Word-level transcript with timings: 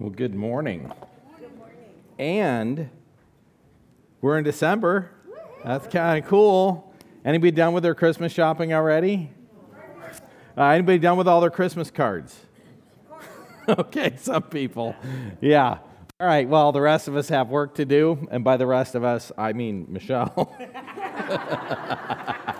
Well, 0.00 0.10
good 0.10 0.34
morning. 0.34 0.92
Good 1.38 1.56
morning. 1.56 1.78
And 2.18 2.90
we're 4.20 4.38
in 4.38 4.42
December. 4.42 5.08
That's 5.62 5.86
kind 5.86 6.22
of 6.22 6.28
cool. 6.28 6.92
Anybody 7.24 7.52
done 7.52 7.74
with 7.74 7.84
their 7.84 7.94
Christmas 7.94 8.32
shopping 8.32 8.74
already? 8.74 9.30
Uh, 10.58 10.64
anybody 10.64 10.98
done 10.98 11.16
with 11.16 11.28
all 11.28 11.40
their 11.40 11.48
Christmas 11.48 11.92
cards? 11.92 12.36
okay, 13.68 14.14
some 14.16 14.42
people. 14.42 14.96
Yeah. 15.40 15.78
All 16.18 16.26
right, 16.26 16.48
well, 16.48 16.72
the 16.72 16.80
rest 16.80 17.06
of 17.06 17.14
us 17.14 17.28
have 17.28 17.48
work 17.48 17.76
to 17.76 17.84
do. 17.84 18.26
And 18.32 18.42
by 18.42 18.56
the 18.56 18.66
rest 18.66 18.96
of 18.96 19.04
us, 19.04 19.30
I 19.38 19.52
mean 19.52 19.86
Michelle. 19.88 20.52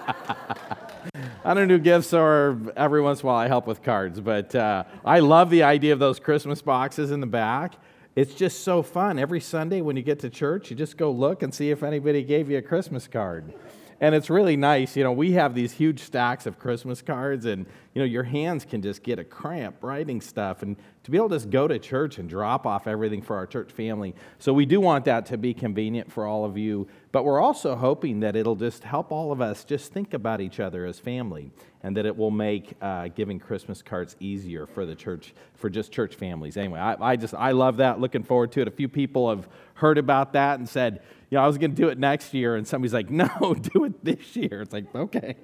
I 1.47 1.53
don't 1.53 1.69
do 1.69 1.79
gifts 1.79 2.15
or 2.15 2.59
every 2.75 3.03
once 3.03 3.21
in 3.21 3.27
a 3.27 3.29
while 3.29 3.37
I 3.37 3.49
help 3.49 3.67
with 3.67 3.83
cards, 3.83 4.19
but 4.19 4.55
uh, 4.55 4.85
I 5.05 5.19
love 5.19 5.51
the 5.51 5.63
idea 5.63 5.93
of 5.93 5.99
those 5.99 6.19
Christmas 6.19 6.63
boxes 6.63 7.11
in 7.11 7.21
the 7.21 7.27
back. 7.27 7.75
It's 8.17 8.33
just 8.33 8.65
so 8.65 8.83
fun. 8.83 9.19
Every 9.19 9.41
Sunday 9.41 9.83
when 9.83 9.95
you 9.95 10.03
get 10.03 10.21
to 10.21 10.31
church, 10.31 10.71
you 10.71 10.77
just 10.77 10.97
go 10.97 11.11
look 11.11 11.43
and 11.43 11.53
see 11.53 11.71
if 11.71 11.83
anybody 11.83 12.23
gave 12.23 12.49
you 12.49 12.57
a 12.57 12.63
Christmas 12.63 13.07
card 13.07 13.53
and 14.01 14.15
it's 14.15 14.29
really 14.29 14.57
nice. 14.57 14.97
You 14.97 15.05
know, 15.05 15.13
we 15.13 15.33
have 15.33 15.55
these 15.55 15.73
huge 15.73 16.01
stacks 16.01 16.47
of 16.47 16.59
Christmas 16.59 17.01
cards, 17.01 17.47
and 17.47 17.67
you 17.95 18.01
know, 18.01 18.05
your 18.05 18.23
hands 18.23 18.65
can 18.65 18.83
just 18.83 19.03
get 19.03 19.19
a 19.19 19.25
cramp 19.25 19.77
writing 19.83 20.21
stuff, 20.21 20.63
and 20.63 20.77
to 21.05 21.11
be 21.11 21.17
able 21.17 21.29
to 21.31 21.37
just 21.37 21.51
go 21.51 21.69
to 21.69 21.79
church 21.79 22.19
and 22.19 22.29
drop 22.29 22.67
off 22.67 22.87
everything 22.87 23.23
for 23.23 23.37
our 23.37 23.47
church 23.47 23.73
family. 23.73 24.15
So 24.39 24.53
we 24.53 24.67
do 24.67 24.81
want 24.81 25.05
that 25.07 25.27
to 25.27 25.39
be 25.39 25.55
convenient 25.55 26.13
for 26.13 26.27
all 26.27 26.45
of 26.45 26.59
you, 26.59 26.89
but 27.15 27.25
we're 27.25 27.41
also 27.41 27.77
hoping 27.77 28.19
that 28.19 28.35
it'll 28.35 28.57
just 28.57 28.83
help 28.83 29.13
all 29.13 29.31
of 29.31 29.41
us 29.41 29.63
just 29.63 29.93
think 29.93 30.15
about 30.15 30.41
each 30.41 30.59
other 30.59 30.85
as 30.85 30.99
family, 30.99 31.53
and 31.85 31.97
that 31.97 32.07
it 32.07 32.17
will 32.17 32.33
make 32.33 32.75
uh, 32.83 33.07
giving 33.07 33.39
Christmas 33.39 33.83
cards 33.83 34.17
easier 34.19 34.67
for 34.67 34.85
the 34.85 34.97
church, 34.97 35.33
for 35.55 35.71
just 35.71 35.93
church 35.93 36.17
families. 36.17 36.57
Anyway, 36.57 36.81
I, 36.81 37.13
I 37.13 37.15
just 37.15 37.33
I 37.33 37.53
love 37.53 37.77
that. 37.77 38.01
Looking 38.01 38.25
forward 38.25 38.51
to 38.53 38.63
it. 38.63 38.67
A 38.67 38.73
few 38.73 38.89
people 38.89 39.31
have 39.31 39.49
heard 39.75 39.97
about 39.97 40.33
that 40.33 40.59
and 40.59 40.69
said 40.69 41.03
you 41.31 41.39
know, 41.39 41.45
I 41.45 41.47
was 41.47 41.57
going 41.57 41.71
to 41.71 41.77
do 41.77 41.89
it 41.89 41.99
next 41.99 42.35
year, 42.35 42.57
and 42.57 42.67
somebody's 42.67 42.93
like, 42.93 43.11
no, 43.13 43.29
do 43.55 43.85
it 43.85 44.05
this 44.05 44.35
year. 44.35 44.63
It's 44.63 44.73
like, 44.73 44.93
okay. 44.93 45.37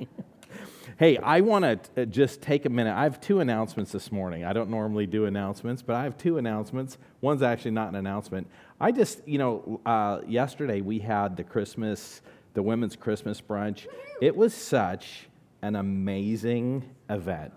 hey, 0.99 1.19
I 1.19 1.41
want 1.41 1.65
to 1.95 2.03
uh, 2.03 2.05
just 2.05 2.43
take 2.43 2.65
a 2.65 2.69
minute. 2.69 2.95
I 2.97 3.05
have 3.05 3.21
two 3.21 3.41
announcements 3.41 3.93
this 3.93 4.11
morning. 4.11 4.45
I 4.45 4.53
don't 4.53 4.71
normally 4.71 5.07
do 5.07 5.25
announcements, 5.25 5.83
but 5.83 5.97
I 5.97 6.03
have 6.03 6.19
two 6.19 6.37
announcements. 6.37 6.99
One's 7.21 7.43
actually 7.43 7.71
not 7.73 7.89
an 7.89 7.95
announcement. 7.95 8.49
I 8.83 8.93
just, 8.93 9.29
you 9.29 9.37
know, 9.37 9.79
uh, 9.85 10.21
yesterday 10.27 10.81
we 10.81 11.01
had 11.01 11.37
the 11.37 11.45
Christmas, 11.45 12.23
the 12.55 12.63
women's 12.63 12.97
Christmas 12.97 13.39
brunch. 13.39 13.87
It 14.23 14.35
was 14.35 14.55
such 14.55 15.29
an 15.61 15.77
amazing 15.77 16.89
event. 17.11 17.53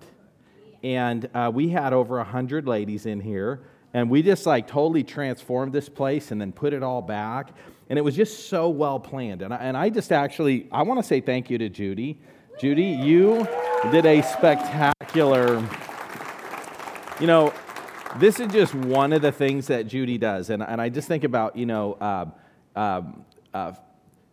And 0.84 1.30
uh, 1.34 1.50
we 1.54 1.70
had 1.70 1.94
over 1.94 2.18
100 2.18 2.68
ladies 2.68 3.06
in 3.06 3.22
here, 3.22 3.64
and 3.94 4.10
we 4.10 4.22
just 4.22 4.46
like 4.46 4.68
totally 4.68 5.06
transformed 5.06 5.72
this 5.72 5.88
place 5.88 6.32
and 6.32 6.42
then 6.42 6.52
put 6.52 6.74
it 6.74 6.84
all 6.84 7.02
back. 7.02 7.56
And 7.90 7.98
it 7.98 8.02
was 8.02 8.18
just 8.18 8.50
so 8.50 8.68
well 8.68 9.00
planned. 9.00 9.44
And 9.44 9.54
I, 9.54 9.58
and 9.58 9.78
I 9.78 9.90
just 9.90 10.12
actually, 10.12 10.68
I 10.74 10.84
want 10.84 11.00
to 11.00 11.08
say 11.08 11.22
thank 11.22 11.50
you 11.50 11.58
to 11.58 11.70
Judy. 11.70 12.20
Judy, 12.60 12.84
you 12.84 13.48
did 13.92 14.06
a 14.06 14.22
spectacular, 14.24 15.66
you 17.22 17.28
know, 17.28 17.54
this 18.20 18.40
is 18.40 18.52
just 18.52 18.74
one 18.76 19.14
of 19.14 19.22
the 19.22 19.32
things 19.32 19.68
that 19.68 19.88
Judy 19.88 20.18
does. 20.18 20.50
And, 20.50 20.62
and 20.62 20.80
I 20.80 20.90
just 20.90 21.08
think 21.08 21.24
about, 21.24 21.56
you 21.56 21.66
know, 21.66 21.94
uh, 21.94 22.26
uh, 23.54 23.74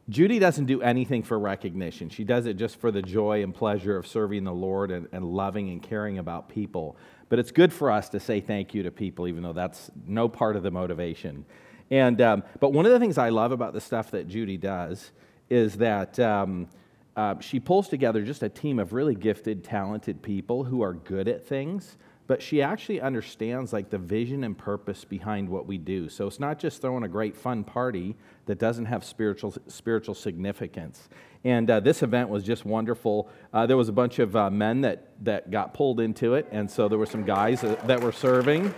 Judy 0.09 0.39
doesn't 0.39 0.65
do 0.65 0.83
anything 0.83 1.23
for 1.23 1.39
recognition. 1.39 2.09
She 2.09 2.25
does 2.25 2.47
it 2.47 2.55
just 2.55 2.81
for 2.81 2.91
the 2.91 3.03
joy 3.03 3.43
and 3.43 3.55
pleasure 3.55 3.97
of 3.97 4.07
serving 4.07 4.45
the 4.45 4.53
Lord 4.53 4.91
and, 4.91 5.09
and 5.13 5.25
loving 5.25 5.71
and 5.71 5.83
caring 5.83 6.19
about 6.19 6.49
people. 6.49 6.97
But 7.29 7.39
it's 7.39 7.53
good 7.53 7.73
for 7.73 7.91
us 7.91 8.09
to 8.11 8.21
say 8.21 8.41
thank 8.41 8.75
you 8.75 8.83
to 8.83 8.91
people, 8.91 9.29
even 9.29 9.43
though 9.43 9.53
that's 9.53 9.91
no 10.07 10.29
part 10.29 10.57
of 10.57 10.65
the 10.65 10.71
motivation. 10.71 11.47
And, 11.91 12.21
um, 12.21 12.43
but 12.59 12.73
one 12.73 12.87
of 12.87 12.93
the 12.93 12.99
things 12.99 13.19
I 13.19 13.29
love 13.29 13.53
about 13.53 13.73
the 13.73 13.81
stuff 13.81 14.11
that 14.11 14.27
Judy 14.27 14.57
does 14.57 15.13
is 15.49 15.77
that 15.77 16.19
um, 16.19 16.69
uh, 17.17 17.39
she 17.41 17.61
pulls 17.61 17.89
together 17.89 18.23
just 18.23 18.43
a 18.43 18.49
team 18.49 18.79
of 18.79 18.93
really 18.93 19.15
gifted, 19.15 19.63
talented 19.63 20.23
people 20.23 20.65
who 20.65 20.83
are 20.83 20.95
good 20.95 21.29
at 21.29 21.47
things, 21.47 21.97
but 22.31 22.41
she 22.41 22.63
actually 22.63 23.01
understands 23.01 23.73
like 23.73 23.91
the 23.91 23.99
vision 23.99 24.45
and 24.45 24.57
purpose 24.57 25.05
behind 25.05 25.49
what 25.49 25.67
we 25.67 25.77
do. 25.77 26.09
So 26.09 26.29
it's 26.29 26.39
not 26.39 26.61
just 26.61 26.81
throwing 26.81 27.03
a 27.03 27.09
great 27.09 27.37
fun 27.37 27.65
party 27.65 28.15
that 28.47 28.61
doesn't 28.61 28.85
have 28.85 29.03
spiritual, 29.03 29.53
spiritual 29.67 30.15
significance. 30.15 31.09
And 31.43 31.69
uh, 31.69 31.81
this 31.81 32.05
event 32.05 32.29
was 32.29 32.45
just 32.45 32.65
wonderful. 32.65 33.29
Uh, 33.53 33.67
there 33.67 33.77
was 33.77 33.89
a 33.89 33.93
bunch 33.93 34.21
of 34.21 34.37
uh, 34.37 34.49
men 34.49 34.83
that, 34.83 35.09
that 35.25 35.51
got 35.51 35.75
pulled 35.75 35.99
into 35.99 36.35
it, 36.35 36.47
and 36.53 36.71
so 36.71 36.87
there 36.87 36.99
were 36.99 37.05
some 37.05 37.25
guys 37.25 37.63
that 37.63 38.01
were 38.01 38.13
serving. 38.13 38.73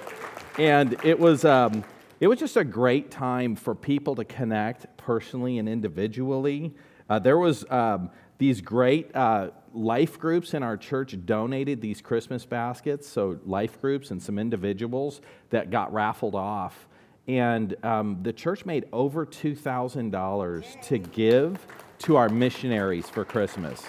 And 0.58 0.96
it 1.04 1.20
was, 1.20 1.44
um, 1.44 1.84
it 2.20 2.28
was 2.28 2.38
just 2.38 2.56
a 2.56 2.64
great 2.64 3.10
time 3.10 3.54
for 3.54 3.74
people 3.74 4.14
to 4.14 4.24
connect 4.24 4.86
personally 4.96 5.58
and 5.58 5.68
individually. 5.68 6.74
Uh, 7.10 7.18
there 7.18 7.36
was 7.36 7.70
um, 7.70 8.08
these 8.38 8.60
great 8.60 9.14
uh, 9.14 9.50
life 9.72 10.18
groups 10.18 10.54
in 10.54 10.62
our 10.62 10.76
church 10.76 11.16
donated 11.24 11.80
these 11.80 12.00
Christmas 12.00 12.44
baskets. 12.44 13.08
So 13.08 13.38
life 13.44 13.80
groups 13.80 14.10
and 14.10 14.20
some 14.20 14.38
individuals 14.38 15.20
that 15.50 15.70
got 15.70 15.92
raffled 15.92 16.34
off, 16.34 16.88
and 17.28 17.76
um, 17.84 18.18
the 18.22 18.32
church 18.32 18.66
made 18.66 18.86
over 18.92 19.24
two 19.24 19.54
thousand 19.54 20.10
dollars 20.10 20.76
to 20.82 20.98
give 20.98 21.66
to 21.98 22.16
our 22.16 22.28
missionaries 22.28 23.08
for 23.08 23.24
Christmas. 23.24 23.82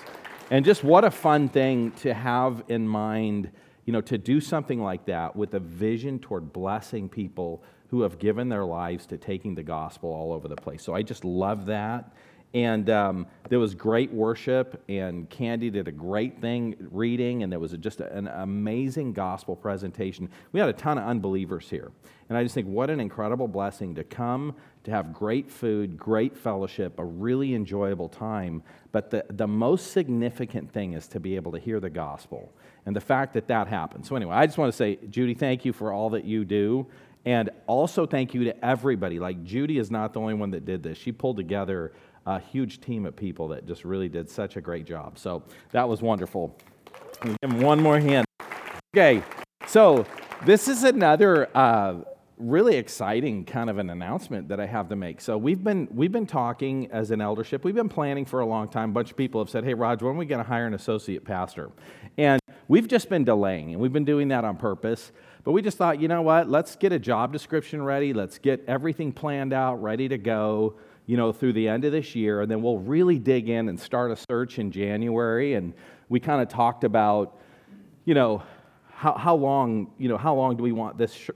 And 0.52 0.64
just 0.64 0.84
what 0.84 1.04
a 1.04 1.10
fun 1.10 1.50
thing 1.50 1.92
to 2.04 2.14
have 2.14 2.64
in 2.68 2.88
mind, 2.88 3.50
you 3.86 3.94
know, 3.94 4.02
to 4.02 4.18
do 4.20 4.40
something 4.40 4.80
like 4.80 5.06
that 5.06 5.36
with 5.36 5.56
a 5.56 5.60
vision 5.60 6.20
toward 6.20 6.54
blessing 6.54 7.10
people 7.10 7.64
who 7.88 8.02
have 8.02 8.20
given 8.20 8.50
their 8.50 8.66
lives 8.66 9.08
to 9.08 9.18
taking 9.18 9.56
the 9.56 9.64
gospel 9.64 10.12
all 10.12 10.32
over 10.32 10.48
the 10.48 10.56
place. 10.56 10.84
So 10.84 10.94
I 10.94 11.02
just 11.02 11.26
love 11.26 11.66
that. 11.68 12.14
And 12.54 12.88
um, 12.92 13.26
there 13.50 13.58
was 13.58 13.74
great 13.74 14.14
worship, 14.14 14.84
and 14.88 15.28
Candy 15.28 15.72
did 15.72 15.88
a 15.88 15.92
great 15.92 16.40
thing 16.40 16.76
reading, 16.92 17.42
and 17.42 17.52
there 17.52 17.60
was 17.60 17.72
just 17.72 18.00
an 18.00 18.28
amazing 18.28 19.14
gospel 19.14 19.56
presentation. 19.56 20.30
We 20.52 20.60
had 20.60 20.70
a 20.70 20.74
ton 20.74 21.00
of 21.00 21.06
unbelievers 21.06 21.68
here. 21.68 21.92
And 22.30 22.38
I 22.38 22.44
just 22.44 22.54
think 22.54 22.68
what 22.68 22.92
an 22.92 23.00
incredible 23.00 23.48
blessing 23.48 23.96
to 23.96 24.04
come, 24.04 24.56
to 24.84 24.92
have 24.92 25.14
great 25.14 25.50
food, 25.50 25.98
great 25.98 26.38
fellowship, 26.38 27.00
a 27.00 27.06
really 27.06 27.56
enjoyable 27.56 28.08
time. 28.08 28.62
But 28.92 29.10
the, 29.10 29.26
the 29.30 29.48
most 29.48 29.92
significant 29.92 30.72
thing 30.72 30.94
is 30.94 31.08
to 31.08 31.20
be 31.20 31.36
able 31.36 31.52
to 31.54 31.60
hear 31.60 31.80
the 31.80 31.90
gospel 31.90 32.54
and 32.86 32.96
the 32.96 33.02
fact 33.02 33.34
that 33.34 33.48
that 33.48 33.68
happened. 33.68 34.06
So, 34.06 34.16
anyway, 34.16 34.36
I 34.36 34.46
just 34.46 34.60
want 34.60 34.72
to 34.72 34.78
say, 34.78 35.00
Judy, 35.10 35.34
thank 35.34 35.66
you 35.66 35.74
for 35.74 35.92
all 35.92 36.12
that 36.12 36.24
you 36.24 36.46
do. 36.46 36.86
And 37.26 37.50
also, 37.68 38.06
thank 38.06 38.34
you 38.34 38.44
to 38.46 38.66
everybody. 38.66 39.18
Like, 39.18 39.44
Judy 39.44 39.78
is 39.78 39.90
not 39.90 40.14
the 40.14 40.20
only 40.20 40.34
one 40.34 40.52
that 40.52 40.66
did 40.66 40.84
this. 40.84 40.98
She 40.98 41.12
pulled 41.12 41.38
together 41.38 41.94
a 42.26 42.40
huge 42.40 42.82
team 42.82 43.06
of 43.06 43.16
people 43.16 43.48
that 43.50 43.66
just 43.66 43.86
really 43.86 44.10
did 44.10 44.30
such 44.30 44.58
a 44.58 44.62
great 44.62 44.86
job. 44.86 45.18
So, 45.18 45.44
that 45.72 45.88
was 45.88 46.02
wonderful. 46.02 46.58
Give 47.22 47.36
him 47.42 47.62
one 47.62 47.82
more 47.82 48.00
hand. 48.00 48.26
Okay, 48.96 49.24
so 49.66 50.06
this 50.46 50.68
is 50.68 50.84
another 50.84 51.50
uh, 51.56 51.96
really 52.38 52.76
exciting 52.76 53.46
kind 53.46 53.70
of 53.70 53.78
an 53.78 53.90
announcement 53.90 54.50
that 54.50 54.60
I 54.60 54.66
have 54.66 54.90
to 54.90 54.96
make. 54.96 55.22
So 55.22 55.38
we've 55.38 55.64
been 55.64 55.88
we've 55.92 56.12
been 56.12 56.28
talking 56.28 56.92
as 56.92 57.12
an 57.12 57.22
eldership. 57.22 57.64
We've 57.64 57.76
been 57.76 57.90
planning 57.90 58.26
for 58.26 58.42
a 58.42 58.46
long 58.46 58.68
time. 58.68 58.90
A 58.90 58.94
bunch 58.94 59.12
of 59.12 59.18
people 59.18 59.42
have 59.42 59.50
said, 59.50 59.64
"Hey, 59.64 59.74
Raj, 59.74 60.02
when 60.02 60.16
are 60.16 60.18
we 60.18 60.26
going 60.26 60.44
to 60.44 60.48
hire 60.48 60.68
an 60.68 60.74
associate 60.74 61.24
pastor?" 61.24 61.72
And 62.18 62.40
we've 62.68 62.88
just 62.88 63.10
been 63.10 63.24
delaying, 63.24 63.72
and 63.72 63.82
we've 63.82 63.94
been 63.94 64.06
doing 64.06 64.28
that 64.30 64.44
on 64.44 64.58
purpose. 64.58 65.12
But 65.44 65.52
we 65.52 65.62
just 65.62 65.78
thought, 65.78 66.00
you 66.00 66.08
know 66.08 66.22
what? 66.22 66.50
Let's 66.50 66.76
get 66.76 66.94
a 66.94 67.00
job 67.00 67.34
description 67.34 67.84
ready. 67.84 68.14
Let's 68.14 68.38
get 68.38 68.64
everything 68.68 69.12
planned 69.12 69.52
out, 69.52 69.82
ready 69.82 70.08
to 70.08 70.18
go, 70.18 70.76
you 71.06 71.18
know, 71.18 71.32
through 71.32 71.54
the 71.54 71.68
end 71.68 71.86
of 71.86 71.92
this 71.92 72.16
year. 72.16 72.42
And 72.42 72.50
then 72.50 72.62
we'll 72.62 72.80
really 72.80 73.20
dig 73.20 73.50
in 73.50 73.70
and 73.70 73.80
start 73.80 74.12
a 74.12 74.16
search 74.16 74.60
in 74.60 74.72
January. 74.72 75.54
And 75.54 75.74
we 76.10 76.20
kind 76.20 76.42
of 76.42 76.48
talked 76.48 76.84
about, 76.84 77.40
you 78.06 78.14
know, 78.14 78.44
how, 78.90 79.14
how 79.14 79.36
long, 79.36 79.92
you 79.98 80.08
know, 80.08 80.18
how 80.18 80.34
long 80.34 80.56
do 80.56 80.64
we 80.64 80.72
want 80.72 80.98
this 80.98 81.14
sh- 81.14 81.30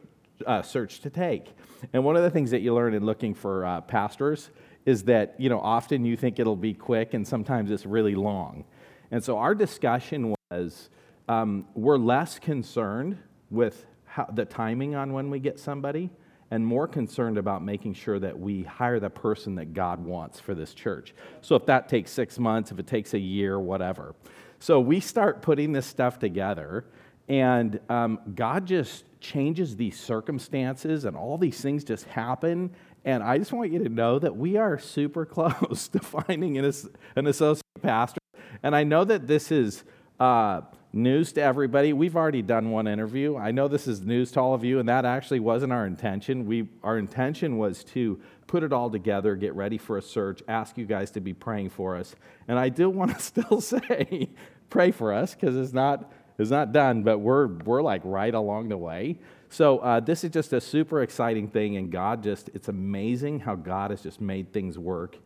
uh, 0.45 0.61
search 0.61 1.01
to 1.01 1.09
take? 1.09 1.53
And 1.94 2.03
one 2.03 2.15
of 2.15 2.24
the 2.24 2.30
things 2.30 2.51
that 2.51 2.62
you 2.62 2.74
learn 2.74 2.94
in 2.94 3.06
looking 3.06 3.33
for 3.33 3.65
uh, 3.65 3.81
pastors 3.81 4.51
is 4.86 5.03
that, 5.03 5.36
you 5.38 5.50
know, 5.50 5.59
often 5.59 6.06
you 6.06 6.15
think 6.15 6.39
it'll 6.39 6.56
be 6.56 6.74
quick 6.74 7.13
and 7.13 7.27
sometimes 7.27 7.71
it's 7.71 7.86
really 7.86 8.15
long. 8.15 8.63
And 9.12 9.24
so 9.24 9.38
our 9.38 9.53
discussion 9.53 10.33
was 10.50 10.89
um, 11.27 11.68
we're 11.75 11.97
less 11.97 12.39
concerned 12.39 13.18
with 13.50 13.86
how, 14.06 14.25
the 14.33 14.45
timing 14.45 14.95
on 14.95 15.12
when 15.12 15.30
we 15.30 15.39
get 15.39 15.59
somebody 15.59 16.09
and 16.51 16.65
more 16.65 16.88
concerned 16.88 17.38
about 17.38 17.63
making 17.63 17.94
sure 17.94 18.19
that 18.19 18.38
we 18.38 18.63
hire 18.63 18.99
the 18.99 19.09
person 19.09 19.55
that 19.55 19.73
God 19.73 20.03
wants 20.03 20.39
for 20.39 20.55
this 20.55 20.73
church. 20.73 21.13
So 21.41 21.55
if 21.55 21.65
that 21.65 21.89
takes 21.89 22.11
six 22.11 22.39
months, 22.39 22.71
if 22.71 22.79
it 22.79 22.88
takes 22.88 23.13
a 23.13 23.19
year, 23.19 23.59
whatever. 23.59 24.15
So 24.59 24.79
we 24.79 24.99
start 24.99 25.41
putting 25.41 25.71
this 25.71 25.85
stuff 25.85 26.19
together, 26.19 26.85
and 27.27 27.79
um, 27.89 28.19
God 28.33 28.65
just 28.65 29.03
changes 29.19 29.75
these 29.75 29.99
circumstances, 29.99 31.05
and 31.05 31.17
all 31.17 31.38
these 31.38 31.59
things 31.59 31.83
just 31.83 32.05
happen. 32.05 32.71
And 33.03 33.21
I 33.23 33.38
just 33.38 33.51
want 33.51 33.71
you 33.71 33.83
to 33.83 33.89
know 33.89 34.19
that 34.19 34.35
we 34.35 34.57
are 34.57 34.79
super 34.79 35.25
close 35.25 35.88
to 35.89 36.00
finding 36.00 36.57
an, 36.57 36.71
an 37.15 37.27
associate 37.27 37.63
pastor. 37.81 38.19
And 38.63 38.75
I 38.75 38.83
know 38.83 39.03
that 39.03 39.27
this 39.27 39.51
is 39.51 39.83
uh, 40.19 40.61
news 40.94 41.31
to 41.34 41.42
everybody. 41.42 41.94
We've 41.94 42.16
already 42.16 42.42
done 42.42 42.72
one 42.72 42.88
interview. 42.88 43.38
I 43.38 43.51
know 43.51 43.68
this 43.68 43.88
is 43.88 44.01
news 44.01 44.31
to 44.31 44.42
all 44.42 44.54
of 44.54 44.63
you, 44.63 44.80
and 44.80 44.88
that 44.89 45.06
actually 45.06 45.39
wasn't 45.39 45.74
our 45.74 45.86
intention. 45.86 46.45
We, 46.45 46.68
our 46.84 46.98
intention 46.98 47.57
was 47.57 47.84
to 47.86 48.19
put 48.48 48.63
it 48.63 48.72
all 48.72 48.89
together, 48.89 49.36
get 49.36 49.54
ready 49.56 49.78
for 49.78 49.98
a 49.98 50.01
search, 50.01 50.42
ask 50.48 50.78
you 50.78 50.86
guys 50.86 51.12
to 51.12 51.19
be 51.19 51.34
praying 51.34 51.69
for 51.69 51.95
us. 51.95 52.16
And 52.48 52.57
I 52.57 52.69
do 52.69 52.89
want 52.89 53.16
to 53.16 53.22
still 53.22 53.62
say, 53.62 54.30
pray 54.69 54.92
for 54.92 55.13
us 55.13 55.36
because 55.36 55.56
it's 55.56 55.74
not, 55.74 56.12
it's 56.38 56.51
not 56.51 56.72
done, 56.72 57.04
but 57.04 57.19
we're, 57.19 57.48
we're 57.48 57.81
like 57.81 58.01
right 58.04 58.34
along 58.34 58.69
the 58.69 58.78
way. 58.78 59.19
So 59.50 59.80
uh, 59.80 60.00
this 60.00 60.24
is 60.24 60.31
just 60.31 60.51
a 60.54 60.60
super 60.60 61.01
exciting 61.01 61.48
thing, 61.50 61.78
and 61.78 61.92
God 61.92 62.22
just, 62.22 62.50
it's 62.54 62.68
amazing 62.68 63.39
how 63.39 63.56
God 63.56 63.92
has 63.92 64.01
just 64.01 64.19
made 64.19 64.51
things 64.51 64.78
work. 64.78 65.18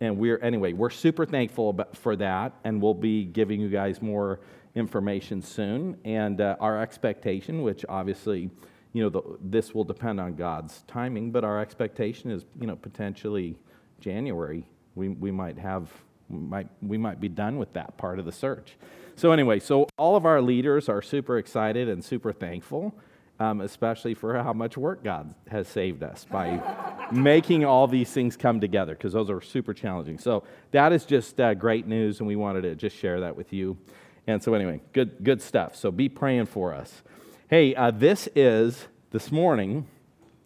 And 0.00 0.16
we're, 0.16 0.38
anyway, 0.38 0.72
we're 0.72 0.90
super 0.90 1.26
thankful 1.26 1.78
for 1.94 2.16
that, 2.16 2.54
and 2.64 2.80
we'll 2.80 2.94
be 2.94 3.24
giving 3.24 3.60
you 3.60 3.68
guys 3.68 4.00
more 4.00 4.40
information 4.74 5.42
soon. 5.42 5.96
And 6.04 6.40
uh, 6.40 6.56
our 6.60 6.80
expectation, 6.80 7.62
which 7.62 7.84
obviously, 7.88 8.50
you 8.92 9.02
know, 9.02 9.08
the, 9.08 9.22
this 9.40 9.74
will 9.74 9.84
depend 9.84 10.20
on 10.20 10.34
God's 10.34 10.82
timing, 10.86 11.30
but 11.30 11.44
our 11.44 11.60
expectation 11.60 12.30
is, 12.30 12.44
you 12.60 12.66
know, 12.66 12.76
potentially 12.76 13.56
January, 14.00 14.64
we, 14.94 15.08
we 15.08 15.30
might 15.30 15.58
have, 15.58 15.90
we 16.28 16.38
might, 16.38 16.68
we 16.82 16.98
might 16.98 17.20
be 17.20 17.28
done 17.28 17.58
with 17.58 17.72
that 17.74 17.96
part 17.96 18.18
of 18.18 18.24
the 18.24 18.32
search. 18.32 18.76
So, 19.16 19.32
anyway, 19.32 19.58
so 19.58 19.88
all 19.96 20.16
of 20.16 20.26
our 20.26 20.40
leaders 20.40 20.88
are 20.88 21.02
super 21.02 21.38
excited 21.38 21.88
and 21.88 22.04
super 22.04 22.32
thankful. 22.32 22.94
Um, 23.40 23.60
especially 23.60 24.14
for 24.14 24.36
how 24.42 24.52
much 24.52 24.76
work 24.76 25.04
God 25.04 25.32
has 25.46 25.68
saved 25.68 26.02
us 26.02 26.26
by 26.28 26.60
making 27.12 27.64
all 27.64 27.86
these 27.86 28.10
things 28.10 28.36
come 28.36 28.60
together, 28.60 28.94
because 28.94 29.12
those 29.12 29.30
are 29.30 29.40
super 29.40 29.72
challenging. 29.72 30.18
So 30.18 30.42
that 30.72 30.92
is 30.92 31.04
just 31.04 31.40
uh, 31.40 31.54
great 31.54 31.86
news, 31.86 32.18
and 32.18 32.26
we 32.26 32.34
wanted 32.34 32.62
to 32.62 32.74
just 32.74 32.96
share 32.96 33.20
that 33.20 33.36
with 33.36 33.52
you. 33.52 33.78
And 34.28 34.42
so, 34.42 34.52
anyway, 34.52 34.82
good, 34.92 35.24
good 35.24 35.40
stuff. 35.40 35.74
So 35.74 35.90
be 35.90 36.10
praying 36.10 36.46
for 36.46 36.74
us. 36.74 37.02
Hey, 37.48 37.74
uh, 37.74 37.90
this 37.90 38.28
is, 38.36 38.86
this 39.10 39.32
morning, 39.32 39.86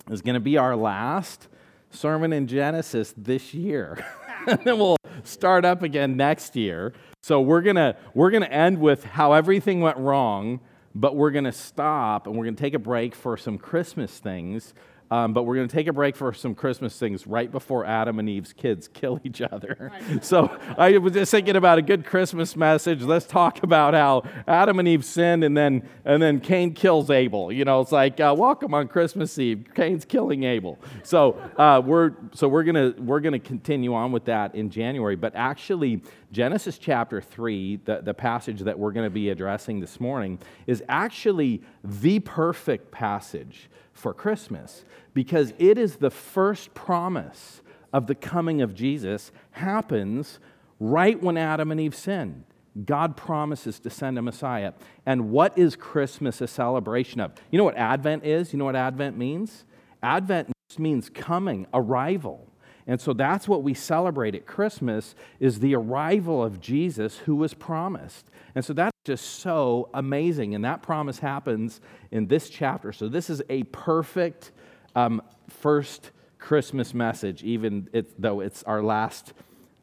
is 0.08 0.22
going 0.22 0.34
to 0.34 0.40
be 0.40 0.56
our 0.56 0.76
last 0.76 1.48
sermon 1.90 2.32
in 2.32 2.46
Genesis 2.46 3.12
this 3.16 3.52
year. 3.52 4.06
and 4.46 4.60
then 4.64 4.78
we'll 4.78 4.98
start 5.24 5.64
up 5.64 5.82
again 5.82 6.16
next 6.16 6.54
year. 6.54 6.92
So 7.22 7.40
we're 7.40 7.60
going 7.60 7.74
to 7.74 7.96
we're 8.14 8.30
going 8.30 8.44
to 8.44 8.52
end 8.52 8.78
with 8.78 9.02
how 9.02 9.32
everything 9.32 9.80
went 9.80 9.98
wrong, 9.98 10.60
but 10.94 11.16
we're 11.16 11.32
going 11.32 11.44
to 11.44 11.52
stop 11.52 12.28
and 12.28 12.36
we're 12.36 12.44
going 12.44 12.54
to 12.54 12.62
take 12.62 12.74
a 12.74 12.78
break 12.78 13.16
for 13.16 13.36
some 13.36 13.58
Christmas 13.58 14.16
things 14.16 14.74
um, 15.12 15.34
but 15.34 15.42
we're 15.42 15.56
going 15.56 15.68
to 15.68 15.76
take 15.76 15.88
a 15.88 15.92
break 15.92 16.16
for 16.16 16.32
some 16.32 16.54
Christmas 16.54 16.98
things 16.98 17.26
right 17.26 17.52
before 17.52 17.84
Adam 17.84 18.18
and 18.18 18.30
Eve's 18.30 18.54
kids 18.54 18.88
kill 18.94 19.20
each 19.24 19.42
other. 19.42 19.92
so 20.22 20.56
I 20.78 20.96
was 20.96 21.12
just 21.12 21.30
thinking 21.30 21.54
about 21.54 21.76
a 21.76 21.82
good 21.82 22.06
Christmas 22.06 22.56
message. 22.56 23.02
Let's 23.02 23.26
talk 23.26 23.62
about 23.62 23.92
how 23.92 24.22
Adam 24.48 24.78
and 24.78 24.88
Eve 24.88 25.04
sinned, 25.04 25.44
and 25.44 25.54
then 25.54 25.86
and 26.06 26.22
then 26.22 26.40
Cain 26.40 26.72
kills 26.72 27.10
Abel. 27.10 27.52
You 27.52 27.66
know, 27.66 27.82
it's 27.82 27.92
like 27.92 28.20
uh, 28.20 28.34
welcome 28.36 28.72
on 28.72 28.88
Christmas 28.88 29.38
Eve. 29.38 29.66
Cain's 29.74 30.06
killing 30.06 30.44
Abel. 30.44 30.78
So 31.02 31.32
uh, 31.58 31.82
we're 31.84 32.12
so 32.32 32.48
we're 32.48 32.64
gonna 32.64 32.94
we're 32.96 33.20
gonna 33.20 33.38
continue 33.38 33.92
on 33.92 34.12
with 34.12 34.24
that 34.24 34.54
in 34.54 34.70
January. 34.70 35.16
But 35.16 35.34
actually, 35.36 36.00
Genesis 36.32 36.78
chapter 36.78 37.20
three, 37.20 37.76
the, 37.84 38.00
the 38.00 38.14
passage 38.14 38.60
that 38.60 38.78
we're 38.78 38.92
going 38.92 39.06
to 39.06 39.10
be 39.10 39.28
addressing 39.28 39.80
this 39.80 40.00
morning, 40.00 40.38
is 40.66 40.82
actually 40.88 41.60
the 41.84 42.18
perfect 42.20 42.90
passage 42.90 43.68
for 44.02 44.12
Christmas 44.12 44.84
because 45.14 45.54
it 45.58 45.78
is 45.78 45.96
the 45.96 46.10
first 46.10 46.74
promise 46.74 47.62
of 47.92 48.08
the 48.08 48.16
coming 48.16 48.60
of 48.60 48.74
Jesus 48.74 49.30
happens 49.52 50.40
right 50.80 51.22
when 51.22 51.36
Adam 51.36 51.70
and 51.70 51.80
Eve 51.80 51.94
sinned. 51.94 52.44
God 52.84 53.16
promises 53.16 53.78
to 53.80 53.90
send 53.90 54.18
a 54.18 54.22
Messiah. 54.22 54.72
And 55.06 55.30
what 55.30 55.56
is 55.56 55.76
Christmas 55.76 56.40
a 56.40 56.48
celebration 56.48 57.20
of? 57.20 57.32
You 57.50 57.58
know 57.58 57.64
what 57.64 57.76
Advent 57.76 58.24
is? 58.24 58.52
You 58.52 58.58
know 58.58 58.64
what 58.64 58.74
Advent 58.76 59.16
means? 59.16 59.64
Advent 60.02 60.50
means 60.78 61.08
coming, 61.08 61.66
arrival. 61.72 62.48
And 62.86 63.00
so 63.00 63.12
that's 63.12 63.46
what 63.46 63.62
we 63.62 63.74
celebrate 63.74 64.34
at 64.34 64.46
Christmas 64.46 65.14
is 65.38 65.60
the 65.60 65.74
arrival 65.74 66.42
of 66.42 66.60
Jesus 66.60 67.18
who 67.18 67.36
was 67.36 67.54
promised. 67.54 68.26
And 68.54 68.64
so 68.64 68.72
that's 68.72 68.96
just 69.04 69.40
so 69.40 69.88
amazing. 69.94 70.54
And 70.54 70.64
that 70.64 70.82
promise 70.82 71.20
happens 71.20 71.80
in 72.10 72.26
this 72.26 72.50
chapter. 72.50 72.92
So 72.92 73.08
this 73.08 73.30
is 73.30 73.42
a 73.48 73.62
perfect 73.64 74.50
um, 74.94 75.22
first 75.48 76.10
Christmas 76.38 76.92
message, 76.92 77.44
even 77.44 77.88
it, 77.92 78.20
though 78.20 78.40
it's 78.40 78.62
our 78.64 78.82
last 78.82 79.32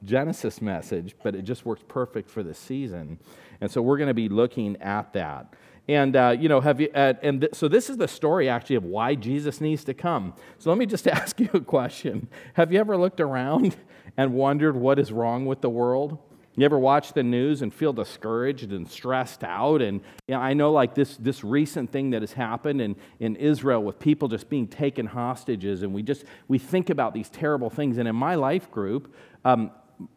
Genesis 0.03 0.61
message, 0.61 1.15
but 1.23 1.35
it 1.35 1.43
just 1.43 1.65
works 1.65 1.83
perfect 1.87 2.29
for 2.29 2.43
the 2.43 2.53
season. 2.53 3.19
And 3.61 3.69
so 3.71 3.81
we're 3.81 3.97
going 3.97 4.07
to 4.07 4.13
be 4.13 4.29
looking 4.29 4.77
at 4.81 5.13
that. 5.13 5.53
And, 5.89 6.15
uh, 6.15 6.35
you 6.39 6.49
know, 6.49 6.61
have 6.61 6.79
you, 6.79 6.89
uh, 6.93 7.15
and 7.23 7.41
th- 7.41 7.55
so 7.55 7.67
this 7.67 7.89
is 7.89 7.97
the 7.97 8.07
story 8.07 8.47
actually 8.47 8.75
of 8.75 8.83
why 8.83 9.15
Jesus 9.15 9.59
needs 9.59 9.83
to 9.85 9.95
come. 9.95 10.35
So 10.59 10.69
let 10.69 10.77
me 10.77 10.85
just 10.85 11.07
ask 11.07 11.39
you 11.39 11.49
a 11.51 11.61
question. 11.61 12.27
Have 12.53 12.71
you 12.71 12.79
ever 12.79 12.95
looked 12.95 13.19
around 13.19 13.75
and 14.15 14.35
wondered 14.35 14.75
what 14.75 14.99
is 14.99 15.11
wrong 15.11 15.47
with 15.47 15.61
the 15.61 15.69
world? 15.69 16.19
You 16.55 16.65
ever 16.65 16.77
watch 16.77 17.13
the 17.13 17.23
news 17.23 17.63
and 17.63 17.73
feel 17.73 17.91
discouraged 17.91 18.71
and 18.71 18.87
stressed 18.87 19.43
out? 19.43 19.81
And 19.81 20.01
you 20.27 20.35
know, 20.35 20.41
I 20.41 20.53
know 20.53 20.71
like 20.71 20.93
this, 20.93 21.17
this 21.17 21.43
recent 21.43 21.89
thing 21.89 22.11
that 22.11 22.21
has 22.21 22.33
happened 22.33 22.81
in, 22.81 22.95
in 23.19 23.35
Israel 23.37 23.81
with 23.81 23.97
people 23.97 24.27
just 24.27 24.47
being 24.47 24.67
taken 24.67 25.07
hostages, 25.07 25.81
and 25.81 25.91
we 25.91 26.03
just 26.03 26.23
we 26.47 26.59
think 26.59 26.91
about 26.91 27.15
these 27.15 27.29
terrible 27.29 27.71
things. 27.71 27.97
And 27.97 28.07
in 28.07 28.15
my 28.15 28.35
life 28.35 28.69
group, 28.69 29.15
um, 29.43 29.71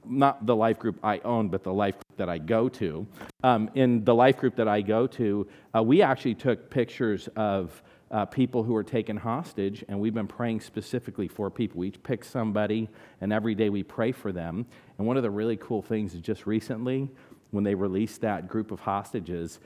not 0.04 0.46
the 0.46 0.54
life 0.54 0.78
group 0.78 0.98
I 1.02 1.18
own, 1.20 1.48
but 1.48 1.62
the 1.62 1.72
life 1.72 1.94
group 1.94 2.16
that 2.16 2.28
I 2.28 2.38
go 2.38 2.68
to. 2.68 3.06
Um, 3.42 3.70
in 3.74 4.04
the 4.04 4.14
life 4.14 4.38
group 4.38 4.56
that 4.56 4.68
I 4.68 4.80
go 4.80 5.06
to, 5.08 5.48
uh, 5.74 5.82
we 5.82 6.02
actually 6.02 6.34
took 6.34 6.70
pictures 6.70 7.28
of 7.36 7.82
uh, 8.10 8.26
people 8.26 8.62
who 8.62 8.74
were 8.74 8.84
taken 8.84 9.16
hostage, 9.16 9.84
and 9.88 9.98
we've 9.98 10.14
been 10.14 10.26
praying 10.26 10.60
specifically 10.60 11.28
for 11.28 11.50
people. 11.50 11.80
We 11.80 11.88
each 11.88 12.02
pick 12.02 12.24
somebody, 12.24 12.88
and 13.20 13.32
every 13.32 13.54
day 13.54 13.70
we 13.70 13.82
pray 13.82 14.12
for 14.12 14.32
them. 14.32 14.66
And 14.98 15.06
one 15.06 15.16
of 15.16 15.22
the 15.22 15.30
really 15.30 15.56
cool 15.56 15.82
things 15.82 16.14
is 16.14 16.20
just 16.20 16.46
recently, 16.46 17.08
when 17.50 17.64
they 17.64 17.74
released 17.74 18.20
that 18.20 18.48
group 18.48 18.70
of 18.70 18.80
hostages, 18.80 19.60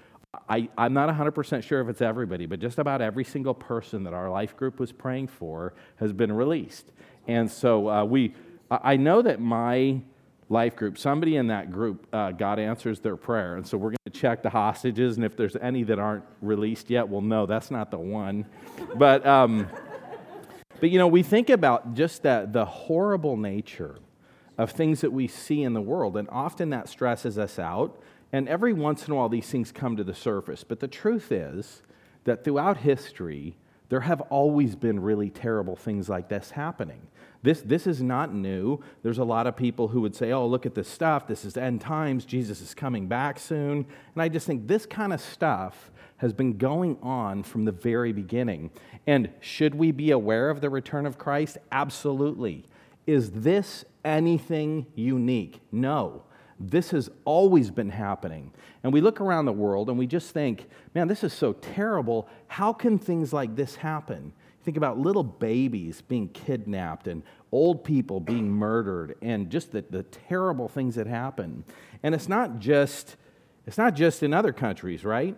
I, 0.48 0.68
am 0.78 0.92
not 0.92 1.08
100% 1.08 1.62
sure 1.62 1.80
if 1.80 1.88
it's 1.88 2.02
everybody, 2.02 2.46
but 2.46 2.60
just 2.60 2.78
about 2.78 3.00
every 3.00 3.24
single 3.24 3.54
person 3.54 4.04
that 4.04 4.12
our 4.12 4.30
life 4.30 4.56
group 4.56 4.78
was 4.78 4.92
praying 4.92 5.28
for 5.28 5.74
has 5.96 6.12
been 6.12 6.32
released. 6.32 6.92
And 7.26 7.50
so 7.50 7.88
uh, 7.88 8.04
we, 8.04 8.34
I 8.70 8.96
know 8.96 9.22
that 9.22 9.40
my 9.40 10.00
life 10.48 10.76
group, 10.76 10.98
somebody 10.98 11.36
in 11.36 11.48
that 11.48 11.72
group, 11.72 12.06
uh, 12.12 12.32
God 12.32 12.58
answers 12.58 13.00
their 13.00 13.16
prayer. 13.16 13.56
And 13.56 13.66
so 13.66 13.76
we're 13.76 13.90
going 13.90 13.96
to 14.04 14.10
check 14.10 14.42
the 14.42 14.50
hostages, 14.50 15.16
and 15.16 15.24
if 15.24 15.36
there's 15.36 15.56
any 15.56 15.82
that 15.84 15.98
aren't 15.98 16.24
released 16.40 16.88
yet, 16.90 17.08
we'll 17.08 17.20
know 17.20 17.46
that's 17.46 17.70
not 17.70 17.90
the 17.90 17.98
one. 17.98 18.46
but, 18.96 19.26
um, 19.26 19.68
but 20.80 20.90
you 20.90 20.98
know, 20.98 21.08
we 21.08 21.22
think 21.22 21.50
about 21.50 21.94
just 21.94 22.22
that 22.22 22.52
the 22.52 22.64
horrible 22.64 23.36
nature 23.36 23.98
of 24.58 24.70
things 24.70 25.00
that 25.00 25.12
we 25.12 25.28
see 25.28 25.62
in 25.62 25.74
the 25.74 25.80
world, 25.80 26.16
and 26.16 26.28
often 26.30 26.70
that 26.70 26.88
stresses 26.88 27.38
us 27.38 27.58
out. 27.58 28.00
And 28.32 28.48
every 28.48 28.72
once 28.72 29.06
in 29.06 29.12
a 29.12 29.16
while, 29.16 29.28
these 29.28 29.48
things 29.48 29.70
come 29.70 29.96
to 29.96 30.04
the 30.04 30.14
surface. 30.14 30.64
But 30.64 30.80
the 30.80 30.88
truth 30.88 31.30
is 31.30 31.82
that 32.24 32.42
throughout 32.44 32.78
history, 32.78 33.56
there 33.88 34.00
have 34.00 34.20
always 34.22 34.74
been 34.74 35.00
really 35.00 35.30
terrible 35.30 35.76
things 35.76 36.08
like 36.08 36.28
this 36.28 36.50
happening. 36.50 37.06
This, 37.42 37.60
this 37.60 37.86
is 37.86 38.02
not 38.02 38.34
new. 38.34 38.80
There's 39.02 39.18
a 39.18 39.24
lot 39.24 39.46
of 39.46 39.56
people 39.56 39.88
who 39.88 40.00
would 40.00 40.16
say, 40.16 40.32
oh, 40.32 40.46
look 40.46 40.66
at 40.66 40.74
this 40.74 40.88
stuff. 40.88 41.28
This 41.28 41.44
is 41.44 41.56
end 41.56 41.80
times. 41.80 42.24
Jesus 42.24 42.60
is 42.60 42.74
coming 42.74 43.06
back 43.06 43.38
soon. 43.38 43.86
And 44.14 44.22
I 44.22 44.28
just 44.28 44.46
think 44.46 44.66
this 44.66 44.86
kind 44.86 45.12
of 45.12 45.20
stuff 45.20 45.92
has 46.16 46.32
been 46.32 46.56
going 46.56 46.98
on 47.02 47.42
from 47.42 47.64
the 47.64 47.72
very 47.72 48.12
beginning. 48.12 48.70
And 49.06 49.30
should 49.40 49.74
we 49.74 49.92
be 49.92 50.10
aware 50.10 50.50
of 50.50 50.60
the 50.60 50.70
return 50.70 51.06
of 51.06 51.18
Christ? 51.18 51.58
Absolutely. 51.70 52.64
Is 53.06 53.30
this 53.30 53.84
anything 54.04 54.86
unique? 54.94 55.60
No. 55.70 56.24
This 56.58 56.90
has 56.90 57.10
always 57.24 57.70
been 57.70 57.90
happening. 57.90 58.52
And 58.82 58.92
we 58.92 59.00
look 59.00 59.20
around 59.20 59.44
the 59.44 59.52
world 59.52 59.88
and 59.88 59.98
we 59.98 60.06
just 60.06 60.30
think, 60.30 60.68
man, 60.94 61.08
this 61.08 61.22
is 61.22 61.32
so 61.32 61.52
terrible. 61.52 62.28
How 62.48 62.72
can 62.72 62.98
things 62.98 63.32
like 63.32 63.56
this 63.56 63.76
happen? 63.76 64.32
Think 64.64 64.76
about 64.76 64.98
little 64.98 65.22
babies 65.22 66.00
being 66.00 66.28
kidnapped 66.28 67.06
and 67.06 67.22
old 67.52 67.84
people 67.84 68.20
being 68.20 68.50
murdered 68.50 69.16
and 69.22 69.50
just 69.50 69.70
the, 69.72 69.84
the 69.90 70.02
terrible 70.02 70.68
things 70.68 70.96
that 70.96 71.06
happen. 71.06 71.64
And 72.02 72.14
it's 72.14 72.28
not 72.28 72.58
just, 72.58 73.16
it's 73.66 73.78
not 73.78 73.94
just 73.94 74.22
in 74.22 74.34
other 74.34 74.52
countries, 74.52 75.04
right? 75.04 75.36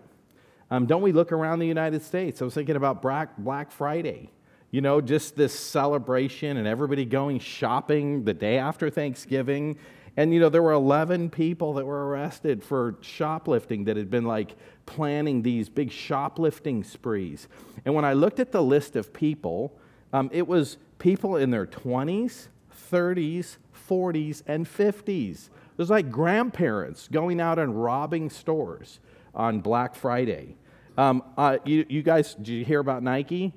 Um, 0.70 0.86
don't 0.86 1.02
we 1.02 1.12
look 1.12 1.32
around 1.32 1.58
the 1.58 1.66
United 1.66 2.02
States? 2.02 2.40
I 2.40 2.44
was 2.44 2.54
thinking 2.54 2.76
about 2.76 3.02
Black, 3.02 3.36
Black 3.38 3.70
Friday. 3.70 4.30
You 4.70 4.82
know, 4.82 5.00
just 5.00 5.34
this 5.34 5.58
celebration 5.58 6.58
and 6.58 6.68
everybody 6.68 7.06
going 7.06 7.38
shopping 7.38 8.24
the 8.24 8.34
day 8.34 8.58
after 8.58 8.90
Thanksgiving 8.90 9.78
and 10.18 10.34
you 10.34 10.40
know, 10.40 10.48
there 10.48 10.64
were 10.64 10.72
11 10.72 11.30
people 11.30 11.74
that 11.74 11.86
were 11.86 12.08
arrested 12.08 12.64
for 12.64 12.96
shoplifting 13.02 13.84
that 13.84 13.96
had 13.96 14.10
been 14.10 14.24
like 14.24 14.56
planning 14.84 15.42
these 15.42 15.68
big 15.68 15.92
shoplifting 15.92 16.82
sprees. 16.82 17.46
And 17.84 17.94
when 17.94 18.04
I 18.04 18.14
looked 18.14 18.40
at 18.40 18.50
the 18.50 18.60
list 18.60 18.96
of 18.96 19.12
people, 19.12 19.78
um, 20.12 20.28
it 20.32 20.48
was 20.48 20.76
people 20.98 21.36
in 21.36 21.52
their 21.52 21.66
20s, 21.66 22.48
30s, 22.90 23.58
40s, 23.88 24.42
and 24.48 24.66
50s. 24.66 25.46
It 25.46 25.50
was 25.76 25.88
like 25.88 26.10
grandparents 26.10 27.06
going 27.06 27.40
out 27.40 27.60
and 27.60 27.80
robbing 27.80 28.28
stores. 28.28 28.98
on 29.34 29.60
Black 29.60 29.94
Friday. 29.94 30.56
Um, 30.96 31.22
uh, 31.36 31.58
you, 31.64 31.86
you, 31.88 32.02
guys, 32.02 32.34
did 32.34 32.48
you 32.48 32.64
hear 32.64 32.80
about 32.80 33.04
Nike? 33.04 33.52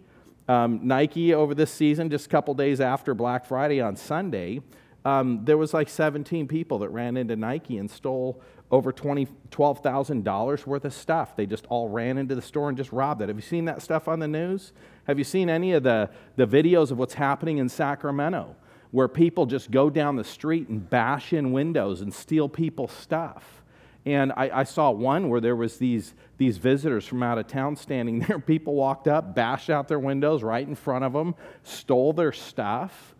Um, 0.48 0.82
Nike 0.84 1.34
over 1.34 1.56
this 1.56 1.72
season, 1.72 2.12
just 2.12 2.28
a 2.28 2.30
couple 2.30 2.54
days 2.54 2.80
after 2.80 3.16
Black 3.16 3.46
Friday 3.46 3.82
on 3.82 3.96
Sunday, 3.96 4.62
um, 5.04 5.42
there 5.44 5.58
was 5.58 5.74
like 5.74 5.90
17 5.90 6.48
people 6.48 6.80
that 6.80 6.90
ran 6.90 7.18
into 7.18 7.36
Nike 7.36 7.78
and 7.78 7.90
stole 7.90 8.42
over 8.70 8.94
$20, 8.94 9.28
$12,000 9.50 10.66
worth 10.66 10.86
of 10.86 10.94
stuff. 10.94 11.36
They 11.36 11.46
just 11.46 11.66
all 11.68 11.90
ran 11.90 12.18
into 12.18 12.36
the 12.36 12.42
store 12.42 12.70
and 12.70 12.78
just 12.78 12.92
robbed 12.92 13.22
it. 13.22 13.28
Have 13.28 13.38
you 13.38 13.42
seen 13.42 13.66
that 13.66 13.82
stuff 13.82 14.08
on 14.08 14.20
the 14.20 14.28
news? 14.28 14.72
Have 15.06 15.18
you 15.18 15.24
seen 15.24 15.50
any 15.50 15.74
of 15.74 15.84
the, 15.84 16.10
the 16.38 16.48
videos 16.48 16.92
of 16.92 16.98
what's 16.98 17.16
happening 17.16 17.58
in 17.58 17.68
Sacramento 17.68 18.56
where 18.92 19.08
people 19.08 19.46
just 19.46 19.72
go 19.72 19.90
down 19.90 20.16
the 20.16 20.24
street 20.24 20.70
and 20.70 20.90
bash 20.90 21.34
in 21.34 21.52
windows 21.52 22.02
and 22.02 22.14
steal 22.14 22.48
people's 22.48 22.92
stuff? 22.94 23.62
And 24.06 24.32
I, 24.36 24.50
I, 24.62 24.64
saw 24.64 24.90
one 24.90 25.30
where 25.30 25.40
there 25.40 25.56
was 25.56 25.78
these, 25.78 26.16
these 26.40 26.58
visitors 26.58 27.06
from 27.06 27.22
out 27.22 27.38
of 27.38 27.46
town 27.46 27.76
standing 27.76 28.20
there. 28.28 28.40
People 28.40 28.74
walked 28.74 29.08
up, 29.08 29.36
bashed 29.36 29.70
out 29.70 29.88
their 29.88 30.00
windows 30.00 30.44
right 30.44 30.68
in 30.68 30.76
front 30.76 31.06
of 31.06 31.14
them, 31.14 31.36
stole 31.64 32.14
their 32.14 32.32
stuff, 32.32 33.16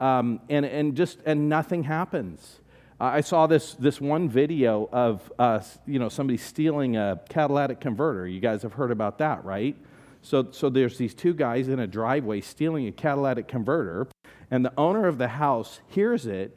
um, 0.00 0.40
and, 0.48 0.64
and 0.66 0.96
just 0.96 1.18
and 1.24 1.48
nothing 1.48 1.84
happens. 1.84 2.60
I 2.98 3.20
saw 3.20 3.46
this, 3.46 3.74
this 3.74 4.00
one 4.00 4.26
video 4.26 4.88
of 4.90 5.30
uh, 5.38 5.60
you 5.86 5.98
know, 5.98 6.08
somebody 6.08 6.38
stealing 6.38 6.96
a 6.96 7.20
catalytic 7.28 7.78
converter. 7.78 8.26
You 8.26 8.40
guys 8.40 8.62
have 8.62 8.72
heard 8.72 8.90
about 8.90 9.18
that, 9.18 9.44
right? 9.44 9.76
So, 10.22 10.48
so 10.50 10.70
there's 10.70 10.96
these 10.96 11.14
two 11.14 11.34
guys 11.34 11.68
in 11.68 11.78
a 11.78 11.86
driveway 11.86 12.40
stealing 12.40 12.86
a 12.88 12.92
catalytic 12.92 13.48
converter, 13.48 14.08
and 14.50 14.64
the 14.64 14.72
owner 14.78 15.06
of 15.06 15.18
the 15.18 15.28
house 15.28 15.80
hears 15.88 16.26
it, 16.26 16.56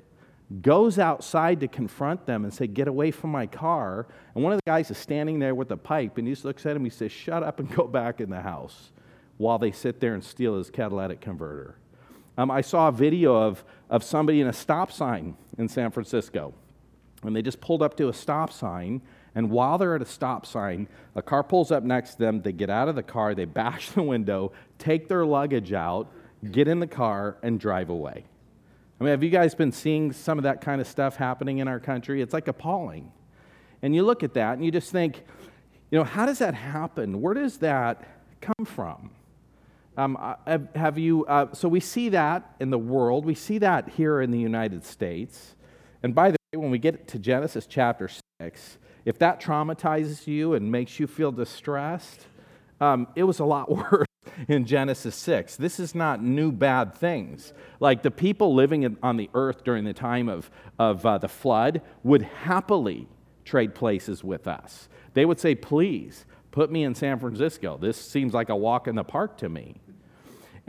goes 0.62 0.98
outside 0.98 1.60
to 1.60 1.68
confront 1.68 2.26
them 2.26 2.46
and 2.46 2.54
say, 2.54 2.68
Get 2.68 2.88
away 2.88 3.12
from 3.12 3.32
my 3.32 3.46
car. 3.46 4.08
And 4.34 4.44
one 4.44 4.54
of 4.54 4.58
the 4.58 4.70
guys 4.70 4.90
is 4.90 4.98
standing 4.98 5.40
there 5.40 5.54
with 5.54 5.72
a 5.72 5.78
pipe, 5.78 6.18
and 6.18 6.26
he 6.26 6.34
just 6.34 6.46
looks 6.46 6.66
at 6.66 6.76
him, 6.76 6.86
he 6.86 6.90
says, 6.90 7.12
Shut 7.12 7.44
up 7.44 7.60
and 7.60 7.70
go 7.76 7.86
back 7.86 8.22
in 8.22 8.30
the 8.30 8.42
house 8.42 8.92
while 9.38 9.60
they 9.60 9.72
sit 9.72 10.00
there 10.00 10.14
and 10.14 10.24
steal 10.24 10.58
his 10.58 10.70
catalytic 10.70 11.20
converter. 11.20 11.76
Um, 12.40 12.50
I 12.50 12.62
saw 12.62 12.88
a 12.88 12.92
video 12.94 13.36
of, 13.36 13.66
of 13.90 14.02
somebody 14.02 14.40
in 14.40 14.48
a 14.48 14.54
stop 14.54 14.94
sign 14.94 15.36
in 15.58 15.68
San 15.68 15.92
Francisco. 15.92 16.54
And 17.22 17.36
they 17.36 17.42
just 17.42 17.60
pulled 17.60 17.84
up 17.84 17.98
to 17.98 18.08
a 18.08 18.14
stop 18.14 18.54
sign. 18.54 19.02
And 19.36 19.50
while 19.50 19.78
they're 19.78 19.94
at 19.94 20.02
a 20.02 20.06
stop 20.06 20.46
sign, 20.46 20.88
a 21.16 21.22
car 21.22 21.44
pulls 21.44 21.70
up 21.70 21.84
next 21.84 22.12
to 22.12 22.20
them. 22.20 22.42
They 22.42 22.54
get 22.54 22.70
out 22.70 22.88
of 22.88 22.96
the 22.96 23.04
car, 23.04 23.36
they 23.36 23.44
bash 23.62 23.90
the 23.90 24.04
window, 24.04 24.54
take 24.78 25.10
their 25.10 25.26
luggage 25.26 25.74
out, 25.74 26.14
get 26.50 26.70
in 26.70 26.80
the 26.80 26.88
car, 26.88 27.36
and 27.44 27.60
drive 27.60 27.90
away. 27.90 28.24
I 29.02 29.04
mean, 29.04 29.12
have 29.12 29.22
you 29.22 29.32
guys 29.32 29.54
been 29.54 29.74
seeing 29.74 30.14
some 30.14 30.40
of 30.40 30.44
that 30.44 30.62
kind 30.62 30.80
of 30.80 30.88
stuff 30.88 31.18
happening 31.18 31.58
in 31.58 31.68
our 31.68 31.82
country? 31.82 32.22
It's 32.22 32.32
like 32.32 32.48
appalling. 32.48 33.12
And 33.82 33.94
you 33.94 34.04
look 34.04 34.24
at 34.24 34.34
that 34.36 34.54
and 34.54 34.64
you 34.64 34.72
just 34.72 34.94
think, 34.94 35.26
you 35.92 35.98
know, 35.98 36.06
how 36.06 36.26
does 36.26 36.40
that 36.40 36.54
happen? 36.54 37.20
Where 37.20 37.34
does 37.34 37.58
that 37.58 38.08
come 38.40 38.66
from? 38.66 39.12
Um, 40.00 40.18
uh, 40.18 40.60
have 40.76 40.98
you, 40.98 41.26
uh, 41.26 41.54
so 41.54 41.68
we 41.68 41.82
see 41.82 42.08
that 42.08 42.56
in 42.62 42.70
the 42.70 42.80
world, 42.80 43.26
we 43.26 43.36
see 43.36 43.58
that 43.58 43.90
here 43.90 44.22
in 44.22 44.32
the 44.32 44.40
United 44.40 44.86
States. 44.86 45.56
And 46.02 46.16
by 46.16 46.32
the 46.32 46.38
way, 46.54 46.58
when 46.62 46.72
we 46.72 46.80
get 46.80 47.06
to 47.10 47.20
Genesis 47.20 47.66
chapter 47.66 48.10
6, 48.40 48.78
if 49.04 49.20
that 49.20 49.42
traumatizes 49.42 50.26
you 50.26 50.54
and 50.54 50.72
makes 50.72 51.02
you 51.02 51.06
feel 51.06 51.34
distressed, 51.34 52.28
um, 52.80 53.08
it 53.14 53.24
was 53.24 53.40
a 53.40 53.44
lot 53.44 53.70
worse 53.92 54.08
in 54.48 54.66
Genesis 54.66 55.18
6. 55.18 55.58
This 55.58 55.82
is 55.82 55.94
not 55.94 56.24
new 56.24 56.54
bad 56.54 56.96
things. 56.96 57.52
Like 57.82 58.02
the 58.02 58.12
people 58.12 58.56
living 58.56 58.98
on 59.04 59.18
the 59.18 59.30
earth 59.34 59.66
during 59.66 59.84
the 59.84 59.94
time 59.94 60.30
of, 60.30 60.50
of 60.80 61.06
uh, 61.06 61.18
the 61.18 61.28
flood 61.28 61.82
would 62.04 62.22
happily 62.22 63.10
trade 63.44 63.76
places 63.76 64.24
with 64.24 64.48
us. 64.48 64.88
They 65.14 65.26
would 65.26 65.42
say, 65.42 65.56
Please, 65.56 66.24
put 66.52 66.72
me 66.72 66.86
in 66.86 66.96
San 66.96 67.20
Francisco. 67.20 67.78
This 67.78 67.98
seems 67.98 68.34
like 68.34 68.48
a 68.48 68.56
walk 68.56 68.88
in 68.88 68.96
the 68.96 69.04
park 69.04 69.38
to 69.40 69.50
me. 69.50 69.82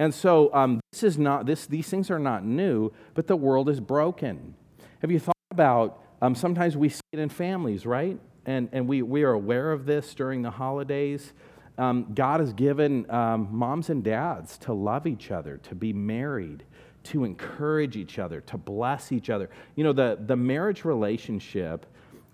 And 0.01 0.15
so 0.15 0.53
um, 0.55 0.81
this 0.93 1.03
is 1.03 1.19
not, 1.19 1.45
this, 1.45 1.67
these 1.67 1.87
things 1.87 2.11
are 2.11 2.19
not 2.19 2.43
new, 2.43 2.91
but 3.13 3.27
the 3.27 3.37
world 3.37 3.69
is 3.69 3.81
broken. 3.81 4.55
Have 5.03 5.11
you 5.11 5.19
thought 5.19 5.37
about, 5.51 6.03
um, 6.23 6.35
sometimes 6.35 6.75
we 6.75 6.89
see 6.89 7.03
it 7.13 7.19
in 7.19 7.29
families, 7.29 7.85
right? 7.85 8.19
And, 8.47 8.71
and 8.73 8.89
we, 8.89 9.03
we 9.03 9.25
are 9.25 9.33
aware 9.33 9.73
of 9.73 9.85
this 9.85 10.15
during 10.15 10.41
the 10.41 10.53
holidays. 10.53 11.35
Um, 11.77 12.07
God 12.15 12.41
has 12.41 12.55
given 12.55 13.11
um, 13.11 13.49
moms 13.51 13.91
and 13.91 14.03
dads 14.03 14.57
to 14.61 14.73
love 14.73 15.07
each 15.07 15.31
other, 15.31 15.59
to 15.65 15.75
be 15.75 15.93
married, 15.93 16.65
to 17.05 17.25
encourage 17.25 17.95
each 17.95 18.19
other, 18.19 18.41
to 18.41 18.57
bless 18.57 19.13
each 19.13 19.29
other. 19.29 19.51
You 19.77 19.85
know, 19.85 19.93
the, 19.93 20.17
the 20.19 20.37
marriage 20.37 20.87
relationship 20.87 21.85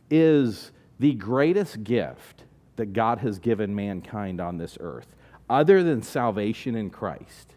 is 0.09 0.71
the 1.01 1.15
greatest 1.15 1.83
gift 1.83 2.45
that 2.77 2.93
God 2.93 3.19
has 3.19 3.41
given 3.41 3.75
mankind 3.75 4.41
on 4.41 4.57
this 4.57 4.79
earth, 4.79 5.17
other 5.51 5.83
than 5.83 6.01
salvation 6.01 6.77
in 6.77 6.91
Christ 6.91 7.56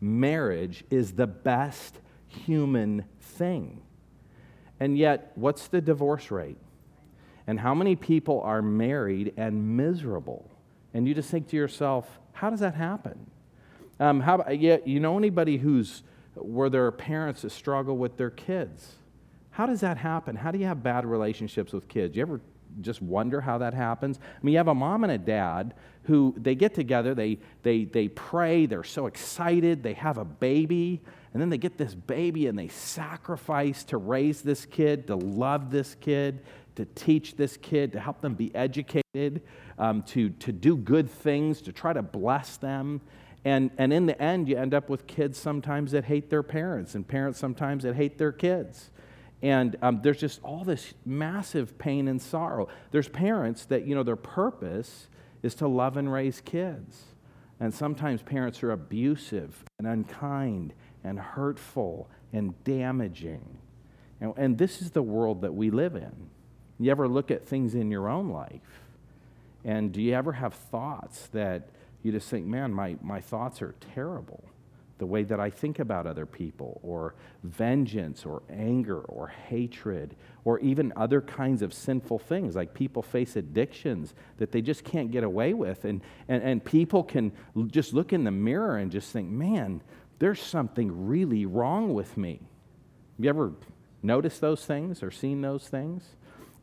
marriage 0.00 0.84
is 0.90 1.12
the 1.12 1.26
best 1.26 1.98
human 2.26 3.04
thing. 3.20 3.82
And 4.80 4.96
yet, 4.96 5.32
what's 5.34 5.68
the 5.68 5.80
divorce 5.80 6.30
rate? 6.30 6.58
And 7.46 7.58
how 7.58 7.74
many 7.74 7.96
people 7.96 8.40
are 8.42 8.62
married 8.62 9.32
and 9.36 9.76
miserable? 9.76 10.50
And 10.94 11.08
you 11.08 11.14
just 11.14 11.30
think 11.30 11.48
to 11.48 11.56
yourself, 11.56 12.06
how 12.32 12.50
does 12.50 12.60
that 12.60 12.74
happen? 12.74 13.30
Um, 13.98 14.20
how, 14.20 14.44
yeah, 14.50 14.76
you 14.84 15.00
know 15.00 15.18
anybody 15.18 15.56
who's 15.56 16.02
where 16.34 16.70
their 16.70 16.92
parents 16.92 17.50
struggle 17.52 17.96
with 17.96 18.16
their 18.16 18.30
kids? 18.30 18.94
How 19.50 19.66
does 19.66 19.80
that 19.80 19.96
happen? 19.96 20.36
How 20.36 20.52
do 20.52 20.58
you 20.58 20.66
have 20.66 20.82
bad 20.82 21.04
relationships 21.04 21.72
with 21.72 21.88
kids? 21.88 22.14
You 22.14 22.22
ever 22.22 22.40
just 22.80 23.02
wonder 23.02 23.40
how 23.40 23.58
that 23.58 23.74
happens? 23.74 24.18
I 24.22 24.44
mean, 24.44 24.52
you 24.52 24.58
have 24.58 24.68
a 24.68 24.74
mom 24.74 25.04
and 25.04 25.12
a 25.12 25.18
dad 25.18 25.74
who 26.04 26.34
they 26.38 26.54
get 26.54 26.74
together, 26.74 27.14
they, 27.14 27.38
they, 27.62 27.84
they 27.84 28.08
pray, 28.08 28.66
they're 28.66 28.82
so 28.82 29.06
excited, 29.06 29.82
they 29.82 29.92
have 29.92 30.16
a 30.16 30.24
baby, 30.24 31.02
and 31.32 31.42
then 31.42 31.50
they 31.50 31.58
get 31.58 31.76
this 31.76 31.94
baby 31.94 32.46
and 32.46 32.58
they 32.58 32.68
sacrifice 32.68 33.84
to 33.84 33.98
raise 33.98 34.40
this 34.40 34.64
kid, 34.64 35.06
to 35.08 35.16
love 35.16 35.70
this 35.70 35.94
kid, 36.00 36.40
to 36.76 36.86
teach 36.86 37.36
this 37.36 37.56
kid, 37.56 37.92
to 37.92 38.00
help 38.00 38.20
them 38.20 38.34
be 38.34 38.54
educated, 38.54 39.42
um, 39.78 40.02
to, 40.02 40.30
to 40.30 40.52
do 40.52 40.76
good 40.76 41.10
things, 41.10 41.60
to 41.62 41.72
try 41.72 41.92
to 41.92 42.02
bless 42.02 42.56
them. 42.56 43.00
And, 43.44 43.70
and 43.78 43.92
in 43.92 44.06
the 44.06 44.20
end, 44.20 44.48
you 44.48 44.56
end 44.56 44.74
up 44.74 44.88
with 44.88 45.06
kids 45.06 45.38
sometimes 45.38 45.92
that 45.92 46.04
hate 46.04 46.30
their 46.30 46.42
parents, 46.42 46.94
and 46.94 47.06
parents 47.06 47.38
sometimes 47.38 47.82
that 47.82 47.94
hate 47.94 48.16
their 48.18 48.32
kids. 48.32 48.90
And 49.42 49.76
um, 49.82 50.00
there's 50.02 50.18
just 50.18 50.40
all 50.42 50.64
this 50.64 50.94
massive 51.06 51.78
pain 51.78 52.08
and 52.08 52.20
sorrow. 52.20 52.68
There's 52.90 53.08
parents 53.08 53.64
that, 53.66 53.86
you 53.86 53.94
know, 53.94 54.02
their 54.02 54.16
purpose 54.16 55.08
is 55.42 55.54
to 55.56 55.68
love 55.68 55.96
and 55.96 56.12
raise 56.12 56.40
kids. 56.40 57.04
And 57.60 57.72
sometimes 57.72 58.22
parents 58.22 58.62
are 58.62 58.72
abusive 58.72 59.64
and 59.78 59.86
unkind 59.86 60.74
and 61.04 61.18
hurtful 61.18 62.08
and 62.32 62.62
damaging. 62.64 63.58
And, 64.20 64.34
and 64.36 64.58
this 64.58 64.82
is 64.82 64.90
the 64.90 65.02
world 65.02 65.42
that 65.42 65.54
we 65.54 65.70
live 65.70 65.94
in. 65.94 66.30
You 66.80 66.90
ever 66.90 67.08
look 67.08 67.30
at 67.30 67.46
things 67.46 67.74
in 67.74 67.90
your 67.90 68.08
own 68.08 68.30
life? 68.30 68.82
And 69.64 69.92
do 69.92 70.00
you 70.00 70.14
ever 70.14 70.32
have 70.32 70.54
thoughts 70.54 71.28
that 71.28 71.68
you 72.02 72.12
just 72.12 72.28
think, 72.28 72.46
man, 72.46 72.72
my, 72.72 72.96
my 73.02 73.20
thoughts 73.20 73.60
are 73.60 73.74
terrible? 73.94 74.44
The 74.98 75.06
way 75.06 75.22
that 75.22 75.40
I 75.40 75.50
think 75.50 75.78
about 75.78 76.06
other 76.06 76.26
people, 76.26 76.80
or 76.82 77.14
vengeance, 77.44 78.26
or 78.26 78.42
anger, 78.50 78.98
or 79.00 79.28
hatred, 79.28 80.16
or 80.44 80.58
even 80.60 80.92
other 80.96 81.20
kinds 81.20 81.62
of 81.62 81.72
sinful 81.72 82.18
things. 82.18 82.56
Like 82.56 82.74
people 82.74 83.02
face 83.02 83.36
addictions 83.36 84.14
that 84.38 84.52
they 84.52 84.60
just 84.60 84.84
can't 84.84 85.10
get 85.10 85.24
away 85.24 85.54
with. 85.54 85.84
And, 85.84 86.02
and, 86.28 86.42
and 86.42 86.64
people 86.64 87.04
can 87.04 87.32
just 87.68 87.94
look 87.94 88.12
in 88.12 88.24
the 88.24 88.30
mirror 88.30 88.76
and 88.76 88.90
just 88.90 89.12
think, 89.12 89.28
man, 89.30 89.82
there's 90.18 90.42
something 90.42 91.06
really 91.06 91.46
wrong 91.46 91.94
with 91.94 92.16
me. 92.16 92.40
Have 93.16 93.24
you 93.24 93.30
ever 93.30 93.52
noticed 94.02 94.40
those 94.40 94.64
things 94.64 95.02
or 95.02 95.10
seen 95.10 95.40
those 95.40 95.68
things? 95.68 96.04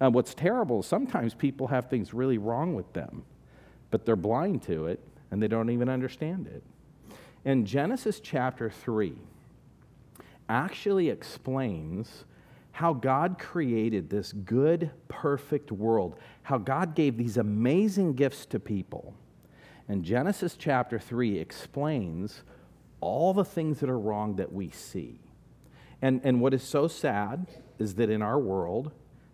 Uh, 0.02 0.10
what's 0.10 0.34
terrible 0.34 0.82
is 0.82 0.86
sometimes 0.86 1.34
people 1.34 1.68
have 1.68 1.90
things 1.90 2.14
really 2.14 2.38
wrong 2.38 2.76
with 2.76 2.92
them, 2.94 3.24
but 3.92 4.06
they're 4.06 4.16
blind 4.16 4.62
to 4.64 4.88
it 4.88 5.00
and 5.32 5.42
they 5.42 5.48
don't 5.48 5.70
even 5.70 5.90
understand 5.90 6.48
it. 6.48 6.64
And 7.46 7.68
Genesis 7.68 8.20
chapter 8.20 8.72
3 8.72 9.14
actually 10.50 11.10
explains 11.10 12.26
how 12.72 12.92
God 12.92 13.38
created 13.40 14.10
this 14.10 14.34
good, 14.34 14.92
perfect 15.08 15.72
world, 15.72 16.20
how 16.44 16.58
God 16.58 16.96
gave 16.96 17.18
these 17.18 17.38
amazing 17.38 18.16
gifts 18.16 18.46
to 18.48 18.60
people. 18.60 19.14
And 19.88 20.04
Genesis 20.04 20.58
chapter 20.58 21.00
3 21.00 21.38
explains 21.38 22.42
all 23.00 23.34
the 23.34 23.46
things 23.46 23.80
that 23.80 23.90
are 23.90 24.00
wrong 24.00 24.36
that 24.38 24.52
we 24.52 24.72
see. 24.72 25.20
And, 26.02 26.20
and 26.24 26.42
what 26.42 26.54
is 26.54 26.64
so 26.64 26.88
sad 26.88 27.48
is 27.78 27.96
that 27.96 28.10
in 28.10 28.22
our 28.22 28.40
world, 28.40 28.92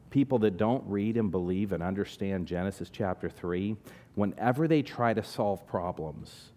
people 0.09 0.37
that 0.39 0.57
don't 0.57 0.83
read 0.85 1.15
and 1.17 1.31
believe 1.31 1.71
and 1.71 1.81
understand 1.81 2.45
Genesis 2.45 2.89
chapter 2.89 3.29
3, 3.29 3.77
whenever 4.15 4.67
they 4.67 4.81
try 4.81 5.13
to 5.13 5.23
solve 5.23 5.65
problems, 5.65 6.50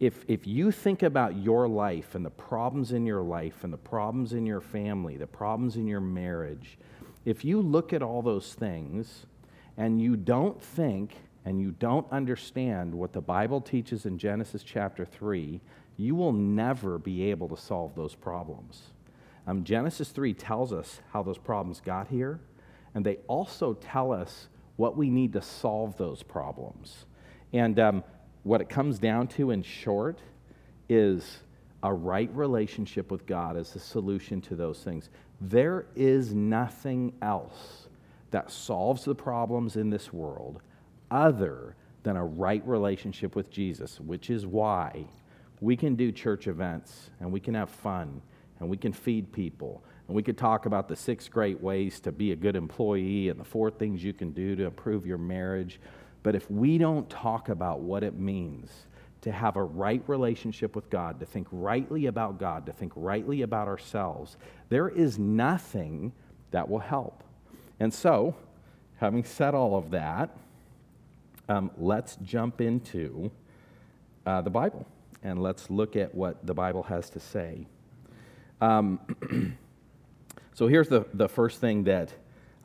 if, 0.00 0.24
if 0.28 0.46
you 0.46 0.72
think 0.72 1.02
about 1.02 1.36
your 1.36 1.68
life 1.68 2.14
and 2.14 2.24
the 2.24 2.30
problems 2.30 2.92
in 2.92 3.04
your 3.04 3.20
life 3.20 3.64
and 3.64 3.72
the 3.72 3.78
problems 3.78 4.32
in 4.32 4.46
your 4.46 4.62
family, 4.62 5.18
the 5.18 5.26
problems 5.26 5.76
in 5.76 5.86
your 5.86 6.00
marriage, 6.00 6.78
if 7.26 7.44
you 7.44 7.60
look 7.60 7.92
at 7.92 8.02
all 8.02 8.22
those 8.22 8.54
things 8.54 9.26
and 9.76 10.00
you 10.00 10.16
don't 10.16 10.60
think 10.60 11.14
and 11.44 11.60
you 11.60 11.72
don't 11.72 12.10
understand 12.10 12.94
what 12.94 13.12
the 13.12 13.20
Bible 13.20 13.60
teaches 13.60 14.06
in 14.06 14.16
Genesis 14.16 14.62
chapter 14.62 15.04
3, 15.04 15.60
you 15.98 16.14
will 16.14 16.32
never 16.32 16.98
be 16.98 17.30
able 17.30 17.48
to 17.48 17.56
solve 17.56 17.94
those 17.94 18.14
problems. 18.14 18.82
Um, 19.46 19.64
Genesis 19.64 20.08
3 20.10 20.32
tells 20.32 20.72
us 20.72 21.00
how 21.12 21.22
those 21.22 21.38
problems 21.38 21.80
got 21.80 22.08
here, 22.08 22.40
and 22.94 23.04
they 23.04 23.16
also 23.26 23.74
tell 23.74 24.12
us 24.12 24.48
what 24.76 24.96
we 24.96 25.10
need 25.10 25.34
to 25.34 25.42
solve 25.42 25.98
those 25.98 26.22
problems. 26.22 27.04
And 27.52 27.78
um, 27.78 28.04
what 28.42 28.60
it 28.60 28.68
comes 28.68 28.98
down 28.98 29.28
to, 29.28 29.50
in 29.50 29.62
short, 29.62 30.18
is 30.88 31.38
a 31.82 31.92
right 31.92 32.30
relationship 32.34 33.10
with 33.10 33.26
God 33.26 33.56
as 33.56 33.72
the 33.72 33.80
solution 33.80 34.40
to 34.42 34.56
those 34.56 34.80
things. 34.82 35.08
There 35.40 35.86
is 35.94 36.34
nothing 36.34 37.14
else 37.22 37.88
that 38.30 38.50
solves 38.50 39.04
the 39.04 39.14
problems 39.14 39.76
in 39.76 39.90
this 39.90 40.12
world 40.12 40.60
other 41.10 41.74
than 42.02 42.16
a 42.16 42.24
right 42.24 42.66
relationship 42.66 43.34
with 43.34 43.50
Jesus, 43.50 44.00
which 44.00 44.30
is 44.30 44.46
why 44.46 45.06
we 45.60 45.76
can 45.76 45.94
do 45.94 46.12
church 46.12 46.46
events 46.46 47.10
and 47.20 47.32
we 47.32 47.40
can 47.40 47.54
have 47.54 47.70
fun 47.70 48.22
and 48.58 48.68
we 48.68 48.76
can 48.76 48.92
feed 48.92 49.32
people 49.32 49.82
and 50.10 50.16
we 50.16 50.24
could 50.24 50.36
talk 50.36 50.66
about 50.66 50.88
the 50.88 50.96
six 50.96 51.28
great 51.28 51.60
ways 51.60 52.00
to 52.00 52.10
be 52.10 52.32
a 52.32 52.36
good 52.36 52.56
employee 52.56 53.28
and 53.28 53.38
the 53.38 53.44
four 53.44 53.70
things 53.70 54.02
you 54.02 54.12
can 54.12 54.32
do 54.32 54.56
to 54.56 54.64
improve 54.64 55.06
your 55.06 55.18
marriage. 55.18 55.78
But 56.22 56.34
if 56.34 56.50
we 56.50 56.78
don't 56.78 57.08
talk 57.08 57.48
about 57.48 57.80
what 57.80 58.02
it 58.02 58.18
means 58.18 58.70
to 59.22 59.32
have 59.32 59.56
a 59.56 59.62
right 59.62 60.02
relationship 60.06 60.74
with 60.74 60.88
God, 60.90 61.20
to 61.20 61.26
think 61.26 61.46
rightly 61.50 62.06
about 62.06 62.38
God, 62.38 62.66
to 62.66 62.72
think 62.72 62.92
rightly 62.96 63.42
about 63.42 63.68
ourselves, 63.68 64.36
there 64.68 64.88
is 64.88 65.18
nothing 65.18 66.12
that 66.50 66.68
will 66.68 66.78
help. 66.78 67.22
And 67.78 67.92
so, 67.92 68.34
having 68.96 69.24
said 69.24 69.54
all 69.54 69.76
of 69.76 69.90
that, 69.90 70.30
um, 71.48 71.70
let's 71.78 72.16
jump 72.16 72.60
into 72.60 73.30
uh, 74.24 74.40
the 74.40 74.50
Bible 74.50 74.86
and 75.22 75.42
let's 75.42 75.70
look 75.70 75.96
at 75.96 76.14
what 76.14 76.46
the 76.46 76.54
Bible 76.54 76.84
has 76.84 77.10
to 77.10 77.20
say. 77.20 77.66
Um, 78.60 79.00
so 80.54 80.66
here's 80.66 80.88
the, 80.88 81.06
the 81.12 81.28
first 81.28 81.60
thing 81.60 81.84
that 81.84 82.12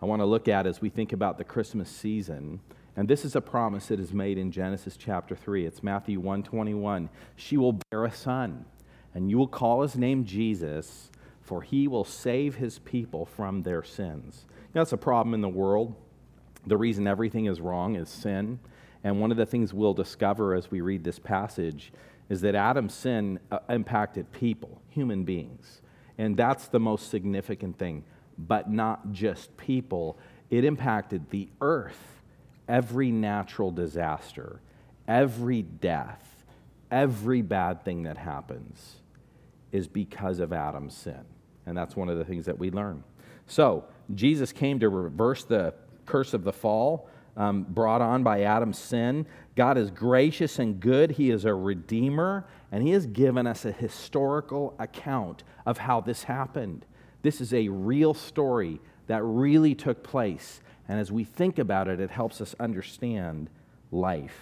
I 0.01 0.05
want 0.05 0.21
to 0.21 0.25
look 0.25 0.47
at 0.47 0.67
as 0.67 0.81
we 0.81 0.89
think 0.89 1.13
about 1.13 1.37
the 1.37 1.43
Christmas 1.43 1.89
season. 1.89 2.59
And 2.97 3.09
this 3.09 3.25
is 3.25 3.35
a 3.35 3.41
promise 3.41 3.87
that 3.87 3.99
is 3.99 4.13
made 4.13 4.37
in 4.37 4.51
Genesis 4.51 4.95
chapter 4.95 5.35
3. 5.35 5.65
It's 5.65 5.83
Matthew 5.83 6.19
121. 6.19 7.09
She 7.35 7.57
will 7.57 7.79
bear 7.91 8.05
a 8.05 8.11
son, 8.11 8.65
and 9.13 9.29
you 9.29 9.37
will 9.37 9.47
call 9.47 9.81
his 9.81 9.97
name 9.97 10.23
Jesus, 10.23 11.11
for 11.41 11.61
he 11.61 11.87
will 11.87 12.05
save 12.05 12.55
his 12.55 12.79
people 12.79 13.25
from 13.25 13.63
their 13.63 13.83
sins. 13.83 14.45
that's 14.71 14.93
a 14.93 14.97
problem 14.97 15.33
in 15.33 15.41
the 15.41 15.49
world. 15.49 15.93
The 16.65 16.77
reason 16.77 17.05
everything 17.05 17.45
is 17.45 17.61
wrong 17.61 17.95
is 17.95 18.09
sin. 18.09 18.59
And 19.03 19.21
one 19.21 19.29
of 19.29 19.37
the 19.37 19.45
things 19.45 19.73
we'll 19.73 19.93
discover 19.93 20.55
as 20.55 20.71
we 20.71 20.81
read 20.81 21.03
this 21.03 21.19
passage 21.19 21.93
is 22.29 22.41
that 22.41 22.55
Adam's 22.55 22.93
sin 22.93 23.39
uh, 23.51 23.59
impacted 23.69 24.31
people, 24.31 24.81
human 24.89 25.23
beings. 25.23 25.81
And 26.17 26.35
that's 26.35 26.67
the 26.69 26.79
most 26.79 27.09
significant 27.09 27.77
thing. 27.77 28.03
But 28.37 28.71
not 28.71 29.11
just 29.11 29.55
people, 29.57 30.17
it 30.49 30.65
impacted 30.65 31.29
the 31.29 31.49
earth, 31.61 32.14
every 32.67 33.11
natural 33.11 33.71
disaster, 33.71 34.61
every 35.07 35.61
death, 35.61 36.45
every 36.91 37.41
bad 37.41 37.83
thing 37.83 38.03
that 38.03 38.17
happens 38.17 38.95
is 39.71 39.87
because 39.87 40.39
of 40.39 40.53
Adam's 40.53 40.95
sin. 40.95 41.25
And 41.65 41.77
that's 41.77 41.95
one 41.95 42.09
of 42.09 42.17
the 42.17 42.25
things 42.25 42.45
that 42.45 42.57
we 42.57 42.71
learn. 42.71 43.03
So, 43.47 43.85
Jesus 44.13 44.51
came 44.51 44.79
to 44.79 44.89
reverse 44.89 45.43
the 45.43 45.73
curse 46.05 46.33
of 46.33 46.43
the 46.43 46.53
fall 46.53 47.09
um, 47.37 47.63
brought 47.63 48.01
on 48.01 48.23
by 48.23 48.41
Adam's 48.41 48.77
sin. 48.77 49.25
God 49.55 49.77
is 49.77 49.91
gracious 49.91 50.59
and 50.59 50.79
good. 50.79 51.11
He 51.11 51.31
is 51.31 51.45
a 51.45 51.53
redeemer, 51.53 52.45
and 52.71 52.83
He 52.83 52.91
has 52.91 53.05
given 53.05 53.47
us 53.47 53.65
a 53.65 53.71
historical 53.71 54.75
account 54.79 55.43
of 55.65 55.77
how 55.79 56.01
this 56.01 56.23
happened. 56.23 56.85
This 57.21 57.41
is 57.41 57.53
a 57.53 57.67
real 57.67 58.13
story 58.13 58.79
that 59.07 59.23
really 59.23 59.75
took 59.75 60.03
place. 60.03 60.61
And 60.87 60.99
as 60.99 61.11
we 61.11 61.23
think 61.23 61.59
about 61.59 61.87
it, 61.87 61.99
it 61.99 62.11
helps 62.11 62.41
us 62.41 62.55
understand 62.59 63.49
life. 63.91 64.39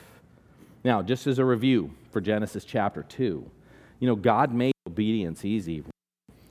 Now, 0.83 1.01
just 1.01 1.27
as 1.27 1.39
a 1.39 1.45
review 1.45 1.91
for 2.11 2.19
Genesis 2.19 2.65
chapter 2.65 3.03
2, 3.03 3.49
you 3.99 4.07
know, 4.07 4.15
God 4.15 4.53
made 4.53 4.73
obedience 4.87 5.45
easy. 5.45 5.83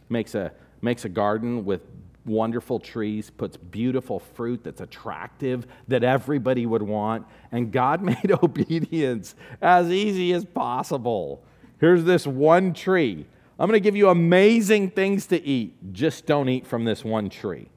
Makes 0.09 0.35
a, 0.35 0.53
makes 0.81 1.05
a 1.05 1.09
garden 1.09 1.65
with 1.65 1.83
wonderful 2.25 2.79
trees, 2.79 3.31
puts 3.31 3.57
beautiful 3.57 4.21
fruit 4.21 4.65
that's 4.65 4.81
attractive, 4.81 5.67
that 5.89 6.05
everybody 6.05 6.67
would 6.67 6.83
want. 6.83 7.27
And 7.51 7.73
God 7.73 8.03
made 8.03 8.33
obedience 8.43 9.35
as 9.61 9.91
easy 9.91 10.33
as 10.33 10.45
possible. 10.45 11.43
Here's 11.81 12.05
this 12.05 12.27
one 12.27 12.73
tree. 12.73 13.27
I'm 13.59 13.69
going 13.69 13.77
to 13.79 13.85
give 13.85 13.97
you 13.97 14.09
amazing 14.09 14.91
things 14.91 15.27
to 15.27 15.43
eat. 15.43 15.93
Just 15.93 16.27
don't 16.27 16.49
eat 16.49 16.67
from 16.67 16.85
this 16.85 17.05
one 17.05 17.29
tree. 17.29 17.69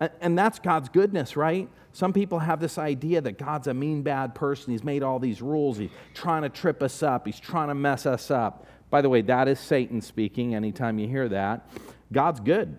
And 0.00 0.38
that's 0.38 0.58
God's 0.58 0.88
goodness, 0.88 1.36
right? 1.36 1.68
Some 1.92 2.12
people 2.12 2.38
have 2.38 2.58
this 2.60 2.78
idea 2.78 3.20
that 3.20 3.36
God's 3.38 3.66
a 3.66 3.74
mean, 3.74 4.02
bad 4.02 4.34
person. 4.34 4.72
He's 4.72 4.84
made 4.84 5.02
all 5.02 5.18
these 5.18 5.42
rules. 5.42 5.76
He's 5.76 5.90
trying 6.14 6.42
to 6.42 6.48
trip 6.48 6.82
us 6.82 7.02
up. 7.02 7.26
He's 7.26 7.40
trying 7.40 7.68
to 7.68 7.74
mess 7.74 8.06
us 8.06 8.30
up. 8.30 8.66
By 8.88 9.02
the 9.02 9.08
way, 9.08 9.20
that 9.22 9.46
is 9.46 9.60
Satan 9.60 10.00
speaking 10.00 10.54
anytime 10.54 10.98
you 10.98 11.06
hear 11.06 11.28
that. 11.28 11.68
God's 12.12 12.40
good. 12.40 12.78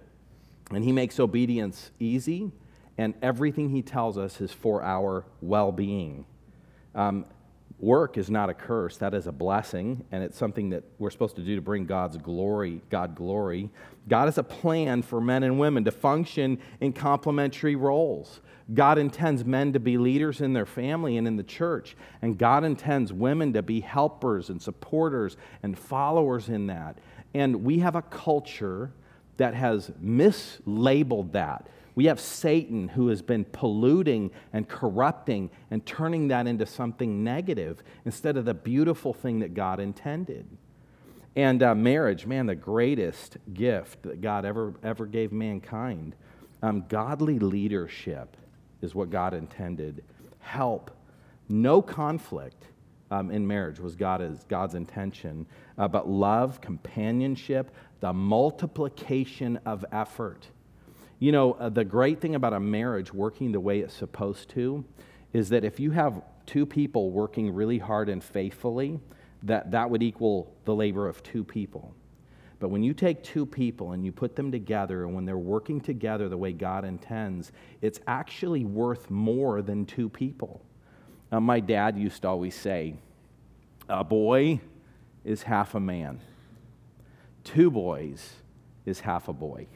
And 0.71 0.83
he 0.83 0.91
makes 0.91 1.19
obedience 1.19 1.91
easy, 1.99 2.51
and 2.97 3.13
everything 3.21 3.69
he 3.69 3.81
tells 3.81 4.17
us 4.17 4.41
is 4.41 4.51
for 4.51 4.81
our 4.81 5.25
well 5.41 5.71
being. 5.71 6.25
Um, 6.95 7.25
work 7.81 8.17
is 8.17 8.29
not 8.29 8.49
a 8.49 8.53
curse, 8.53 8.97
that 8.97 9.13
is 9.13 9.27
a 9.27 9.31
blessing, 9.31 10.05
and 10.11 10.23
it's 10.23 10.37
something 10.37 10.69
that 10.69 10.83
we're 10.99 11.09
supposed 11.09 11.35
to 11.35 11.41
do 11.41 11.55
to 11.55 11.61
bring 11.61 11.85
God's 11.85 12.17
glory, 12.17 12.81
God 12.89 13.15
glory. 13.15 13.69
God 14.07 14.25
has 14.25 14.37
a 14.37 14.43
plan 14.43 15.01
for 15.01 15.19
men 15.19 15.43
and 15.43 15.59
women 15.59 15.83
to 15.85 15.91
function 15.91 16.59
in 16.79 16.93
complementary 16.93 17.75
roles. 17.75 18.41
God 18.73 18.97
intends 18.97 19.43
men 19.43 19.73
to 19.73 19.79
be 19.79 19.97
leaders 19.97 20.41
in 20.41 20.53
their 20.53 20.65
family 20.65 21.17
and 21.17 21.27
in 21.27 21.35
the 21.35 21.43
church, 21.43 21.97
and 22.21 22.37
God 22.37 22.63
intends 22.63 23.11
women 23.11 23.51
to 23.53 23.63
be 23.63 23.81
helpers 23.81 24.49
and 24.49 24.61
supporters 24.61 25.35
and 25.63 25.77
followers 25.77 26.49
in 26.49 26.67
that. 26.67 26.97
And 27.33 27.63
we 27.63 27.79
have 27.79 27.95
a 27.95 28.01
culture 28.03 28.91
that 29.37 29.53
has 29.55 29.89
mislabeled 30.03 31.31
that. 31.31 31.67
We 31.95 32.05
have 32.05 32.19
Satan 32.19 32.87
who 32.87 33.09
has 33.09 33.21
been 33.21 33.45
polluting 33.45 34.31
and 34.53 34.67
corrupting 34.67 35.49
and 35.69 35.85
turning 35.85 36.29
that 36.29 36.47
into 36.47 36.65
something 36.65 37.23
negative 37.23 37.83
instead 38.05 38.37
of 38.37 38.45
the 38.45 38.53
beautiful 38.53 39.13
thing 39.13 39.39
that 39.39 39.53
God 39.53 39.79
intended. 39.79 40.45
And 41.35 41.63
uh, 41.63 41.75
marriage, 41.75 42.25
man, 42.25 42.45
the 42.45 42.55
greatest 42.55 43.37
gift 43.53 44.03
that 44.03 44.21
God 44.21 44.45
ever, 44.45 44.73
ever 44.83 45.05
gave 45.05 45.31
mankind. 45.31 46.15
Um, 46.61 46.85
godly 46.87 47.39
leadership 47.39 48.37
is 48.81 48.93
what 48.93 49.09
God 49.09 49.33
intended. 49.33 50.03
Help, 50.39 50.91
no 51.47 51.81
conflict 51.81 52.65
um, 53.11 53.29
in 53.31 53.45
marriage 53.45 53.79
was 53.79 53.95
God 53.95 54.21
God's 54.47 54.75
intention, 54.75 55.45
uh, 55.77 55.87
but 55.87 56.09
love, 56.09 56.61
companionship, 56.61 57.71
the 57.99 58.13
multiplication 58.13 59.59
of 59.65 59.85
effort. 59.91 60.47
You 61.21 61.31
know, 61.31 61.53
uh, 61.53 61.69
the 61.69 61.85
great 61.85 62.19
thing 62.19 62.33
about 62.33 62.53
a 62.53 62.59
marriage 62.59 63.13
working 63.13 63.51
the 63.51 63.59
way 63.59 63.79
it's 63.79 63.93
supposed 63.93 64.49
to 64.49 64.83
is 65.33 65.49
that 65.49 65.63
if 65.63 65.79
you 65.79 65.91
have 65.91 66.21
two 66.45 66.65
people 66.65 67.11
working 67.11 67.53
really 67.53 67.77
hard 67.77 68.09
and 68.09 68.23
faithfully, 68.23 68.99
that, 69.43 69.71
that 69.71 69.89
would 69.89 70.03
equal 70.03 70.53
the 70.65 70.75
labor 70.75 71.07
of 71.07 71.21
two 71.21 71.43
people. 71.43 71.93
But 72.59 72.69
when 72.69 72.83
you 72.83 72.93
take 72.93 73.23
two 73.23 73.45
people 73.45 73.91
and 73.91 74.03
you 74.03 74.11
put 74.11 74.35
them 74.35 74.51
together, 74.51 75.05
and 75.05 75.13
when 75.13 75.25
they're 75.25 75.37
working 75.37 75.79
together 75.79 76.27
the 76.27 76.37
way 76.37 76.51
God 76.51 76.83
intends, 76.83 77.51
it's 77.81 77.99
actually 78.07 78.65
worth 78.65 79.09
more 79.09 79.61
than 79.61 79.85
two 79.85 80.09
people. 80.09 80.65
Uh, 81.31 81.39
my 81.39 81.59
dad 81.59 81.97
used 81.97 82.23
to 82.23 82.27
always 82.27 82.55
say, 82.55 82.95
A 83.87 84.03
boy 84.03 84.59
is 85.23 85.43
half 85.43 85.75
a 85.75 85.79
man 85.79 86.19
two 87.43 87.71
boys 87.71 88.35
is 88.85 89.01
half 89.01 89.27
a 89.27 89.33
boy. 89.33 89.67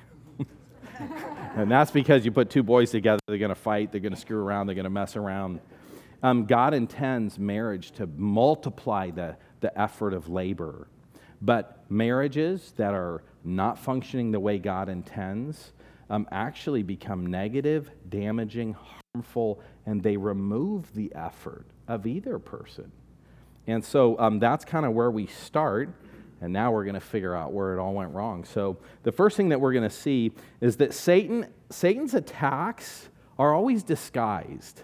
and 1.55 1.69
that's 1.69 1.91
because 1.91 2.25
you 2.25 2.31
put 2.31 2.49
two 2.49 2.63
boys 2.63 2.91
together, 2.91 3.19
they're 3.27 3.37
going 3.37 3.49
to 3.49 3.55
fight, 3.55 3.91
they're 3.91 4.01
going 4.01 4.13
to 4.13 4.19
screw 4.19 4.39
around, 4.39 4.67
they're 4.67 4.75
going 4.75 4.85
to 4.85 4.89
mess 4.89 5.15
around. 5.15 5.59
Um, 6.23 6.45
God 6.45 6.73
intends 6.73 7.37
marriage 7.37 7.91
to 7.93 8.07
multiply 8.17 9.11
the, 9.11 9.37
the 9.59 9.77
effort 9.79 10.13
of 10.13 10.29
labor. 10.29 10.87
But 11.41 11.83
marriages 11.89 12.73
that 12.77 12.93
are 12.93 13.23
not 13.43 13.77
functioning 13.77 14.31
the 14.31 14.39
way 14.39 14.57
God 14.57 14.89
intends 14.89 15.73
um, 16.09 16.27
actually 16.31 16.83
become 16.83 17.25
negative, 17.27 17.89
damaging, 18.09 18.75
harmful, 19.13 19.61
and 19.85 20.01
they 20.01 20.17
remove 20.17 20.93
the 20.93 21.13
effort 21.15 21.65
of 21.87 22.05
either 22.05 22.39
person. 22.39 22.91
And 23.67 23.83
so 23.83 24.17
um, 24.19 24.39
that's 24.39 24.65
kind 24.65 24.85
of 24.85 24.93
where 24.93 25.09
we 25.09 25.27
start. 25.27 25.89
And 26.45 26.53
now 26.53 26.71
we're 26.71 26.83
going 26.83 26.93
to 26.93 26.99
figure 26.99 27.35
out 27.35 27.53
where 27.53 27.73
it 27.73 27.79
all 27.79 27.95
went 27.95 28.13
wrong. 28.13 28.45
So 28.45 28.77
the 29.01 29.11
first 29.11 29.35
thing 29.35 29.49
that 29.49 29.59
we're 29.59 29.73
going 29.73 29.89
to 29.89 29.89
see 29.89 30.31
is 30.61 30.77
that 30.77 30.93
Satan, 30.93 31.47
Satan's 31.71 32.13
attacks 32.13 33.09
are 33.39 33.51
always 33.51 33.81
disguised. 33.81 34.83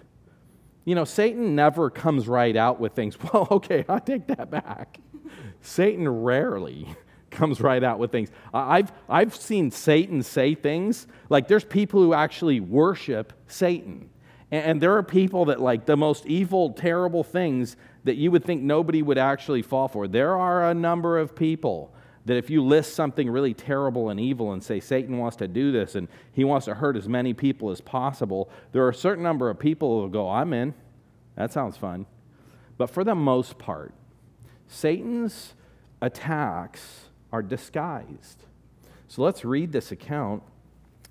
You 0.85 0.95
know, 0.95 1.05
Satan 1.05 1.55
never 1.55 1.91
comes 1.91 2.27
right 2.27 2.57
out 2.57 2.79
with 2.79 2.93
things. 2.93 3.15
Well, 3.31 3.47
okay, 3.51 3.85
I 3.87 3.99
take 3.99 4.25
that 4.25 4.49
back. 4.49 4.97
Satan 5.61 6.09
rarely 6.09 6.95
comes 7.29 7.61
right 7.61 7.83
out 7.83 7.99
with 7.99 8.11
things. 8.11 8.31
I've, 8.51 8.91
I've 9.07 9.35
seen 9.35 9.69
Satan 9.69 10.23
say 10.23 10.55
things 10.55 11.05
like 11.29 11.47
there's 11.47 11.63
people 11.63 12.01
who 12.01 12.15
actually 12.15 12.59
worship 12.59 13.33
Satan. 13.45 14.09
And, 14.49 14.65
and 14.65 14.81
there 14.81 14.97
are 14.97 15.03
people 15.03 15.45
that 15.45 15.61
like 15.61 15.85
the 15.85 15.95
most 15.95 16.25
evil, 16.25 16.71
terrible 16.71 17.23
things 17.23 17.77
that 18.03 18.15
you 18.15 18.31
would 18.31 18.43
think 18.43 18.61
nobody 18.61 19.01
would 19.01 19.17
actually 19.17 19.61
fall 19.61 19.87
for. 19.87 20.07
There 20.07 20.35
are 20.35 20.69
a 20.69 20.73
number 20.73 21.17
of 21.17 21.35
people 21.35 21.93
that 22.25 22.37
if 22.37 22.49
you 22.49 22.63
list 22.63 22.93
something 22.93 23.29
really 23.29 23.53
terrible 23.53 24.09
and 24.09 24.19
evil 24.19 24.53
and 24.53 24.63
say 24.63 24.79
Satan 24.79 25.17
wants 25.17 25.37
to 25.37 25.47
do 25.47 25.71
this 25.71 25.95
and 25.95 26.07
he 26.31 26.43
wants 26.43 26.65
to 26.65 26.75
hurt 26.75 26.95
as 26.95 27.07
many 27.07 27.33
people 27.33 27.71
as 27.71 27.81
possible, 27.81 28.49
there 28.71 28.83
are 28.83 28.89
a 28.89 28.95
certain 28.95 29.23
number 29.23 29.49
of 29.49 29.59
people 29.59 29.95
who 29.95 30.01
will 30.01 30.09
go, 30.09 30.29
I'm 30.29 30.53
in. 30.53 30.73
That 31.35 31.51
sounds 31.51 31.77
fun. 31.77 32.05
But 32.77 32.89
for 32.89 33.03
the 33.03 33.15
most 33.15 33.57
part, 33.57 33.93
Satan's 34.67 35.53
attacks 36.01 37.09
are 37.31 37.41
disguised. 37.41 38.45
So 39.07 39.21
let's 39.23 39.43
read 39.43 39.71
this 39.71 39.91
account. 39.91 40.43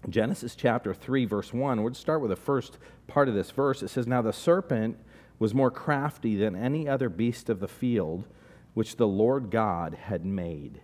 Genesis 0.08 0.54
chapter 0.54 0.94
3, 0.94 1.26
verse 1.26 1.52
1. 1.52 1.82
We'll 1.82 1.94
start 1.94 2.20
with 2.22 2.30
the 2.30 2.36
first 2.36 2.78
part 3.06 3.28
of 3.28 3.34
this 3.34 3.50
verse. 3.50 3.82
It 3.82 3.88
says, 3.88 4.06
Now 4.06 4.22
the 4.22 4.32
serpent 4.32 4.96
was 5.40 5.54
more 5.54 5.70
crafty 5.70 6.36
than 6.36 6.54
any 6.54 6.88
other 6.88 7.08
beast 7.08 7.48
of 7.50 7.58
the 7.58 7.66
field 7.66 8.28
which 8.74 8.94
the 8.94 9.08
Lord 9.08 9.50
God 9.50 9.94
had 9.94 10.24
made. 10.24 10.80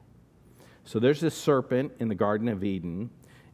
So 0.83 0.99
there's 0.99 1.21
this 1.21 1.37
serpent 1.37 1.93
in 2.01 2.09
the 2.09 2.15
Garden 2.15 2.49
of 2.49 2.65
Eden, 2.65 3.11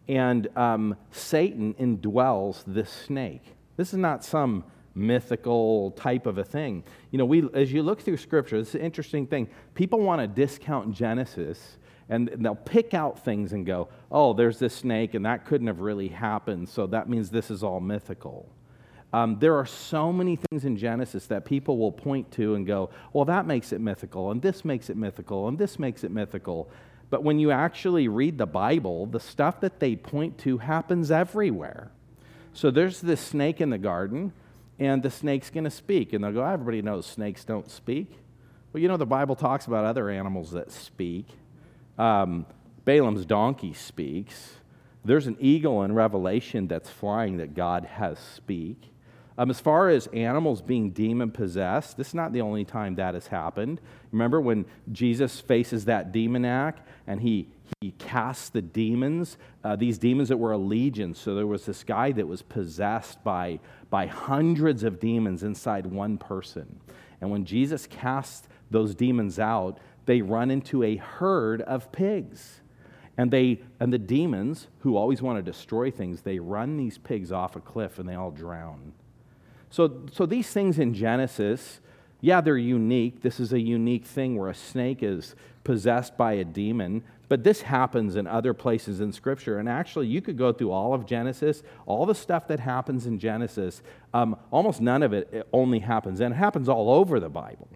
and 0.09 0.49
um, 0.57 0.97
Satan 1.11 1.75
indwells 1.75 2.63
this 2.67 2.91
snake. 2.91 3.43
This 3.77 3.93
is 3.93 3.99
not 3.99 4.25
some 4.25 4.65
mythical 4.95 5.91
type 5.93 6.27
of 6.27 6.39
a 6.39 6.45
thing. 6.45 6.85
You 7.11 7.19
know, 7.19 7.25
we, 7.25 7.49
as 7.55 7.73
you 7.73 7.83
look 7.83 8.01
through 8.03 8.19
Scripture, 8.19 8.57
it's 8.57 8.75
an 8.75 8.81
interesting 8.83 9.27
thing. 9.27 9.49
People 9.75 10.01
want 10.01 10.21
to 10.21 10.29
discount 10.29 10.95
Genesis, 10.95 11.79
and 12.09 12.31
they'll 12.39 12.55
pick 12.55 12.95
out 12.95 13.25
things 13.25 13.53
and 13.53 13.67
go, 13.67 13.89
oh, 14.11 14.35
there's 14.35 14.59
this 14.59 14.75
snake, 14.75 15.15
and 15.15 15.25
that 15.27 15.47
couldn't 15.47 15.67
have 15.67 15.81
really 15.81 16.09
happened, 16.09 16.69
so 16.69 16.87
that 16.87 17.09
means 17.09 17.31
this 17.31 17.51
is 17.51 17.63
all 17.65 17.81
mythical. 17.81 18.49
Um, 19.13 19.39
there 19.39 19.57
are 19.57 19.67
so 19.67 20.13
many 20.13 20.37
things 20.37 20.65
in 20.65 20.77
Genesis 20.77 21.27
that 21.27 21.45
people 21.45 21.77
will 21.77 21.93
point 21.93 22.31
to 22.33 22.55
and 22.55 22.67
go, 22.67 22.91
well, 23.13 23.27
that 23.27 23.47
makes 23.47 23.73
it 23.73 23.81
mythical, 23.81 24.31
and 24.31 24.41
this 24.41 24.65
makes 24.65 24.89
it 24.89 24.97
mythical, 24.97 25.49
and 25.49 25.59
this 25.59 25.79
makes 25.79 26.03
it 26.03 26.11
mythical. 26.11 26.71
But 27.11 27.23
when 27.23 27.39
you 27.39 27.51
actually 27.51 28.09
read 28.09 28.39
the 28.39 28.47
Bible, 28.47 29.05
the 29.05 29.21
stuff 29.21 29.61
that 29.61 29.81
they 29.81 29.97
point 29.97 30.39
to 30.39 30.57
happens 30.59 31.11
everywhere. 31.11 31.91
So 32.55 32.71
there's 32.71 33.03
this 33.03 33.21
snake 33.21 33.61
in 33.61 33.69
the 33.69 33.77
garden, 33.77 34.33
and 34.79 35.03
the 35.03 35.11
snake's 35.11 35.51
going 35.51 35.65
to 35.65 35.71
speak. 35.71 36.15
And 36.15 36.25
they'll 36.25 36.33
go, 36.33 36.43
everybody 36.43 36.81
knows 36.81 37.05
snakes 37.05 37.45
don't 37.45 37.71
speak. 37.71 38.11
Well, 38.73 38.83
you 38.83 38.89
know, 38.89 38.97
the 38.97 39.05
Bible 39.05 39.37
talks 39.37 39.67
about 39.67 39.85
other 39.85 40.09
animals 40.09 40.53
that 40.53 40.73
speak. 40.73 41.27
Um, 41.99 42.47
Balaam's 42.87 43.27
donkey 43.27 43.75
speaks. 43.75 44.55
There's 45.05 45.27
an 45.27 45.37
eagle 45.39 45.83
in 45.83 45.93
Revelation 45.93 46.67
that's 46.67 46.89
flying 46.89 47.37
that 47.37 47.55
God 47.55 47.85
has 47.85 48.19
speak. 48.19 48.89
Um, 49.39 49.49
as 49.51 49.61
far 49.61 49.89
as 49.89 50.09
animals 50.09 50.61
being 50.61 50.91
demon 50.91 51.31
possessed, 51.31 51.97
this 51.97 52.09
is 52.09 52.15
not 52.15 52.33
the 52.33 52.43
only 52.43 52.65
time 52.65 52.97
that 52.97 53.15
has 53.15 53.27
happened. 53.27 53.81
Remember 54.11 54.41
when 54.41 54.67
Jesus 54.91 55.41
faces 55.41 55.87
that 55.87 56.13
demoniac 56.13 56.77
and 57.07 57.21
he, 57.21 57.49
he 57.81 57.93
casts 57.93 58.51
the 58.51 58.61
demons, 58.61 59.39
uh, 59.65 59.75
these 59.77 59.97
demons 59.97 60.29
that 60.29 60.37
were 60.37 60.53
a 60.53 60.59
legion. 60.59 61.15
So 61.15 61.35
there 61.35 61.47
was 61.47 61.65
this 61.65 61.83
guy 61.83 62.13
that 62.13 62.29
was 62.29 62.43
possessed 62.43 63.25
by, 63.25 63.61
by 63.89 64.07
hundreds 64.07 64.83
of 64.83 65.01
demons 65.01 65.43
inside 65.43 65.87
one 65.87 66.19
person. 66.19 66.81
And 67.21 67.31
when 67.31 67.47
Jesus 67.47 67.87
casts 67.87 68.49
those 68.71 68.95
demons 68.95 69.39
out, 69.39 69.79
they 70.05 70.21
run 70.21 70.51
into 70.51 70.83
a 70.83 70.97
herd 70.97 71.63
of 71.63 71.91
pigs. 71.91 72.61
And, 73.17 73.31
they, 73.31 73.61
and 73.79 73.93
the 73.93 73.99
demons, 73.99 74.67
who 74.81 74.97
always 74.97 75.23
want 75.23 75.39
to 75.39 75.43
destroy 75.43 75.91
things, 75.91 76.23
they 76.23 76.39
run 76.39 76.77
these 76.77 76.99
pigs 76.99 77.31
off 77.31 77.57
a 77.57 77.61
cliff 77.61 77.99
and 77.99 78.09
they 78.09 78.15
all 78.15 78.31
drown. 78.31 78.93
So, 79.73 80.03
so 80.13 80.27
these 80.27 80.51
things 80.51 80.79
in 80.79 80.93
Genesis, 80.93 81.81
yeah, 82.21 82.43
they're 82.43 82.59
unique. 82.59 83.23
This 83.23 83.41
is 83.41 83.55
a 83.55 83.59
unique 83.59 84.05
thing 84.05 84.37
where 84.37 84.51
a 84.51 84.55
snake 84.55 85.03
is 85.03 85.35
possessed 85.65 86.15
by 86.19 86.35
a 86.35 86.45
demon, 86.45 87.03
but 87.31 87.43
this 87.43 87.63
happens 87.63 88.17
in 88.17 88.27
other 88.27 88.53
places 88.53 89.01
in 89.01 89.13
Scripture. 89.13 89.59
And 89.59 89.71
actually, 89.71 90.09
you 90.09 90.21
could 90.21 90.37
go 90.37 90.53
through 90.53 90.73
all 90.73 90.93
of 90.93 91.07
Genesis, 91.07 91.63
all 91.87 92.05
the 92.05 92.15
stuff 92.15 92.49
that 92.49 92.61
happens 92.61 93.07
in 93.07 93.19
Genesis, 93.19 93.81
um, 94.13 94.37
almost 94.51 94.83
none 94.83 95.03
of 95.03 95.15
it, 95.15 95.49
only 95.55 95.79
happens, 95.79 96.21
and 96.21 96.35
it 96.35 96.37
happens 96.37 96.69
all 96.69 96.91
over 96.91 97.19
the 97.19 97.31
Bible. 97.31 97.69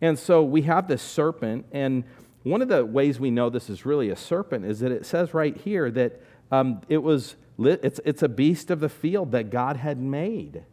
And 0.00 0.18
so 0.18 0.42
we 0.42 0.62
have 0.62 0.88
this 0.88 1.02
serpent, 1.02 1.66
and 1.72 2.04
one 2.42 2.62
of 2.62 2.68
the 2.68 2.86
ways 2.86 3.20
we 3.20 3.30
know 3.30 3.50
this 3.50 3.68
is 3.68 3.84
really 3.84 4.08
a 4.08 4.16
serpent 4.16 4.64
is 4.64 4.80
that 4.80 4.90
it 4.90 5.04
says 5.04 5.34
right 5.34 5.58
here 5.58 5.90
that 5.90 6.22
um, 6.50 6.80
it 6.88 7.02
was 7.02 7.36
it's, 7.58 8.00
it's 8.06 8.22
a 8.22 8.30
beast 8.30 8.70
of 8.70 8.80
the 8.80 8.88
field 8.88 9.32
that 9.32 9.50
God 9.50 9.76
had 9.76 9.98
made 9.98 10.64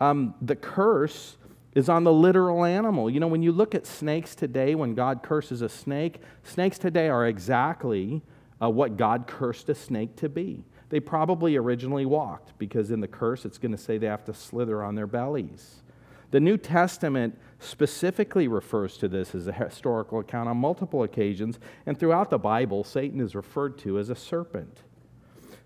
um, 0.00 0.34
the 0.42 0.56
curse 0.56 1.36
is 1.74 1.88
on 1.88 2.04
the 2.04 2.12
literal 2.12 2.64
animal. 2.64 3.10
You 3.10 3.20
know, 3.20 3.26
when 3.26 3.42
you 3.42 3.52
look 3.52 3.74
at 3.74 3.86
snakes 3.86 4.34
today, 4.34 4.74
when 4.74 4.94
God 4.94 5.22
curses 5.22 5.62
a 5.62 5.68
snake, 5.68 6.20
snakes 6.42 6.78
today 6.78 7.08
are 7.08 7.26
exactly 7.26 8.22
uh, 8.62 8.70
what 8.70 8.96
God 8.96 9.26
cursed 9.26 9.68
a 9.68 9.74
snake 9.74 10.16
to 10.16 10.28
be. 10.28 10.64
They 10.88 11.00
probably 11.00 11.56
originally 11.56 12.06
walked 12.06 12.56
because 12.58 12.90
in 12.90 13.00
the 13.00 13.08
curse 13.08 13.44
it's 13.44 13.58
going 13.58 13.72
to 13.72 13.78
say 13.78 13.98
they 13.98 14.06
have 14.06 14.24
to 14.24 14.34
slither 14.34 14.82
on 14.82 14.94
their 14.94 15.06
bellies. 15.06 15.82
The 16.30 16.40
New 16.40 16.56
Testament 16.56 17.38
specifically 17.58 18.48
refers 18.48 18.96
to 18.98 19.08
this 19.08 19.34
as 19.34 19.46
a 19.46 19.52
historical 19.52 20.20
account 20.20 20.48
on 20.48 20.56
multiple 20.56 21.02
occasions, 21.02 21.58
and 21.86 21.98
throughout 21.98 22.30
the 22.30 22.38
Bible, 22.38 22.84
Satan 22.84 23.20
is 23.20 23.34
referred 23.34 23.78
to 23.78 23.98
as 23.98 24.10
a 24.10 24.14
serpent. 24.14 24.82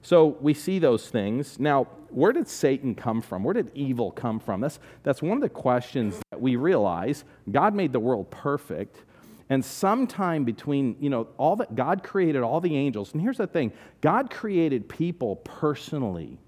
So 0.02 0.38
we 0.40 0.54
see 0.54 0.78
those 0.78 1.08
things. 1.08 1.58
Now, 1.58 1.84
where 2.08 2.32
did 2.32 2.48
Satan 2.48 2.94
come 2.94 3.20
from? 3.20 3.44
Where 3.44 3.54
did 3.54 3.70
evil 3.74 4.10
come 4.10 4.40
from? 4.40 4.60
That's, 4.60 4.80
that's 5.02 5.22
one 5.22 5.36
of 5.36 5.42
the 5.42 5.48
questions 5.48 6.20
that 6.30 6.40
we 6.40 6.56
realize. 6.56 7.24
God 7.50 7.74
made 7.74 7.92
the 7.92 8.00
world 8.00 8.30
perfect. 8.30 9.04
And 9.50 9.64
sometime 9.64 10.44
between, 10.44 10.96
you 11.00 11.10
know, 11.10 11.28
all 11.36 11.56
that 11.56 11.74
God 11.74 12.02
created 12.02 12.42
all 12.42 12.60
the 12.60 12.76
angels. 12.76 13.12
And 13.12 13.20
here's 13.20 13.38
the 13.38 13.46
thing 13.46 13.72
God 14.00 14.30
created 14.30 14.88
people 14.88 15.36
personally. 15.36 16.38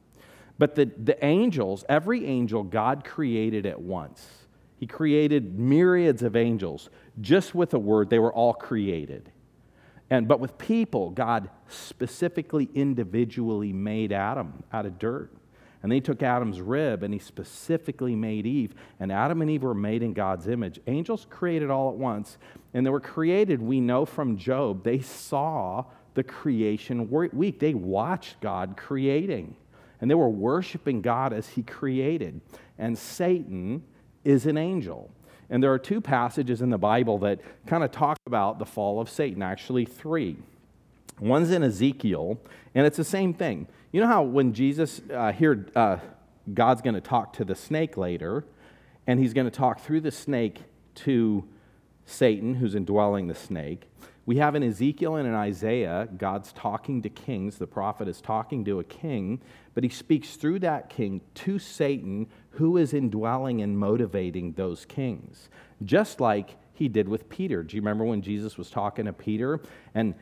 But 0.58 0.74
the, 0.76 0.84
the 0.84 1.22
angels, 1.24 1.84
every 1.88 2.24
angel, 2.26 2.62
God 2.62 3.04
created 3.04 3.66
at 3.66 3.80
once. 3.80 4.26
He 4.78 4.86
created 4.86 5.58
myriads 5.58 6.22
of 6.22 6.36
angels 6.36 6.90
just 7.20 7.54
with 7.54 7.74
a 7.74 7.78
word. 7.78 8.10
They 8.10 8.18
were 8.18 8.32
all 8.32 8.54
created. 8.54 9.30
And, 10.10 10.28
but 10.28 10.40
with 10.40 10.58
people, 10.58 11.10
God 11.10 11.48
specifically, 11.72 12.68
individually 12.74 13.72
made 13.72 14.12
Adam 14.12 14.62
out 14.72 14.86
of 14.86 14.98
dirt. 14.98 15.30
And 15.82 15.90
they 15.90 16.00
took 16.00 16.22
Adam's 16.22 16.60
rib 16.60 17.02
and 17.02 17.12
he 17.12 17.18
specifically 17.18 18.14
made 18.14 18.46
Eve. 18.46 18.74
And 19.00 19.10
Adam 19.10 19.42
and 19.42 19.50
Eve 19.50 19.64
were 19.64 19.74
made 19.74 20.02
in 20.02 20.12
God's 20.12 20.46
image. 20.46 20.80
Angels 20.86 21.26
created 21.28 21.70
all 21.70 21.90
at 21.90 21.96
once. 21.96 22.38
And 22.72 22.86
they 22.86 22.90
were 22.90 23.00
created, 23.00 23.60
we 23.60 23.80
know 23.80 24.04
from 24.04 24.36
Job, 24.36 24.84
they 24.84 25.00
saw 25.00 25.84
the 26.14 26.22
creation 26.22 27.10
week. 27.10 27.58
They 27.58 27.74
watched 27.74 28.40
God 28.40 28.76
creating. 28.76 29.56
And 30.00 30.10
they 30.10 30.14
were 30.14 30.28
worshiping 30.28 31.00
God 31.02 31.32
as 31.32 31.48
he 31.48 31.62
created. 31.62 32.40
And 32.78 32.96
Satan 32.96 33.82
is 34.24 34.46
an 34.46 34.56
angel. 34.56 35.10
And 35.50 35.62
there 35.62 35.72
are 35.72 35.78
two 35.78 36.00
passages 36.00 36.62
in 36.62 36.70
the 36.70 36.78
Bible 36.78 37.18
that 37.18 37.40
kind 37.66 37.84
of 37.84 37.90
talk 37.90 38.16
about 38.26 38.58
the 38.58 38.64
fall 38.64 39.00
of 39.00 39.10
Satan, 39.10 39.42
actually, 39.42 39.84
three. 39.84 40.36
One's 41.20 41.50
in 41.50 41.62
Ezekiel, 41.62 42.40
and 42.74 42.86
it's 42.86 42.96
the 42.96 43.04
same 43.04 43.34
thing. 43.34 43.68
You 43.92 44.00
know 44.00 44.06
how 44.06 44.22
when 44.22 44.52
Jesus, 44.52 45.00
uh, 45.12 45.32
here, 45.32 45.66
uh, 45.76 45.98
God's 46.52 46.82
going 46.82 46.94
to 46.94 47.00
talk 47.00 47.34
to 47.34 47.44
the 47.44 47.54
snake 47.54 47.96
later, 47.96 48.44
and 49.06 49.20
he's 49.20 49.34
going 49.34 49.46
to 49.46 49.56
talk 49.56 49.80
through 49.80 50.00
the 50.00 50.10
snake 50.10 50.62
to 50.94 51.44
Satan, 52.04 52.54
who's 52.54 52.74
indwelling 52.74 53.28
the 53.28 53.34
snake. 53.34 53.88
We 54.24 54.36
have 54.36 54.54
in 54.54 54.62
Ezekiel 54.62 55.16
and 55.16 55.26
in 55.26 55.34
Isaiah, 55.34 56.08
God's 56.16 56.52
talking 56.52 57.02
to 57.02 57.08
kings. 57.08 57.58
The 57.58 57.66
prophet 57.66 58.06
is 58.06 58.20
talking 58.20 58.64
to 58.66 58.78
a 58.78 58.84
king, 58.84 59.40
but 59.74 59.82
he 59.82 59.90
speaks 59.90 60.36
through 60.36 60.60
that 60.60 60.88
king 60.88 61.22
to 61.34 61.58
Satan, 61.58 62.28
who 62.50 62.76
is 62.76 62.94
indwelling 62.94 63.62
and 63.62 63.76
motivating 63.76 64.52
those 64.52 64.84
kings. 64.84 65.48
Just 65.84 66.20
like 66.20 66.56
he 66.72 66.88
did 66.88 67.08
with 67.08 67.28
Peter. 67.28 67.64
Do 67.64 67.76
you 67.76 67.82
remember 67.82 68.04
when 68.04 68.22
Jesus 68.22 68.56
was 68.56 68.70
talking 68.70 69.06
to 69.06 69.12
Peter 69.12 69.60
and 69.94 70.14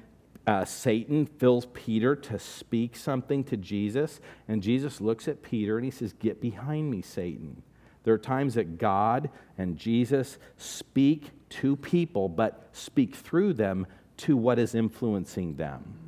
uh, 0.47 0.65
Satan 0.65 1.27
fills 1.27 1.67
Peter 1.67 2.17
to 2.17 2.39
speak 2.39 2.97
something 2.97 3.45
to 3.45 3.57
Jesus? 3.57 4.21
And 4.49 4.63
Jesus 4.63 5.01
looks 5.01 5.29
at 5.29 5.43
Peter 5.43 5.77
and 5.77 5.85
he 5.85 5.91
says, 5.91 6.13
Get 6.13 6.41
behind 6.41 6.91
me, 6.91 7.03
Satan. 7.03 7.63
There 8.05 8.15
are 8.15 8.19
times 8.19 8.55
that 8.55 8.79
God 8.79 9.31
and 9.59 9.77
Jesus 9.77 10.39
speak 10.57 11.31
to 11.51 11.77
people, 11.77 12.29
but 12.29 12.69
speak 12.73 13.15
through 13.15 13.55
them 13.55 13.87
to 14.19 14.37
what 14.37 14.59
is 14.59 14.75
influencing 14.75 15.57
them. 15.57 16.01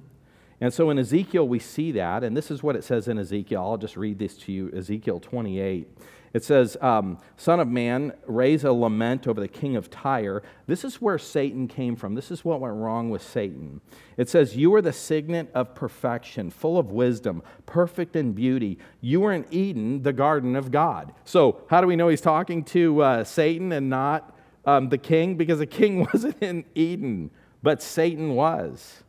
And 0.60 0.72
so 0.72 0.90
in 0.90 0.98
Ezekiel, 0.98 1.48
we 1.48 1.58
see 1.58 1.92
that, 1.92 2.22
and 2.22 2.36
this 2.36 2.50
is 2.50 2.62
what 2.62 2.76
it 2.76 2.84
says 2.84 3.08
in 3.08 3.18
Ezekiel. 3.18 3.60
I'll 3.60 3.76
just 3.76 3.96
read 3.96 4.18
this 4.18 4.36
to 4.38 4.52
you 4.52 4.70
Ezekiel 4.74 5.18
28. 5.18 5.88
It 6.32 6.44
says, 6.44 6.78
um, 6.80 7.18
Son 7.36 7.60
of 7.60 7.68
man, 7.68 8.14
raise 8.26 8.64
a 8.64 8.72
lament 8.72 9.26
over 9.26 9.40
the 9.40 9.48
king 9.48 9.76
of 9.76 9.90
Tyre. 9.90 10.42
This 10.66 10.84
is 10.84 11.00
where 11.00 11.18
Satan 11.18 11.68
came 11.68 11.94
from. 11.94 12.14
This 12.14 12.30
is 12.30 12.44
what 12.44 12.60
went 12.60 12.74
wrong 12.74 13.10
with 13.10 13.22
Satan. 13.22 13.80
It 14.16 14.30
says, 14.30 14.56
You 14.56 14.74
are 14.74 14.82
the 14.82 14.92
signet 14.92 15.50
of 15.54 15.74
perfection, 15.74 16.50
full 16.50 16.78
of 16.78 16.90
wisdom, 16.90 17.42
perfect 17.66 18.16
in 18.16 18.32
beauty. 18.32 18.78
You 19.00 19.20
were 19.20 19.32
in 19.32 19.44
Eden, 19.50 20.02
the 20.02 20.12
garden 20.12 20.56
of 20.56 20.70
God. 20.70 21.12
So, 21.24 21.62
how 21.68 21.80
do 21.80 21.86
we 21.86 21.96
know 21.96 22.08
he's 22.08 22.20
talking 22.22 22.64
to 22.64 23.02
uh, 23.02 23.24
Satan 23.24 23.72
and 23.72 23.90
not 23.90 24.34
um, 24.64 24.88
the 24.88 24.98
king? 24.98 25.36
Because 25.36 25.58
the 25.58 25.66
king 25.66 26.06
wasn't 26.12 26.42
in 26.42 26.64
Eden, 26.74 27.30
but 27.62 27.82
Satan 27.82 28.34
was. 28.34 29.01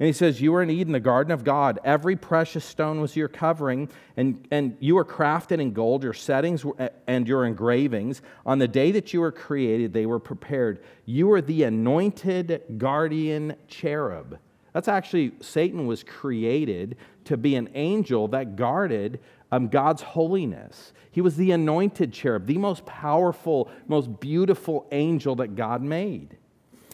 And 0.00 0.06
he 0.06 0.14
says, 0.14 0.40
You 0.40 0.52
were 0.52 0.62
in 0.62 0.70
Eden, 0.70 0.94
the 0.94 0.98
garden 0.98 1.30
of 1.30 1.44
God. 1.44 1.78
Every 1.84 2.16
precious 2.16 2.64
stone 2.64 3.02
was 3.02 3.14
your 3.14 3.28
covering, 3.28 3.90
and, 4.16 4.48
and 4.50 4.76
you 4.80 4.94
were 4.94 5.04
crafted 5.04 5.60
in 5.60 5.74
gold, 5.74 6.02
your 6.02 6.14
settings 6.14 6.64
and 7.06 7.28
your 7.28 7.44
engravings. 7.44 8.22
On 8.46 8.58
the 8.58 8.66
day 8.66 8.92
that 8.92 9.12
you 9.12 9.20
were 9.20 9.30
created, 9.30 9.92
they 9.92 10.06
were 10.06 10.18
prepared. 10.18 10.82
You 11.04 11.26
were 11.26 11.42
the 11.42 11.64
anointed 11.64 12.62
guardian 12.78 13.54
cherub. 13.68 14.38
That's 14.72 14.88
actually, 14.88 15.32
Satan 15.40 15.86
was 15.86 16.02
created 16.02 16.96
to 17.26 17.36
be 17.36 17.54
an 17.56 17.68
angel 17.74 18.28
that 18.28 18.56
guarded 18.56 19.20
um, 19.52 19.68
God's 19.68 20.00
holiness. 20.00 20.94
He 21.10 21.20
was 21.20 21.36
the 21.36 21.50
anointed 21.50 22.12
cherub, 22.12 22.46
the 22.46 22.56
most 22.56 22.86
powerful, 22.86 23.70
most 23.86 24.18
beautiful 24.18 24.86
angel 24.92 25.34
that 25.36 25.56
God 25.56 25.82
made. 25.82 26.38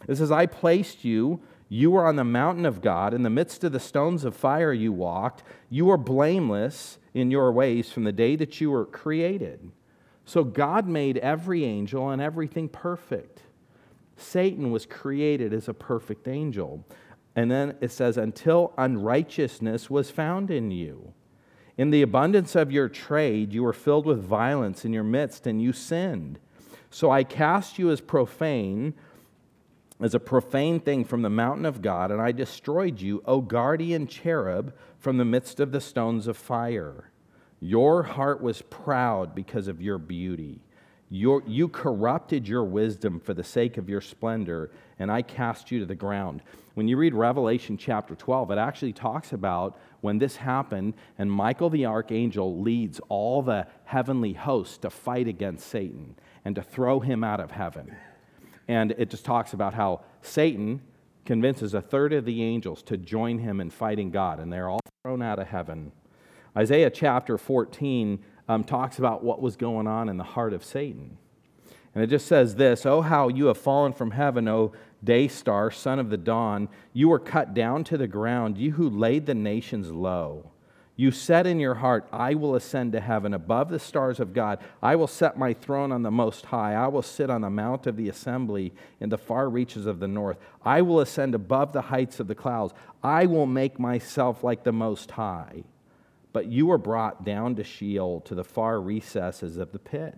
It 0.09 0.17
says, 0.17 0.33
I 0.33 0.47
placed 0.47 1.05
you 1.05 1.41
you 1.69 1.91
were 1.91 2.07
on 2.07 2.17
the 2.17 2.25
mountain 2.25 2.65
of 2.65 2.81
God. 2.81 3.13
In 3.13 3.23
the 3.23 3.31
midst 3.31 3.65
of 3.65 3.73
the 3.73 3.81
stones 3.81 4.25
of 4.25 4.37
fire 4.37 4.73
you 4.73 4.93
walked. 4.93 5.43
You 5.69 5.87
were 5.87 5.97
blameless 5.97 6.99
in 7.15 7.31
your 7.31 7.51
ways 7.53 7.91
from 7.91 8.05
the 8.05 8.13
day 8.13 8.37
that 8.37 8.61
you 8.61 8.71
were 8.71 8.87
created. 8.87 9.73
So 10.25 10.45
God 10.45 10.87
made 10.89 11.19
every 11.19 11.65
angel 11.65 12.11
and 12.11 12.23
everything 12.23 12.69
perfect. 12.69 13.43
Satan 14.17 14.71
was 14.71 14.87
created 14.87 15.53
as 15.53 15.69
a 15.69 15.75
perfect 15.75 16.29
angel. 16.29 16.85
And 17.35 17.51
then 17.51 17.77
it 17.81 17.91
says, 17.91 18.17
until 18.17 18.73
unrighteousness 18.79 19.91
was 19.91 20.11
found 20.11 20.51
in 20.51 20.71
you. 20.71 21.13
In 21.77 21.91
the 21.91 22.03
abundance 22.03 22.57
of 22.57 22.73
your 22.73 22.89
trade, 22.89 23.53
you 23.53 23.63
were 23.63 23.75
filled 23.75 24.07
with 24.07 24.25
violence 24.25 24.87
in 24.87 24.95
your 24.95 25.05
midst, 25.05 25.47
and 25.47 25.61
you 25.61 25.75
sinned. 25.75 26.39
So 26.91 27.11
I 27.11 27.25
cast 27.25 27.79
you 27.79 27.91
as 27.91 28.01
profane 28.01 28.95
as 30.01 30.15
a 30.15 30.21
profane 30.21 30.81
thing 30.81 31.05
from 31.05 31.23
the 31.23 31.31
mountain 31.31 31.65
of 31.65 31.81
God, 31.81 32.11
and 32.11 32.21
I 32.21 32.33
destroyed 32.33 33.01
you, 33.01 33.23
O 33.25 33.41
guardian 33.41 34.07
cherub, 34.07 34.75
from 34.99 35.17
the 35.17 35.25
midst 35.25 35.59
of 35.61 35.73
the 35.73 35.81
stones 35.81 36.27
of 36.27 36.37
fire. 36.37 37.11
Your 37.61 38.03
heart 38.03 38.43
was 38.43 38.63
proud 38.63 39.35
because 39.35 39.69
of 39.69 39.81
your 39.81 39.99
beauty. 39.99 40.61
Your, 41.09 41.43
you 41.47 41.69
corrupted 41.69 42.49
your 42.49 42.65
wisdom 42.65 43.21
for 43.21 43.33
the 43.33 43.45
sake 43.45 43.79
of 43.79 43.89
your 43.89 44.01
splendor, 44.01 44.71
and 44.99 45.11
I 45.11 45.23
cast 45.23 45.71
you 45.71 45.79
to 45.81 45.87
the 45.87 45.95
ground. 45.95 46.43
When 46.75 46.89
you 46.89 46.97
read 46.99 47.15
Revelation 47.15 47.79
chapter 47.79 48.15
12, 48.15 48.51
it 48.51 48.59
actually 48.59 48.93
talks 48.93 49.33
about 49.33 49.79
when 50.03 50.19
this 50.19 50.37
happened, 50.37 50.95
and 51.17 51.31
Michael 51.31 51.71
the 51.71 51.87
archangel 51.87 52.61
leads 52.61 53.01
all 53.09 53.41
the 53.41 53.67
heavenly 53.85 54.35
hosts 54.35 54.79
to 54.79 54.91
fight 54.91 55.29
against 55.29 55.69
Satan 55.69 56.17
and 56.45 56.55
to 56.57 56.63
throw 56.63 57.01
him 57.01 57.25
out 57.25 57.41
of 57.41 57.53
heaven. 57.53 57.97
And 58.69 58.93
it 58.93 59.11
just 59.11 59.25
talks 59.25 59.53
about 59.53 59.75
how 59.75 60.01
Satan 60.23 60.83
convinces 61.25 61.75
a 61.75 61.81
third 61.81 62.13
of 62.13 62.25
the 62.25 62.43
angels 62.43 62.83
to 62.85 62.97
join 62.97 63.39
him 63.39 63.61
in 63.61 63.71
fighting 63.71 64.11
God, 64.11 64.41
and 64.41 64.53
they're 64.53 64.69
all 64.69 64.81
thrown 65.03 65.23
out 65.23 65.39
of 65.39 65.49
heaven. 65.49 65.93
Isaiah 66.57 66.91
chapter 66.91 67.37
14 67.37 68.19
um, 68.49 68.65
talks 68.65 68.99
about 68.99 69.23
what 69.23 69.43
was 69.43 69.57
going 69.57 69.87
on 69.87 70.09
in 70.09 70.17
the 70.17 70.25
heart 70.25 70.53
of 70.53 70.65
Satan. 70.65 71.19
And 71.95 72.05
it 72.05 72.09
just 72.09 72.27
says 72.27 72.57
this 72.57 72.87
Oh, 72.87 73.03
how 73.03 73.29
you 73.29 73.47
have 73.47 73.59
fallen 73.59 73.93
from 73.93 74.13
heaven, 74.13 74.49
O 74.49 74.73
day 75.03 75.29
star, 75.29 75.71
son 75.71 75.99
of 75.99 76.11
the 76.11 76.17
dawn. 76.17 76.69
You 76.93 77.09
were 77.09 77.19
cut 77.19 77.55
down 77.55 77.85
to 77.85 77.99
the 77.99 78.07
ground, 78.07 78.59
you 78.59 78.73
who 78.73 78.89
laid 78.89 79.27
the 79.27 79.35
nations 79.35 79.91
low. 79.91 80.51
You 80.99 81.11
said 81.11 81.47
in 81.47 81.61
your 81.61 81.75
heart, 81.75 82.09
I 82.11 82.35
will 82.35 82.55
ascend 82.55 82.93
to 82.93 83.01
heaven 83.01 83.35
above 83.35 83.69
the 83.69 83.79
stars 83.79 84.19
of 84.19 84.33
God. 84.33 84.59
I 84.83 84.97
will 84.97 85.07
set 85.07 85.39
my 85.39 85.53
throne 85.53 85.93
on 85.93 86.03
the 86.03 86.11
most 86.11 86.47
high. 86.47 86.73
I 86.73 86.89
will 86.89 87.03
sit 87.03 87.29
on 87.29 87.43
the 87.43 87.51
mount 87.51 87.87
of 87.87 87.97
the 87.97 88.09
assembly 88.09 88.73
in 88.99 89.11
the 89.11 89.19
far 89.19 89.51
reaches 89.51 89.85
of 89.85 90.01
the 90.01 90.09
north. 90.09 90.39
I 90.65 90.81
will 90.81 91.01
ascend 91.01 91.35
above 91.35 91.75
the 91.75 91.83
heights 91.83 92.19
of 92.19 92.29
the 92.29 92.35
clouds. 92.35 92.73
I 93.03 93.27
will 93.27 93.45
make 93.45 93.79
myself 93.79 94.43
like 94.43 94.65
the 94.65 94.73
most 94.73 95.11
high. 95.11 95.65
But 96.33 96.47
you 96.47 96.67
were 96.67 96.79
brought 96.79 97.25
down 97.25 97.57
to 97.57 97.65
Sheol, 97.65 98.23
to 98.23 98.35
the 98.35 98.45
far 98.45 98.81
recesses 98.81 99.59
of 99.59 99.73
the 99.73 99.79
pit. 99.79 100.17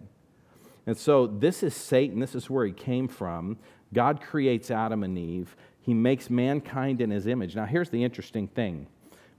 And 0.86 0.96
so 0.96 1.26
this 1.26 1.64
is 1.64 1.74
Satan. 1.74 2.20
This 2.20 2.36
is 2.36 2.48
where 2.48 2.64
he 2.64 2.72
came 2.72 3.08
from. 3.08 3.58
God 3.92 4.20
creates 4.20 4.70
Adam 4.70 5.02
and 5.02 5.18
Eve, 5.18 5.56
he 5.80 5.94
makes 5.94 6.28
mankind 6.28 7.00
in 7.00 7.10
his 7.10 7.26
image. 7.26 7.56
Now, 7.56 7.64
here's 7.64 7.88
the 7.88 8.04
interesting 8.04 8.46
thing. 8.46 8.86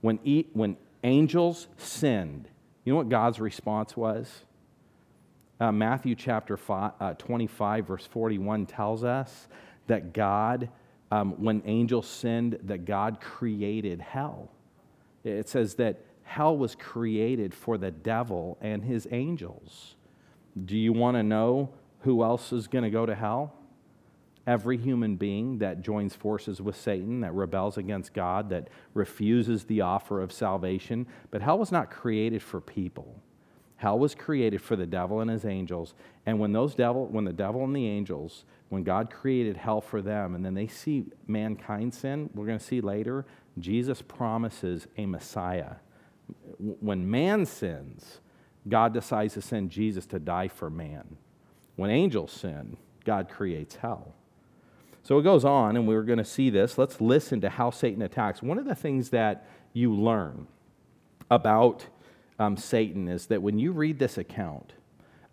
When, 0.00 0.16
when 0.52 0.76
angels 1.04 1.68
sinned. 1.76 2.48
You 2.84 2.92
know 2.92 2.96
what 2.98 3.08
God's 3.08 3.40
response 3.40 3.96
was? 3.96 4.44
Uh, 5.58 5.70
Matthew 5.70 6.14
chapter 6.14 6.56
five, 6.56 6.92
uh, 7.00 7.14
25, 7.14 7.86
verse 7.86 8.06
41 8.06 8.66
tells 8.66 9.04
us 9.04 9.48
that 9.86 10.12
God, 10.12 10.70
um, 11.10 11.32
when 11.42 11.62
angels 11.66 12.08
sinned, 12.08 12.58
that 12.64 12.84
God 12.84 13.20
created 13.20 14.00
hell. 14.00 14.50
It 15.22 15.48
says 15.48 15.74
that 15.74 16.00
hell 16.22 16.56
was 16.56 16.74
created 16.74 17.52
for 17.52 17.76
the 17.76 17.90
devil 17.90 18.56
and 18.60 18.82
his 18.82 19.06
angels. 19.10 19.96
Do 20.64 20.76
you 20.76 20.92
want 20.92 21.16
to 21.16 21.22
know 21.22 21.70
who 22.00 22.22
else 22.22 22.52
is 22.52 22.66
going 22.66 22.84
to 22.84 22.90
go 22.90 23.04
to 23.04 23.14
hell? 23.14 23.52
Every 24.46 24.76
human 24.76 25.16
being 25.16 25.58
that 25.58 25.82
joins 25.82 26.14
forces 26.14 26.60
with 26.60 26.76
Satan, 26.76 27.20
that 27.20 27.34
rebels 27.34 27.76
against 27.76 28.14
God, 28.14 28.48
that 28.50 28.68
refuses 28.94 29.64
the 29.64 29.80
offer 29.80 30.20
of 30.20 30.32
salvation. 30.32 31.06
But 31.30 31.42
hell 31.42 31.58
was 31.58 31.72
not 31.72 31.90
created 31.90 32.42
for 32.42 32.60
people. 32.60 33.20
Hell 33.76 33.98
was 33.98 34.14
created 34.14 34.60
for 34.60 34.76
the 34.76 34.86
devil 34.86 35.20
and 35.20 35.30
his 35.30 35.44
angels. 35.44 35.94
And 36.26 36.38
when 36.38 36.52
those 36.52 36.74
devil, 36.74 37.06
when 37.06 37.24
the 37.24 37.32
devil 37.32 37.64
and 37.64 37.74
the 37.74 37.86
angels, 37.86 38.44
when 38.68 38.82
God 38.82 39.10
created 39.10 39.56
hell 39.56 39.80
for 39.80 40.02
them, 40.02 40.34
and 40.34 40.44
then 40.44 40.54
they 40.54 40.66
see 40.66 41.06
mankind 41.26 41.94
sin, 41.94 42.28
we're 42.34 42.46
going 42.46 42.58
to 42.58 42.64
see 42.64 42.80
later, 42.80 43.24
Jesus 43.58 44.02
promises 44.02 44.86
a 44.96 45.06
Messiah. 45.06 45.76
When 46.58 47.10
man 47.10 47.46
sins, 47.46 48.20
God 48.68 48.92
decides 48.92 49.34
to 49.34 49.42
send 49.42 49.70
Jesus 49.70 50.06
to 50.06 50.18
die 50.18 50.48
for 50.48 50.68
man. 50.68 51.16
When 51.76 51.90
angels 51.90 52.32
sin, 52.32 52.76
God 53.04 53.28
creates 53.30 53.76
hell. 53.76 54.14
So 55.02 55.18
it 55.18 55.22
goes 55.22 55.44
on, 55.44 55.76
and 55.76 55.88
we're 55.88 56.02
going 56.02 56.18
to 56.18 56.24
see 56.24 56.50
this. 56.50 56.76
Let's 56.76 57.00
listen 57.00 57.40
to 57.40 57.48
how 57.48 57.70
Satan 57.70 58.02
attacks. 58.02 58.42
One 58.42 58.58
of 58.58 58.66
the 58.66 58.74
things 58.74 59.10
that 59.10 59.46
you 59.72 59.94
learn 59.94 60.46
about 61.30 61.86
um, 62.38 62.56
Satan 62.56 63.08
is 63.08 63.26
that 63.26 63.42
when 63.42 63.58
you 63.58 63.72
read 63.72 63.98
this 63.98 64.18
account 64.18 64.72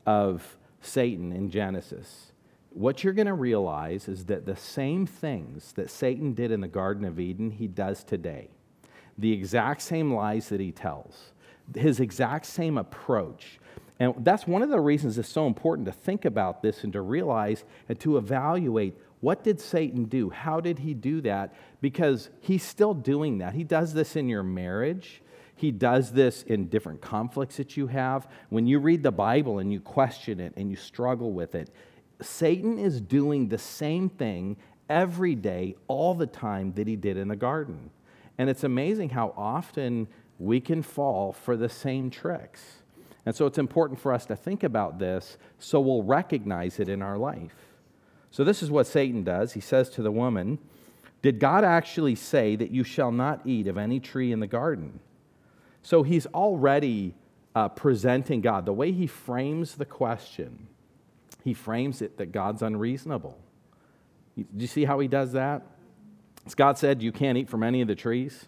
of 0.05 0.57
Satan 0.81 1.31
in 1.31 1.49
Genesis, 1.49 2.31
what 2.69 3.03
you're 3.03 3.13
going 3.13 3.27
to 3.27 3.33
realize 3.33 4.07
is 4.07 4.25
that 4.25 4.45
the 4.45 4.55
same 4.55 5.05
things 5.05 5.73
that 5.73 5.89
Satan 5.89 6.33
did 6.33 6.51
in 6.51 6.61
the 6.61 6.67
Garden 6.67 7.05
of 7.05 7.19
Eden, 7.19 7.51
he 7.51 7.67
does 7.67 8.03
today. 8.03 8.49
The 9.17 9.33
exact 9.33 9.81
same 9.81 10.13
lies 10.13 10.49
that 10.49 10.59
he 10.59 10.71
tells, 10.71 11.31
his 11.75 11.99
exact 11.99 12.45
same 12.45 12.77
approach. 12.77 13.59
And 13.99 14.13
that's 14.19 14.45
one 14.45 14.61
of 14.61 14.69
the 14.69 14.79
reasons 14.79 15.17
it's 15.17 15.27
so 15.27 15.47
important 15.47 15.87
to 15.87 15.91
think 15.91 16.23
about 16.23 16.61
this 16.61 16.83
and 16.83 16.93
to 16.93 17.01
realize 17.01 17.63
and 17.89 17.99
to 18.01 18.17
evaluate 18.17 18.95
what 19.19 19.43
did 19.43 19.59
Satan 19.59 20.05
do? 20.05 20.29
How 20.29 20.59
did 20.59 20.79
he 20.79 20.93
do 20.93 21.21
that? 21.21 21.53
Because 21.81 22.29
he's 22.39 22.63
still 22.63 22.93
doing 22.93 23.39
that. 23.39 23.53
He 23.53 23.63
does 23.63 23.93
this 23.93 24.15
in 24.15 24.29
your 24.29 24.43
marriage. 24.43 25.21
He 25.55 25.71
does 25.71 26.11
this 26.11 26.43
in 26.43 26.67
different 26.67 27.01
conflicts 27.01 27.57
that 27.57 27.75
you 27.75 27.87
have. 27.87 28.27
When 28.49 28.67
you 28.67 28.77
read 28.79 29.01
the 29.01 29.11
Bible 29.11 29.57
and 29.57 29.73
you 29.73 29.79
question 29.79 30.39
it 30.39 30.53
and 30.55 30.69
you 30.69 30.75
struggle 30.75 31.31
with 31.31 31.55
it, 31.55 31.71
Satan 32.21 32.77
is 32.77 33.01
doing 33.01 33.47
the 33.47 33.57
same 33.57 34.09
thing 34.09 34.57
every 34.89 35.35
day, 35.35 35.75
all 35.87 36.13
the 36.13 36.27
time 36.27 36.73
that 36.73 36.87
he 36.87 36.95
did 36.95 37.17
in 37.17 37.27
the 37.27 37.35
garden. 37.35 37.89
And 38.37 38.49
it's 38.49 38.63
amazing 38.63 39.09
how 39.09 39.33
often 39.35 40.07
we 40.39 40.61
can 40.61 40.83
fall 40.83 41.33
for 41.33 41.57
the 41.57 41.69
same 41.69 42.11
tricks. 42.11 42.83
And 43.25 43.35
so 43.35 43.45
it's 43.45 43.57
important 43.57 43.99
for 43.99 44.13
us 44.13 44.25
to 44.27 44.35
think 44.35 44.63
about 44.63 44.99
this 44.99 45.37
so 45.59 45.79
we'll 45.79 46.03
recognize 46.03 46.79
it 46.79 46.87
in 46.87 47.01
our 47.01 47.17
life. 47.17 47.66
So, 48.31 48.43
this 48.43 48.61
is 48.61 48.69
what 48.69 48.87
Satan 48.87 49.23
does. 49.23 49.53
He 49.53 49.61
says 49.61 49.89
to 49.91 50.01
the 50.01 50.11
woman, 50.11 50.59
Did 51.21 51.39
God 51.39 51.63
actually 51.63 52.15
say 52.15 52.55
that 52.55 52.71
you 52.71 52.83
shall 52.83 53.11
not 53.11 53.41
eat 53.45 53.67
of 53.67 53.77
any 53.77 53.99
tree 53.99 54.31
in 54.31 54.39
the 54.39 54.47
garden? 54.47 54.99
So, 55.81 56.03
he's 56.03 56.25
already 56.27 57.15
uh, 57.55 57.69
presenting 57.69 58.41
God. 58.41 58.65
The 58.65 58.73
way 58.73 58.91
he 58.91 59.07
frames 59.07 59.75
the 59.75 59.85
question, 59.85 60.67
he 61.43 61.53
frames 61.53 62.01
it 62.01 62.17
that 62.17 62.31
God's 62.31 62.61
unreasonable. 62.61 63.37
Do 64.35 64.45
you 64.55 64.67
see 64.67 64.85
how 64.85 64.99
he 64.99 65.07
does 65.07 65.31
that? 65.31 65.63
As 66.45 66.53
God 66.53 66.77
said, 66.77 67.01
You 67.01 67.11
can't 67.11 67.37
eat 67.37 67.49
from 67.49 67.63
any 67.63 67.81
of 67.81 67.87
the 67.87 67.95
trees. 67.95 68.45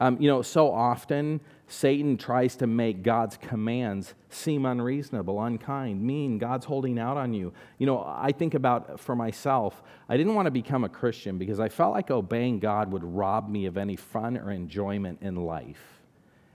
Um, 0.00 0.20
you 0.20 0.28
know, 0.28 0.42
so 0.42 0.72
often 0.72 1.40
Satan 1.70 2.16
tries 2.16 2.56
to 2.56 2.66
make 2.66 3.02
God's 3.02 3.36
commands 3.36 4.14
seem 4.30 4.64
unreasonable, 4.64 5.40
unkind, 5.42 6.02
mean. 6.02 6.38
God's 6.38 6.64
holding 6.64 6.98
out 6.98 7.18
on 7.18 7.34
you. 7.34 7.52
You 7.76 7.86
know, 7.86 8.02
I 8.06 8.32
think 8.32 8.54
about 8.54 8.98
for 8.98 9.14
myself, 9.14 9.82
I 10.08 10.16
didn't 10.16 10.34
want 10.34 10.46
to 10.46 10.50
become 10.50 10.82
a 10.82 10.88
Christian 10.88 11.36
because 11.36 11.60
I 11.60 11.68
felt 11.68 11.92
like 11.92 12.10
obeying 12.10 12.58
God 12.58 12.90
would 12.90 13.04
rob 13.04 13.50
me 13.50 13.66
of 13.66 13.76
any 13.76 13.96
fun 13.96 14.38
or 14.38 14.50
enjoyment 14.50 15.18
in 15.20 15.36
life. 15.36 16.00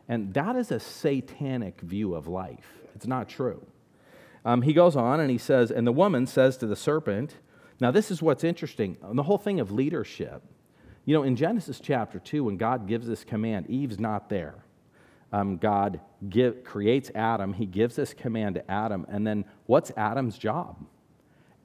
And 0.10 0.34
that 0.34 0.56
is 0.56 0.72
a 0.72 0.80
satanic 0.80 1.80
view 1.82 2.16
of 2.16 2.28
life. 2.28 2.82
It's 2.96 3.08
not 3.08 3.30
true. 3.30 3.66
Um, 4.44 4.64
he 4.64 4.74
goes 4.74 4.96
on 4.96 5.20
and 5.20 5.30
he 5.30 5.38
says, 5.38 5.70
and 5.70 5.86
the 5.86 5.92
woman 5.92 6.26
says 6.26 6.58
to 6.58 6.66
the 6.66 6.76
serpent, 6.76 7.36
now 7.80 7.92
this 7.92 8.10
is 8.10 8.22
what's 8.22 8.44
interesting, 8.44 8.98
the 9.14 9.24
whole 9.24 9.38
thing 9.38 9.60
of 9.60 9.72
leadership. 9.72 10.42
You 11.06 11.14
know, 11.14 11.24
in 11.24 11.36
Genesis 11.36 11.80
chapter 11.80 12.18
2, 12.18 12.46
when 12.46 12.58
God 12.58 12.88
gives 12.88 13.06
this 13.08 13.24
command, 13.24 13.70
Eve's 13.70 14.00
not 14.00 14.30
there. 14.30 14.64
Um, 15.34 15.58
God 15.58 16.00
give, 16.30 16.64
creates 16.64 17.12
Adam, 17.16 17.54
he 17.54 17.66
gives 17.66 17.96
this 17.96 18.14
command 18.14 18.56
to 18.56 18.72
Adam, 18.72 19.06
and 19.10 19.26
then 19.26 19.46
what's 19.66 19.92
Adam's 19.98 20.38
job? 20.38 20.78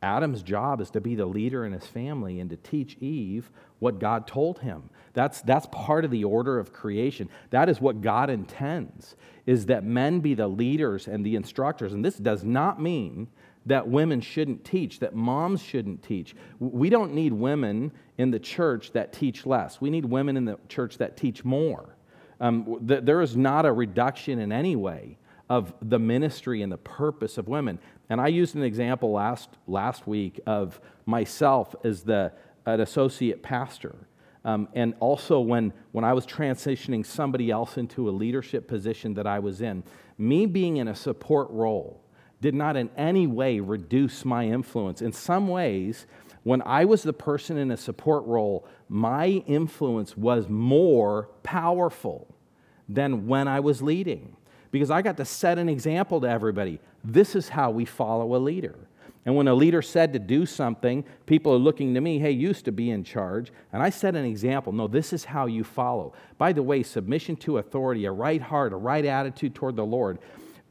Adam's 0.01 0.43
job 0.43 0.81
is 0.81 0.91
to 0.91 1.01
be 1.01 1.15
the 1.15 1.27
leader 1.27 1.67
in 1.67 1.73
his 1.73 1.87
family 1.87 2.41
and 2.41 2.49
to 2.51 2.57
teach 2.57 2.97
Eve 2.99 3.51
what 3.79 3.99
God 3.99 4.27
told 4.27 4.61
him. 4.61 4.91
That's, 5.13 5.43
that's 5.43 5.67
part 5.71 6.05
of 6.05 6.11
the 6.11 6.25
order 6.25 6.59
of 6.59 6.73
creation. 6.73 7.29
That 7.51 7.69
is 7.69 7.81
what 7.81 8.01
God 8.01 8.31
intends, 8.31 9.17
is 9.45 9.67
that 9.67 9.85
men 9.85 10.21
be 10.21 10.35
the 10.35 10.49
leaders 10.49 11.07
and 11.07 11.27
the 11.27 11.37
instructors. 11.37 11.93
And 11.93 12.05
this 12.05 12.17
does 12.17 12.45
not 12.45 12.81
mean 12.81 13.29
that 13.67 13.87
women 13.87 14.21
shouldn't 14.23 14.65
teach, 14.65 15.01
that 15.01 15.15
moms 15.15 15.63
shouldn't 15.63 16.03
teach. 16.03 16.35
We 16.59 16.89
don't 16.89 17.13
need 17.13 17.35
women 17.35 17.93
in 18.17 18.31
the 18.31 18.39
church 18.39 18.93
that 18.93 19.13
teach 19.13 19.45
less. 19.45 19.79
We 19.79 19.91
need 19.91 20.07
women 20.07 20.39
in 20.39 20.47
the 20.47 20.59
church 20.69 20.99
that 20.99 21.19
teach 21.19 21.45
more. 21.45 21.95
Um, 22.41 22.87
th- 22.87 23.05
there 23.05 23.21
is 23.21 23.37
not 23.37 23.67
a 23.67 23.73
reduction 23.73 24.39
in 24.39 24.53
any 24.53 24.77
way 24.77 25.19
of 25.49 25.73
the 25.81 25.99
ministry 25.99 26.63
and 26.63 26.71
the 26.71 26.79
purpose 26.79 27.39
of 27.39 27.49
women. 27.49 27.79
And 28.11 28.21
I 28.21 28.29
used 28.29 28.55
an 28.55 28.63
example 28.63 29.13
last, 29.13 29.49
last 29.67 30.07
week 30.07 30.41
of 30.47 30.81
myself 31.07 31.75
as 31.85 32.03
the, 32.03 32.33
an 32.67 32.81
associate 32.81 33.43
pastor. 33.43 33.95
Um, 34.45 34.69
and 34.75 34.95
also 35.01 35.41
when, 35.41 35.73
when 35.93 36.05
I 36.05 36.13
was 36.13 36.27
transitioning 36.27 37.05
somebody 37.05 37.51
else 37.51 37.77
into 37.77 38.09
a 38.09 38.13
leadership 38.13 38.69
position 38.69 39.15
that 39.15 39.27
I 39.27 39.39
was 39.39 39.61
in, 39.61 39.83
me 40.17 40.47
being 40.47 40.77
in 40.77 40.89
a 40.89 40.95
support 40.95 41.51
role 41.51 42.01
did 42.41 42.55
not 42.55 42.77
in 42.77 42.89
any 42.97 43.27
way 43.27 43.59
reduce 43.59 44.25
my 44.25 44.47
influence. 44.47 45.03
In 45.03 45.13
some 45.13 45.49
ways, 45.49 46.07
when 46.49 46.63
I 46.63 46.87
was 46.87 47.03
the 47.03 47.13
person 47.13 47.59
in 47.59 47.71
a 47.71 47.77
support 47.77 48.25
role, 48.25 48.67
my 48.89 49.27
influence 49.47 50.17
was 50.17 50.49
more 50.49 51.29
powerful 51.43 52.35
than 52.89 53.27
when 53.27 53.47
I 53.47 53.61
was 53.61 53.83
leading 53.83 54.35
because 54.71 54.91
I 54.91 55.03
got 55.03 55.19
to 55.19 55.27
set 55.27 55.59
an 55.59 55.69
example 55.69 56.23
to 56.23 56.27
everybody. 56.27 56.81
This 57.05 57.37
is 57.37 57.51
how 57.51 57.71
we 57.71 57.85
follow 57.85 58.35
a 58.35 58.39
leader. 58.39 58.77
And 59.27 59.37
when 59.37 59.47
a 59.47 59.53
leader 59.53 59.83
said 59.83 60.15
to 60.15 60.19
do 60.19 60.47
something, 60.47 61.05
people 61.27 61.53
are 61.53 61.59
looking 61.59 61.93
to 61.93 62.01
me, 62.01 62.19
hey, 62.19 62.31
used 62.31 62.65
to 62.65 62.73
be 62.73 62.93
in 62.93 63.05
charge. 63.05 63.53
And 63.75 63.83
I 63.83 63.91
set 63.91 64.17
an 64.17 64.25
example. 64.25 64.73
No, 64.73 64.87
this 64.87 65.13
is 65.13 65.27
how 65.27 65.45
you 65.45 65.65
follow. 65.65 66.15
By 66.39 66.55
the 66.55 66.63
way, 66.63 66.83
submission 66.83 67.37
to 67.37 67.59
authority, 67.59 68.07
a 68.07 68.13
right 68.13 68.41
heart, 68.41 68.73
a 68.73 68.77
right 68.77 69.05
attitude 69.05 69.55
toward 69.55 69.77
the 69.77 69.85
Lord 69.85 70.19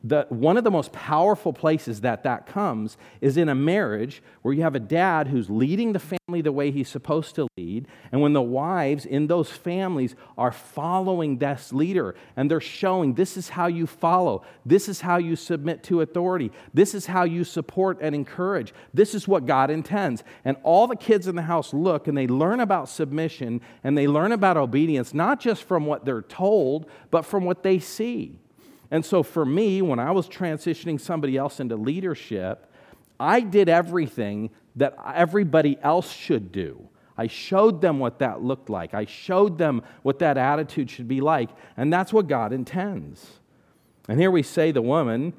the, 0.07 0.25
one 0.29 0.55
of 0.57 0.63
the 0.63 0.71
most 0.71 0.93
powerful 0.93 1.51
places 1.51 2.01
that 2.01 2.23
that 2.23 2.47
comes 2.47 2.97
is 3.19 3.35
in 3.35 3.49
a 3.49 3.55
marriage 3.55 4.23
where 4.41 4.53
you 4.53 4.61
have 4.61 4.75
a 4.75 4.79
dad 4.79 5.27
who's 5.27 5.49
leading 5.49 5.91
the 5.91 5.99
family 5.99 6.41
the 6.41 6.51
way 6.51 6.71
he's 6.71 6.87
supposed 6.87 7.35
to 7.35 7.47
lead, 7.57 7.87
and 8.11 8.21
when 8.21 8.33
the 8.33 8.41
wives 8.41 9.05
in 9.05 9.27
those 9.27 9.49
families 9.49 10.15
are 10.37 10.51
following 10.51 11.37
this 11.37 11.73
leader 11.73 12.15
and 12.35 12.49
they're 12.49 12.61
showing 12.61 13.13
this 13.13 13.35
is 13.35 13.49
how 13.49 13.67
you 13.67 13.85
follow, 13.85 14.43
this 14.65 14.87
is 14.87 15.01
how 15.01 15.17
you 15.17 15.35
submit 15.35 15.83
to 15.83 16.01
authority, 16.01 16.51
this 16.73 16.93
is 16.93 17.07
how 17.07 17.23
you 17.23 17.43
support 17.43 17.97
and 18.01 18.15
encourage, 18.15 18.73
this 18.93 19.13
is 19.13 19.27
what 19.27 19.45
God 19.45 19.69
intends. 19.69 20.23
And 20.45 20.55
all 20.63 20.87
the 20.87 20.95
kids 20.95 21.27
in 21.27 21.35
the 21.35 21.41
house 21.41 21.73
look 21.73 22.07
and 22.07 22.17
they 22.17 22.27
learn 22.27 22.61
about 22.61 22.87
submission 22.87 23.61
and 23.83 23.97
they 23.97 24.07
learn 24.07 24.31
about 24.31 24.57
obedience, 24.57 25.13
not 25.13 25.39
just 25.41 25.63
from 25.63 25.85
what 25.85 26.05
they're 26.05 26.21
told, 26.21 26.89
but 27.11 27.25
from 27.25 27.43
what 27.43 27.63
they 27.63 27.79
see. 27.79 28.39
And 28.89 29.05
so 29.05 29.23
for 29.23 29.45
me, 29.45 29.81
when 29.81 29.99
I 29.99 30.11
was 30.11 30.27
transitioning 30.27 30.99
somebody 30.99 31.37
else 31.37 31.59
into 31.59 31.75
leadership, 31.75 32.71
I 33.19 33.41
did 33.41 33.69
everything 33.69 34.49
that 34.75 34.95
everybody 35.13 35.77
else 35.81 36.11
should 36.11 36.51
do. 36.51 36.89
I 37.17 37.27
showed 37.27 37.81
them 37.81 37.99
what 37.99 38.19
that 38.19 38.43
looked 38.43 38.69
like. 38.69 38.93
I 38.93 39.05
showed 39.05 39.57
them 39.57 39.81
what 40.03 40.19
that 40.19 40.37
attitude 40.37 40.89
should 40.89 41.07
be 41.07 41.19
like. 41.19 41.49
And 41.75 41.91
that's 41.91 42.13
what 42.13 42.27
God 42.27 42.53
intends. 42.53 43.39
And 44.07 44.19
here 44.19 44.31
we 44.31 44.43
say 44.43 44.71
the 44.71 44.83
woman, 44.83 45.33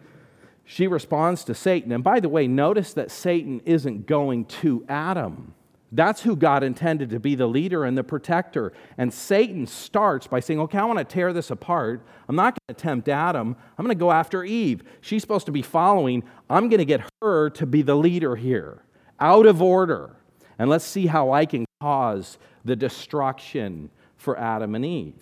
she 0.65 0.87
responds 0.87 1.45
to 1.45 1.55
Satan. 1.55 1.93
And 1.93 2.03
by 2.03 2.21
the 2.21 2.29
way, 2.29 2.49
notice 2.49 2.93
that 2.95 3.11
Satan 3.11 3.63
isn't 3.65 4.07
going 4.07 4.45
to 4.47 4.85
Adam. 4.89 5.55
That's 5.90 6.22
who 6.22 6.37
God 6.37 6.62
intended 6.62 7.11
to 7.11 7.20
be 7.20 7.35
the 7.35 7.46
leader 7.46 7.85
and 7.85 7.96
the 7.96 8.05
protector. 8.05 8.72
And 8.98 9.12
Satan 9.12 9.66
starts 9.66 10.27
by 10.27 10.40
saying, 10.40 10.61
Okay, 10.61 10.79
I 10.79 10.85
want 10.85 10.98
to 10.98 11.05
tear 11.05 11.33
this 11.33 11.51
apart. 11.51 12.07
I'm 12.29 12.37
not 12.37 12.55
going 12.55 12.77
to 12.77 12.83
tempt 12.83 13.09
Adam. 13.09 13.57
I'm 13.79 13.85
going 13.85 13.96
to 13.96 14.01
go 14.01 14.12
after 14.12 14.44
Eve. 14.44 14.83
She's 15.01 15.22
supposed 15.22 15.46
to 15.46 15.53
be 15.53 15.62
following. 15.62 16.24
I'm 16.51 16.68
going 16.68 16.79
to 16.79 16.85
get 16.85 17.03
her 17.22 17.51
to 17.51 17.66
be 17.66 17.83
the 17.83 17.94
leader 17.94 18.37
here, 18.37 18.83
out 19.18 19.46
of 19.46 19.62
order. 19.62 20.16
And 20.59 20.68
let's 20.68 20.85
see 20.85 21.07
how 21.07 21.31
I 21.31 21.46
can 21.46 21.64
cause 21.81 22.37
the 22.64 22.77
destruction 22.77 23.90
for 24.16 24.38
Adam 24.38 24.74
and 24.74 24.85
Eve. 24.85 25.14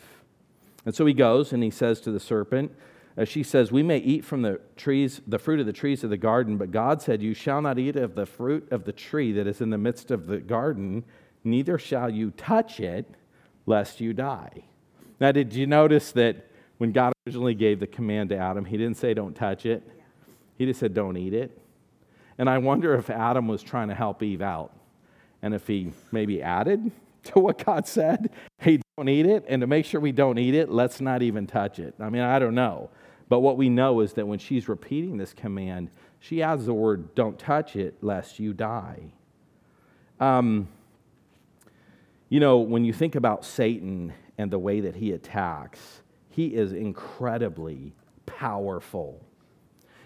And 0.85 0.95
so 0.95 1.07
he 1.07 1.15
goes 1.15 1.53
and 1.53 1.63
he 1.63 1.71
says 1.71 2.01
to 2.03 2.11
the 2.11 2.21
serpent, 2.21 2.73
she 3.25 3.43
says, 3.43 3.73
We 3.73 3.83
may 3.83 3.99
eat 3.99 4.25
from 4.25 4.43
the 4.43 4.61
trees, 4.77 5.21
the 5.27 5.39
fruit 5.39 5.61
of 5.61 5.67
the 5.67 5.73
trees 5.73 6.05
of 6.05 6.11
the 6.11 6.17
garden, 6.17 6.59
but 6.59 6.71
God 6.71 7.01
said, 7.01 7.23
You 7.23 7.35
shall 7.35 7.63
not 7.63 7.79
eat 7.79 7.97
of 7.97 8.15
the 8.15 8.27
fruit 8.27 8.71
of 8.71 8.85
the 8.85 8.93
tree 8.93 9.33
that 9.33 9.47
is 9.47 9.61
in 9.61 9.71
the 9.71 9.79
midst 9.79 10.11
of 10.11 10.27
the 10.27 10.39
garden, 10.39 11.05
neither 11.43 11.79
shall 11.79 12.11
you 12.11 12.31
touch 12.33 12.81
it, 12.81 13.09
lest 13.65 14.01
you 14.01 14.13
die. 14.13 14.65
Now, 15.19 15.33
did 15.33 15.55
you 15.55 15.67
notice 15.67 16.13
that 16.13 16.47
when 16.79 16.93
God 16.93 17.15
originally 17.27 17.55
gave 17.55 17.81
the 17.81 17.87
command 17.87 18.29
to 18.31 18.37
Adam, 18.37 18.67
he 18.67 18.77
didn't 18.77 18.99
say, 18.99 19.15
Don't 19.15 19.35
touch 19.35 19.65
it? 19.65 19.83
He 20.59 20.67
just 20.67 20.81
said, 20.81 20.93
Don't 20.93 21.17
eat 21.17 21.33
it. 21.33 21.59
And 22.39 22.51
I 22.51 22.59
wonder 22.59 22.95
if 22.95 23.09
Adam 23.09 23.49
was 23.49 23.63
trying 23.63 23.89
to 23.89 23.95
help 23.95 24.23
Eve 24.23 24.43
out. 24.43 24.73
And 25.43 25.55
if 25.55 25.67
he 25.67 25.93
maybe 26.13 26.43
added 26.43 26.91
to 27.25 27.39
what 27.39 27.65
God 27.65 27.87
said, 27.87 28.31
hey, 28.59 28.81
don't 28.97 29.09
eat 29.09 29.27
it. 29.27 29.45
And 29.49 29.61
to 29.61 29.67
make 29.67 29.85
sure 29.85 30.01
we 30.01 30.13
don't 30.13 30.39
eat 30.39 30.55
it, 30.55 30.71
let's 30.71 31.01
not 31.01 31.23
even 31.23 31.47
touch 31.47 31.79
it. 31.79 31.95
I 31.99 32.11
mean, 32.11 32.23
I 32.23 32.39
don't 32.39 32.55
know. 32.55 32.91
But 33.29 33.41
what 33.41 33.57
we 33.57 33.69
know 33.69 34.01
is 34.01 34.13
that 34.15 34.27
when 34.27 34.39
she's 34.39 34.69
repeating 34.69 35.17
this 35.17 35.33
command, 35.33 35.91
she 36.21 36.43
adds 36.43 36.67
the 36.67 36.75
word, 36.75 37.15
don't 37.15 37.39
touch 37.39 37.77
it 37.77 37.97
lest 38.03 38.39
you 38.39 38.53
die. 38.53 39.13
Um, 40.21 40.69
you 42.29 42.41
know, 42.41 42.59
when 42.59 42.85
you 42.85 42.93
think 42.93 43.15
about 43.15 43.45
Satan 43.45 44.13
and 44.39 44.51
the 44.51 44.59
way 44.59 44.81
that 44.81 44.97
he 44.97 45.13
attacks, 45.13 46.03
he 46.29 46.55
is 46.55 46.73
incredibly 46.73 47.95
powerful. 48.27 49.25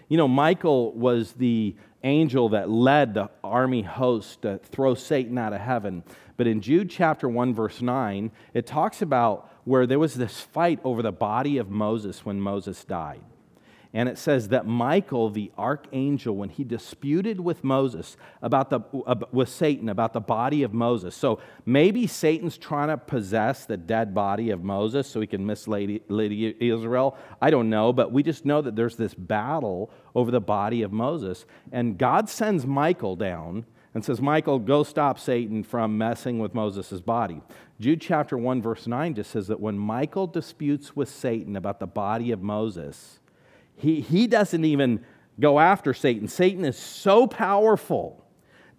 You 0.07 0.17
know, 0.17 0.27
Michael 0.27 0.91
was 0.93 1.33
the 1.33 1.75
angel 2.03 2.49
that 2.49 2.69
led 2.69 3.13
the 3.13 3.29
army 3.43 3.81
host 3.81 4.41
to 4.41 4.57
throw 4.57 4.95
Satan 4.95 5.37
out 5.37 5.53
of 5.53 5.61
heaven. 5.61 6.03
But 6.37 6.47
in 6.47 6.61
Jude 6.61 6.89
chapter 6.89 7.29
1, 7.29 7.53
verse 7.53 7.81
9, 7.81 8.31
it 8.53 8.65
talks 8.65 9.01
about 9.01 9.50
where 9.63 9.85
there 9.85 9.99
was 9.99 10.15
this 10.15 10.41
fight 10.41 10.79
over 10.83 11.01
the 11.01 11.11
body 11.11 11.57
of 11.57 11.69
Moses 11.69 12.25
when 12.25 12.41
Moses 12.41 12.83
died. 12.83 13.21
And 13.93 14.07
it 14.07 14.17
says 14.17 14.47
that 14.49 14.65
Michael, 14.65 15.29
the 15.29 15.51
archangel, 15.57 16.37
when 16.37 16.47
he 16.47 16.63
disputed 16.63 17.41
with 17.41 17.61
Moses 17.61 18.15
about 18.41 18.69
the, 18.69 18.79
with 19.33 19.49
Satan 19.49 19.89
about 19.89 20.13
the 20.13 20.21
body 20.21 20.63
of 20.63 20.73
Moses. 20.73 21.13
So 21.13 21.41
maybe 21.65 22.07
Satan's 22.07 22.57
trying 22.57 22.87
to 22.87 22.97
possess 22.97 23.65
the 23.65 23.75
dead 23.75 24.15
body 24.15 24.49
of 24.51 24.63
Moses 24.63 25.07
so 25.07 25.19
he 25.19 25.27
can 25.27 25.45
mislead 25.45 26.03
Israel. 26.09 27.17
I 27.41 27.49
don't 27.49 27.69
know, 27.69 27.91
but 27.91 28.13
we 28.13 28.23
just 28.23 28.45
know 28.45 28.61
that 28.61 28.77
there's 28.77 28.95
this 28.95 29.13
battle 29.13 29.91
over 30.15 30.31
the 30.31 30.39
body 30.39 30.83
of 30.83 30.93
Moses. 30.93 31.45
And 31.73 31.97
God 31.97 32.29
sends 32.29 32.65
Michael 32.65 33.17
down 33.17 33.65
and 33.93 34.05
says, 34.05 34.21
Michael, 34.21 34.59
go 34.59 34.83
stop 34.83 35.19
Satan 35.19 35.63
from 35.63 35.97
messing 35.97 36.39
with 36.39 36.53
Moses' 36.53 37.01
body. 37.01 37.41
Jude 37.79 37.99
chapter 37.99 38.37
1, 38.37 38.61
verse 38.61 38.87
9 38.87 39.15
just 39.15 39.31
says 39.31 39.47
that 39.47 39.59
when 39.59 39.77
Michael 39.77 40.27
disputes 40.27 40.95
with 40.95 41.09
Satan 41.09 41.55
about 41.55 41.79
the 41.79 41.87
body 41.87 42.31
of 42.31 42.41
Moses, 42.41 43.19
he, 43.75 43.99
he 44.01 44.27
doesn't 44.27 44.63
even 44.63 45.03
go 45.39 45.59
after 45.59 45.93
Satan. 45.93 46.27
Satan 46.27 46.63
is 46.63 46.77
so 46.77 47.27
powerful 47.27 48.23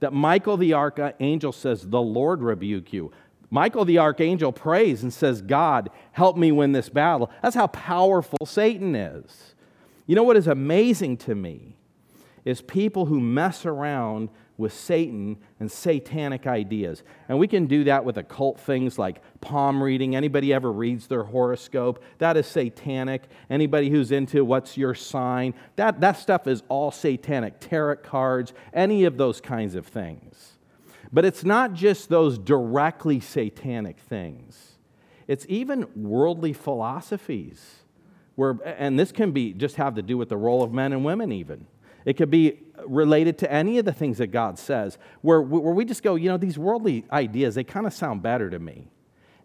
that 0.01 0.13
Michael 0.13 0.57
the 0.57 0.75
archangel 0.75 1.53
says, 1.53 1.83
The 1.83 2.01
Lord 2.01 2.43
rebuke 2.43 2.93
you. 2.93 3.13
Michael 3.51 3.85
the 3.85 3.99
archangel 3.99 4.51
prays 4.51 5.03
and 5.03 5.13
says, 5.13 5.43
God, 5.43 5.91
help 6.13 6.39
me 6.39 6.53
win 6.53 6.73
this 6.73 6.89
battle. 6.89 7.31
That's 7.43 7.55
how 7.55 7.67
powerful 7.67 8.47
Satan 8.47 8.95
is. 8.95 9.55
You 10.07 10.17
know 10.17 10.23
what 10.23 10.39
is 10.39 10.47
amazing 10.47 11.19
to 11.19 11.35
me 11.35 11.77
is 12.45 12.63
people 12.63 13.07
who 13.07 13.21
mess 13.21 13.67
around 13.67 14.31
with 14.63 14.73
Satan 14.73 15.37
and 15.61 15.71
satanic 15.71 16.47
ideas. 16.47 17.03
And 17.29 17.39
we 17.39 17.49
can 17.49 17.67
do 17.67 17.85
that 17.85 18.05
with 18.05 18.17
occult 18.17 18.59
things 18.59 18.99
like 18.99 19.21
palm 19.43 19.83
reading. 19.83 20.17
Anybody 20.17 20.55
ever 20.55 20.73
reads 20.73 21.09
their 21.09 21.25
horoscope? 21.25 22.03
That 22.19 22.39
is 22.39 22.47
satanic. 22.47 23.25
Anybody 23.51 23.91
who's 23.91 24.13
into 24.13 24.45
what's 24.45 24.79
your 24.79 24.95
sign? 24.95 25.53
That, 25.77 26.01
that 26.01 26.13
stuff 26.13 26.47
is 26.47 26.63
all 26.69 26.91
satanic. 26.91 27.61
Tarot 27.61 27.97
cards, 27.97 28.55
any 28.73 29.05
of 29.05 29.19
those 29.19 29.41
kinds 29.41 29.75
of 29.75 29.87
things. 29.87 30.53
But 31.13 31.27
it's 31.27 31.45
not 31.45 31.75
just 31.75 32.09
those 32.09 32.39
directly 32.39 33.21
satanic 33.21 33.99
things, 33.99 34.79
it's 35.29 35.45
even 35.49 35.87
worldly 35.95 36.55
philosophies. 36.55 37.81
Where, 38.35 38.57
and 38.65 38.99
this 38.99 39.13
can 39.13 39.33
be 39.33 39.53
just 39.53 39.77
have 39.77 39.97
to 39.97 40.03
do 40.03 40.17
with 40.17 40.31
the 40.31 40.39
role 40.39 40.63
of 40.63 40.73
men 40.73 40.95
and 40.95 41.05
women, 41.05 41.33
even. 41.33 41.67
It 42.05 42.17
could 42.17 42.31
be 42.31 42.61
related 42.87 43.39
to 43.39 43.53
any 43.53 43.79
of 43.79 43.85
the 43.85 43.93
things 43.93 44.19
that 44.19 44.29
God 44.29 44.59
says, 44.59 44.99
where, 45.21 45.41
where 45.41 45.73
we 45.73 45.85
just 45.85 46.03
go, 46.03 46.15
you 46.17 46.29
know, 46.29 46.37
these 46.37 46.59
worldly 46.59 47.05
ideas, 47.13 47.55
they 47.55 47.65
kind 47.65 47.87
of 47.87 47.93
sound 47.93 48.23
better 48.23 48.51
to 48.51 48.59
me. 48.59 48.89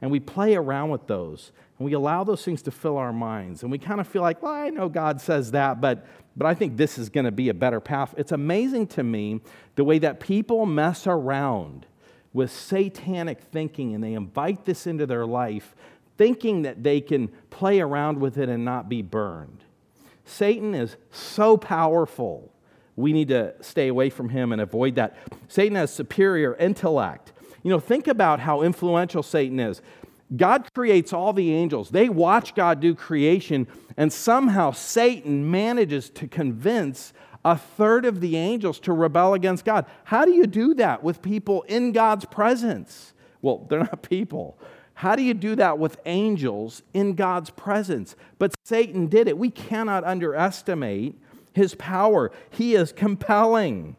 And 0.02 0.12
we 0.12 0.20
play 0.20 0.56
around 0.56 0.90
with 0.90 1.08
those, 1.08 1.52
and 1.78 1.86
we 1.86 1.94
allow 1.94 2.24
those 2.24 2.44
things 2.44 2.62
to 2.64 2.72
fill 2.72 2.98
our 2.98 3.14
minds. 3.14 3.64
And 3.64 3.72
we 3.72 3.78
kind 3.78 4.00
of 4.00 4.08
feel 4.08 4.22
like, 4.22 4.42
well, 4.42 4.54
I 4.54 4.70
know 4.70 4.90
God 4.90 5.20
says 5.22 5.52
that, 5.52 5.82
but, 5.82 6.06
but 6.36 6.46
I 6.46 6.54
think 6.54 6.78
this 6.78 6.98
is 6.98 7.10
going 7.10 7.26
to 7.26 7.32
be 7.32 7.50
a 7.50 7.54
better 7.54 7.80
path. 7.80 8.14
It's 8.18 8.32
amazing 8.32 8.88
to 8.88 9.04
me 9.04 9.42
the 9.76 9.84
way 9.84 10.00
that 10.00 10.20
people 10.20 10.66
mess 10.66 11.08
around 11.08 11.86
with 12.34 12.52
satanic 12.52 13.42
thinking 13.42 13.96
and 13.96 14.04
they 14.04 14.14
invite 14.14 14.66
this 14.66 14.86
into 14.86 15.08
their 15.08 15.26
life, 15.26 15.76
thinking 16.18 16.64
that 16.64 16.84
they 16.84 17.02
can 17.02 17.30
play 17.50 17.80
around 17.80 18.20
with 18.20 18.38
it 18.38 18.50
and 18.50 18.64
not 18.64 18.90
be 18.90 19.02
burned. 19.02 19.64
Satan 20.28 20.76
is 20.76 20.98
so 21.10 21.58
powerful. 21.58 22.54
We 22.96 23.14
need 23.14 23.30
to 23.30 23.54
stay 23.62 23.88
away 23.88 24.10
from 24.10 24.30
him 24.30 24.52
and 24.52 24.62
avoid 24.62 24.96
that. 24.96 25.16
Satan 25.48 25.76
has 25.76 25.92
superior 25.92 26.56
intellect. 26.56 27.32
You 27.64 27.72
know, 27.72 27.80
think 27.80 28.08
about 28.08 28.40
how 28.40 28.62
influential 28.62 29.24
Satan 29.24 29.60
is. 29.60 29.82
God 30.36 30.70
creates 30.74 31.14
all 31.14 31.32
the 31.32 31.54
angels. 31.54 31.90
They 31.90 32.10
watch 32.10 32.54
God 32.54 32.82
do 32.82 32.94
creation, 32.94 33.68
and 33.96 34.12
somehow 34.12 34.72
Satan 34.72 35.50
manages 35.50 36.10
to 36.12 36.28
convince 36.28 37.14
a 37.46 37.58
third 37.58 38.04
of 38.04 38.20
the 38.20 38.36
angels 38.36 38.80
to 38.82 38.92
rebel 38.92 39.34
against 39.34 39.64
God. 39.64 39.86
How 40.04 40.26
do 40.26 40.34
you 40.34 40.46
do 40.46 40.74
that 40.74 41.02
with 41.02 41.22
people 41.22 41.62
in 41.64 41.94
God's 41.94 42.26
presence? 42.26 43.14
Well, 43.42 43.66
they're 43.70 43.80
not 43.80 44.02
people. 44.02 44.60
How 44.98 45.16
do 45.16 45.22
you 45.22 45.36
do 45.36 45.56
that 45.58 45.78
with 45.78 46.00
angels 46.08 46.82
in 46.92 47.14
God's 47.14 47.52
presence? 47.52 48.16
But 48.40 48.56
Satan 48.64 49.06
did 49.06 49.28
it. 49.28 49.38
We 49.38 49.52
cannot 49.52 50.04
underestimate 50.04 51.22
his 51.54 51.76
power. 51.76 52.32
He 52.50 52.74
is 52.74 52.94
compelling. 52.94 53.96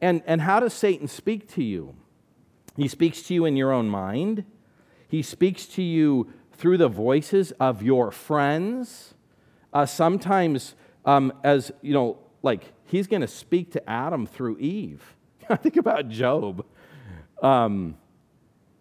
And, 0.00 0.24
and 0.26 0.40
how 0.40 0.58
does 0.58 0.74
Satan 0.74 1.06
speak 1.06 1.48
to 1.54 1.62
you? 1.62 1.94
He 2.76 2.88
speaks 2.88 3.22
to 3.22 3.34
you 3.34 3.44
in 3.44 3.56
your 3.56 3.70
own 3.70 3.88
mind, 3.88 4.44
he 5.06 5.22
speaks 5.22 5.64
to 5.66 5.82
you 5.82 6.28
through 6.52 6.78
the 6.78 6.88
voices 6.88 7.52
of 7.60 7.80
your 7.80 8.10
friends. 8.10 9.14
Uh, 9.72 9.86
sometimes, 9.86 10.74
um, 11.04 11.32
as 11.44 11.70
you 11.82 11.94
know, 11.94 12.18
like 12.42 12.72
he's 12.84 13.06
going 13.06 13.22
to 13.22 13.28
speak 13.28 13.70
to 13.70 13.88
Adam 13.88 14.26
through 14.26 14.58
Eve. 14.58 15.14
Think 15.62 15.76
about 15.76 16.08
Job. 16.08 16.66
Um, 17.40 17.96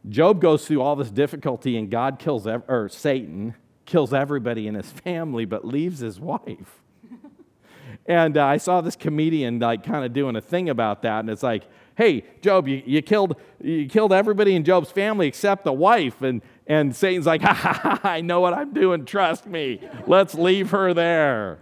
Job 0.10 0.41
goes 0.41 0.68
through 0.68 0.82
all 0.82 0.95
this 0.95 1.10
difficulty, 1.10 1.78
and 1.78 1.89
God 1.89 2.20
kills, 2.20 2.45
ev- 2.45 2.64
or 2.68 2.89
Satan 2.89 3.56
kills 3.86 4.14
everybody 4.14 4.68
in 4.68 4.76
his 4.76 4.91
family, 4.91 5.45
but 5.45 5.66
leaves 5.66 5.99
his 5.99 6.20
wife. 6.20 6.82
and 8.06 8.38
uh, 8.38 8.45
I 8.45 8.58
saw 8.58 8.82
this 8.82 8.95
comedian 8.95 9.60
like 9.60 9.84
kind 9.84 10.04
of 10.04 10.14
doing 10.14 10.36
a 10.36 10.41
thing 10.41 10.70
about 10.70 11.04
that, 11.04 11.20
and 11.20 11.30
it's 11.30 11.43
like, 11.43 11.64
hey, 11.95 12.24
Job, 12.41 12.68
you, 12.68 12.82
you, 12.86 13.01
killed, 13.01 13.36
you 13.62 13.88
killed 13.88 14.14
everybody 14.14 14.56
in 14.56 14.64
Job's 14.64 14.91
family 14.91 15.28
except 15.28 15.64
the 15.64 15.74
wife. 15.74 16.22
And, 16.22 16.41
and 16.68 16.95
Satan's 16.95 17.26
like, 17.26 17.41
ha, 17.43 17.54
ha, 17.54 17.74
ha, 17.74 17.99
I 18.04 18.22
know 18.22 18.39
what 18.39 18.54
I'm 18.54 18.74
doing, 18.74 19.06
trust 19.06 19.45
me. 19.45 19.80
Let's 20.08 20.36
leave 20.36 20.72
her 20.72 20.93
there. 20.93 21.60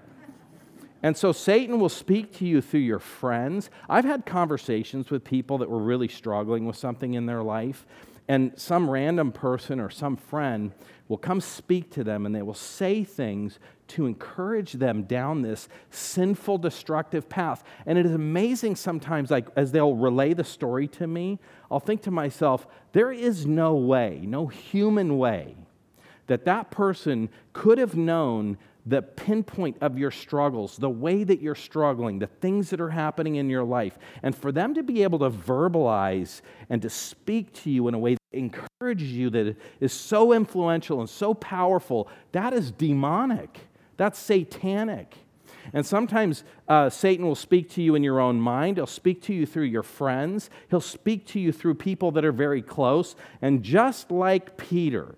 And 1.03 1.17
so 1.17 1.31
Satan 1.31 1.79
will 1.79 1.89
speak 1.89 2.37
to 2.37 2.45
you 2.45 2.61
through 2.61 2.81
your 2.81 2.99
friends. 2.99 3.71
I've 3.89 4.05
had 4.05 4.25
conversations 4.25 5.09
with 5.09 5.23
people 5.23 5.57
that 5.57 5.69
were 5.69 5.79
really 5.79 6.07
struggling 6.07 6.65
with 6.65 6.75
something 6.75 7.15
in 7.15 7.25
their 7.25 7.41
life, 7.41 7.87
and 8.27 8.53
some 8.55 8.89
random 8.89 9.31
person 9.31 9.79
or 9.79 9.89
some 9.89 10.15
friend 10.15 10.71
will 11.07 11.17
come 11.17 11.41
speak 11.41 11.91
to 11.91 12.03
them 12.03 12.25
and 12.25 12.33
they 12.33 12.41
will 12.41 12.53
say 12.53 13.03
things 13.03 13.59
to 13.87 14.05
encourage 14.05 14.73
them 14.73 15.03
down 15.03 15.41
this 15.41 15.67
sinful 15.89 16.57
destructive 16.57 17.27
path. 17.27 17.63
And 17.85 17.97
it 17.97 18.05
is 18.05 18.13
amazing 18.13 18.77
sometimes 18.77 19.29
like 19.29 19.47
as 19.55 19.71
they'll 19.73 19.95
relay 19.95 20.33
the 20.33 20.43
story 20.43 20.87
to 20.87 21.07
me 21.07 21.39
i'll 21.69 21.79
think 21.79 22.01
to 22.03 22.11
myself 22.11 22.67
there 22.91 23.11
is 23.11 23.45
no 23.45 23.73
way 23.73 24.21
no 24.23 24.47
human 24.47 25.17
way 25.17 25.55
that 26.27 26.45
that 26.45 26.71
person 26.71 27.29
could 27.53 27.77
have 27.77 27.95
known 27.95 28.57
the 28.85 29.01
pinpoint 29.01 29.77
of 29.81 29.97
your 29.97 30.11
struggles, 30.11 30.77
the 30.77 30.89
way 30.89 31.23
that 31.23 31.41
you're 31.41 31.55
struggling, 31.55 32.19
the 32.19 32.27
things 32.27 32.69
that 32.71 32.81
are 32.81 32.89
happening 32.89 33.35
in 33.35 33.49
your 33.49 33.63
life, 33.63 33.97
and 34.23 34.35
for 34.35 34.51
them 34.51 34.73
to 34.73 34.83
be 34.83 35.03
able 35.03 35.19
to 35.19 35.29
verbalize 35.29 36.41
and 36.69 36.81
to 36.81 36.89
speak 36.89 37.53
to 37.53 37.69
you 37.69 37.87
in 37.87 37.93
a 37.93 37.99
way 37.99 38.15
that 38.15 38.37
encourages 38.37 39.11
you, 39.11 39.29
that 39.29 39.55
is 39.79 39.93
so 39.93 40.33
influential 40.33 40.99
and 40.99 41.09
so 41.09 41.33
powerful, 41.33 42.07
that 42.31 42.53
is 42.53 42.71
demonic. 42.71 43.59
That's 43.97 44.17
satanic. 44.17 45.15
And 45.73 45.85
sometimes 45.85 46.43
uh, 46.67 46.89
Satan 46.89 47.25
will 47.25 47.35
speak 47.35 47.69
to 47.71 47.83
you 47.83 47.93
in 47.93 48.03
your 48.03 48.19
own 48.19 48.41
mind. 48.41 48.77
He'll 48.77 48.87
speak 48.87 49.21
to 49.23 49.33
you 49.33 49.45
through 49.45 49.65
your 49.65 49.83
friends. 49.83 50.49
He'll 50.69 50.81
speak 50.81 51.27
to 51.27 51.39
you 51.39 51.51
through 51.51 51.75
people 51.75 52.11
that 52.11 52.25
are 52.25 52.31
very 52.31 52.61
close. 52.61 53.15
And 53.41 53.61
just 53.61 54.09
like 54.09 54.57
Peter, 54.57 55.15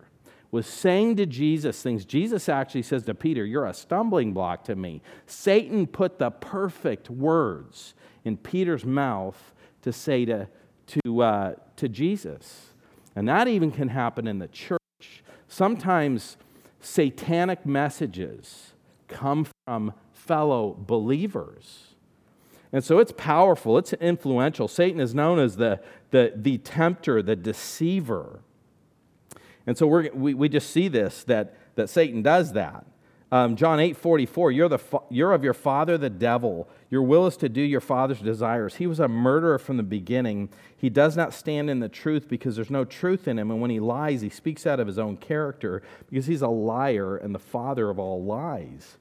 was 0.54 0.68
saying 0.68 1.16
to 1.16 1.26
Jesus 1.26 1.82
things. 1.82 2.06
Jesus 2.06 2.47
actually 2.47 2.84
says 2.84 3.06
to 3.06 3.16
Peter, 3.16 3.43
You're 3.43 3.66
a 3.66 3.74
stumbling 3.74 4.34
block 4.34 4.64
to 4.66 4.76
me. 4.76 5.01
Satan 5.26 5.88
put 5.88 6.20
the 6.20 6.30
perfect 6.30 7.10
words 7.10 7.95
in 8.24 8.38
Peter's 8.38 8.86
mouth 8.86 9.51
to 9.82 9.91
say 9.91 10.26
to, 10.26 10.47
to, 10.86 11.24
uh, 11.24 11.56
to 11.78 11.89
Jesus. 11.89 12.68
And 13.16 13.28
that 13.28 13.47
even 13.47 13.72
can 13.72 13.88
happen 13.89 14.28
in 14.28 14.38
the 14.38 14.47
church. 14.47 14.78
Sometimes 15.47 16.38
satanic 16.80 17.66
messages 17.66 18.74
come 19.08 19.47
from 19.66 19.93
fellow 20.14 20.78
believers. 20.78 21.95
And 22.72 22.84
so 22.84 22.99
it's 22.99 23.14
powerful, 23.18 23.80
it's 23.80 23.93
influential. 23.93 24.68
Satan 24.68 25.01
is 25.01 25.16
known 25.16 25.39
as 25.39 25.56
the, 25.56 25.80
the, 26.12 26.32
the 26.36 26.60
tempter, 26.60 27.24
the 27.24 27.36
deceiver. 27.36 28.41
And 29.66 29.78
so 29.78 29.88
we 29.88 30.09
we, 30.09 30.34
we 30.34 30.49
just 30.49 30.70
see 30.70 30.88
this 30.88 31.24
that, 31.26 31.55
that 31.76 31.89
Satan 31.89 32.22
does 32.22 32.53
that. 32.53 32.86
Um, 33.34 33.55
John 33.55 33.80
8 33.80 33.97
44, 33.97 34.51
you're, 34.51 34.70
the, 34.70 34.80
you're 35.09 35.34
of 35.34 35.43
your 35.43 35.55
father, 35.55 35.97
the 35.97 36.07
devil. 36.07 36.70
Your 36.91 37.01
will 37.01 37.26
is 37.26 37.36
to 37.38 37.49
do 37.49 37.61
your 37.61 37.82
father's 37.82 38.20
desires. 38.20 38.76
He 38.76 38.86
was 38.86 38.99
a 38.99 39.07
murderer 39.07 39.57
from 39.57 39.78
the 39.78 39.82
beginning. 39.82 40.49
He 40.78 40.91
does 40.91 41.18
not 41.18 41.34
stand 41.34 41.68
in 41.68 41.80
the 41.80 41.89
truth 41.89 42.30
because 42.30 42.55
there's 42.55 42.70
no 42.70 42.86
truth 42.86 43.28
in 43.28 43.39
him. 43.39 43.49
And 43.49 43.59
when 43.59 43.72
he 43.72 43.80
lies, 43.80 44.22
he 44.22 44.30
speaks 44.30 44.68
out 44.68 44.80
of 44.80 44.86
his 44.86 44.99
own 44.99 45.18
character 45.18 45.82
because 46.11 46.28
he's 46.28 46.43
a 46.43 46.47
liar 46.47 47.18
and 47.18 47.34
the 47.34 47.39
father 47.39 47.89
of 47.89 47.97
all 47.97 48.24
lies. 48.24 48.99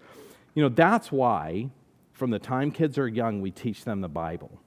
You 0.54 0.62
know, 0.62 0.70
that's 0.70 1.12
why, 1.12 1.68
from 2.14 2.30
the 2.30 2.38
time 2.38 2.70
kids 2.70 2.96
are 2.96 3.08
young, 3.08 3.42
we 3.42 3.50
teach 3.50 3.84
them 3.84 4.00
the 4.00 4.08
Bible. 4.08 4.62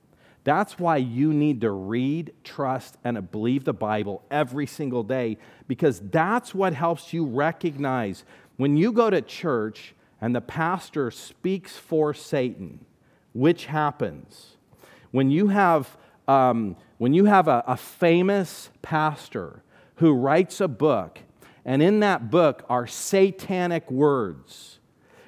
That's 0.46 0.78
why 0.78 0.98
you 0.98 1.34
need 1.34 1.62
to 1.62 1.72
read, 1.72 2.32
trust, 2.44 2.98
and 3.04 3.32
believe 3.32 3.66
the 3.66 3.74
Bible 3.74 4.24
every 4.30 4.68
single 4.68 5.02
day 5.02 5.40
because 5.68 6.00
that's 6.00 6.54
what 6.54 6.74
helps 6.74 7.12
you 7.12 7.26
recognize 7.26 8.24
when 8.58 8.78
you 8.78 8.92
go 8.92 9.10
to 9.10 9.24
church 9.24 9.96
and 10.22 10.36
the 10.36 10.42
pastor 10.42 11.10
speaks 11.10 11.76
for 11.78 12.14
Satan, 12.14 12.86
which 13.34 13.66
happens. 13.66 14.56
When 15.10 15.32
you 15.32 15.48
have, 15.48 15.98
um, 16.28 16.78
when 17.00 17.16
you 17.16 17.26
have 17.26 17.48
a, 17.48 17.64
a 17.66 17.76
famous 17.76 18.70
pastor 18.84 19.64
who 19.96 20.14
writes 20.14 20.62
a 20.62 20.68
book, 20.68 21.20
and 21.66 21.82
in 21.82 22.02
that 22.02 22.30
book 22.30 22.64
are 22.70 22.86
satanic 22.86 23.90
words, 23.90 24.78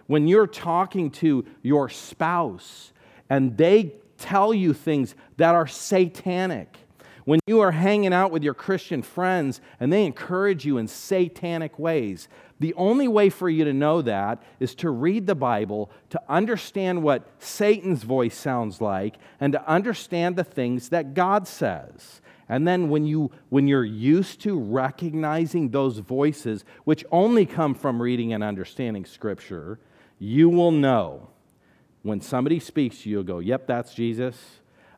when 0.06 0.28
you're 0.28 0.46
talking 0.46 1.10
to 1.10 1.44
your 1.64 1.90
spouse 1.90 2.94
and 3.32 3.58
they 3.58 3.94
tell 4.18 4.54
you 4.54 4.74
things 4.74 5.16
that 5.38 5.56
are 5.56 5.68
satanic. 5.68 6.78
When 7.26 7.40
you 7.46 7.60
are 7.60 7.72
hanging 7.72 8.14
out 8.14 8.32
with 8.32 8.42
your 8.42 8.54
Christian 8.54 9.02
friends 9.02 9.60
and 9.80 9.92
they 9.92 10.06
encourage 10.06 10.66
you 10.66 10.78
in 10.78 10.88
satanic 10.88 11.78
ways, 11.78 12.30
the 12.60 12.74
only 12.76 13.08
way 13.08 13.30
for 13.30 13.50
you 13.50 13.66
to 13.66 13.74
know 13.74 14.02
that 14.02 14.42
is 14.60 14.74
to 14.76 14.90
read 14.90 15.28
the 15.28 15.36
Bible, 15.36 15.92
to 16.10 16.22
understand 16.30 17.04
what 17.04 17.30
Satan's 17.40 18.04
voice 18.04 18.36
sounds 18.36 18.80
like, 18.80 19.18
and 19.40 19.54
to 19.54 19.70
understand 19.70 20.36
the 20.36 20.44
things 20.44 20.90
that 20.90 21.14
God 21.14 21.48
says. 21.48 22.22
And 22.50 22.68
then 22.68 22.90
when 22.90 23.06
you 23.06 23.32
when 23.50 23.68
you're 23.68 23.84
used 23.84 24.42
to 24.42 24.58
recognizing 24.58 25.70
those 25.70 26.00
voices 26.00 26.64
which 26.86 27.04
only 27.12 27.46
come 27.46 27.74
from 27.74 28.02
reading 28.02 28.32
and 28.32 28.44
understanding 28.44 29.06
scripture, 29.06 29.80
you 30.18 30.50
will 30.50 30.72
know 30.72 31.30
when 32.08 32.22
somebody 32.22 32.60
speaks 32.60 33.00
to 33.00 33.10
you, 33.10 33.18
you'll 33.18 33.24
go, 33.24 33.40
Yep, 33.40 33.68
that's 33.68 33.94
Jesus. 33.94 34.38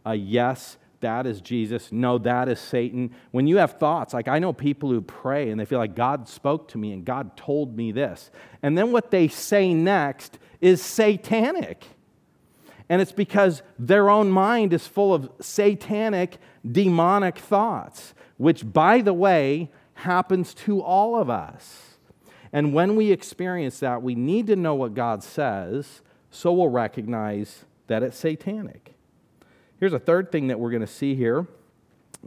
Uh, 0.05 0.11
yes, 0.11 0.77
that 1.01 1.25
is 1.25 1.41
Jesus. 1.41 1.91
No, 1.91 2.17
that 2.19 2.49
is 2.49 2.59
Satan. 2.59 3.11
When 3.31 3.47
you 3.47 3.57
have 3.57 3.73
thoughts, 3.73 4.13
like 4.13 4.27
I 4.27 4.39
know 4.39 4.53
people 4.53 4.89
who 4.89 5.01
pray 5.01 5.49
and 5.49 5.59
they 5.59 5.65
feel 5.65 5.79
like 5.79 5.95
God 5.95 6.27
spoke 6.27 6.67
to 6.69 6.77
me 6.77 6.91
and 6.91 7.05
God 7.05 7.37
told 7.37 7.75
me 7.75 7.91
this. 7.91 8.29
And 8.61 8.77
then 8.77 8.91
what 8.91 9.11
they 9.11 9.27
say 9.27 9.73
next 9.73 10.39
is 10.61 10.81
satanic. 10.81 11.85
And 12.89 13.01
it's 13.01 13.11
because 13.11 13.61
their 13.77 14.09
own 14.09 14.31
mind 14.31 14.73
is 14.73 14.87
full 14.87 15.13
of 15.13 15.29
satanic, 15.39 16.37
demonic 16.69 17.37
thoughts, 17.37 18.13
which, 18.37 18.71
by 18.71 19.01
the 19.01 19.13
way, 19.13 19.71
happens 19.93 20.53
to 20.55 20.81
all 20.81 21.15
of 21.15 21.29
us. 21.29 21.97
And 22.51 22.73
when 22.73 22.95
we 22.95 23.11
experience 23.11 23.79
that, 23.79 24.01
we 24.01 24.15
need 24.15 24.47
to 24.47 24.55
know 24.55 24.73
what 24.73 24.95
God 24.95 25.23
says 25.23 26.01
so 26.31 26.53
we'll 26.53 26.69
recognize 26.69 27.65
that 27.87 28.03
it's 28.03 28.17
satanic. 28.17 28.93
Here's 29.79 29.93
a 29.93 29.99
third 29.99 30.31
thing 30.31 30.47
that 30.47 30.59
we're 30.59 30.71
going 30.71 30.81
to 30.81 30.87
see 30.87 31.15
here 31.15 31.47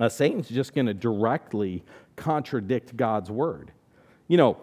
uh, 0.01 0.09
Satan's 0.09 0.49
just 0.49 0.75
going 0.75 0.87
to 0.87 0.95
directly 0.95 1.85
contradict 2.17 2.97
God's 2.97 3.31
word. 3.31 3.73
You 4.27 4.39
know, 4.39 4.57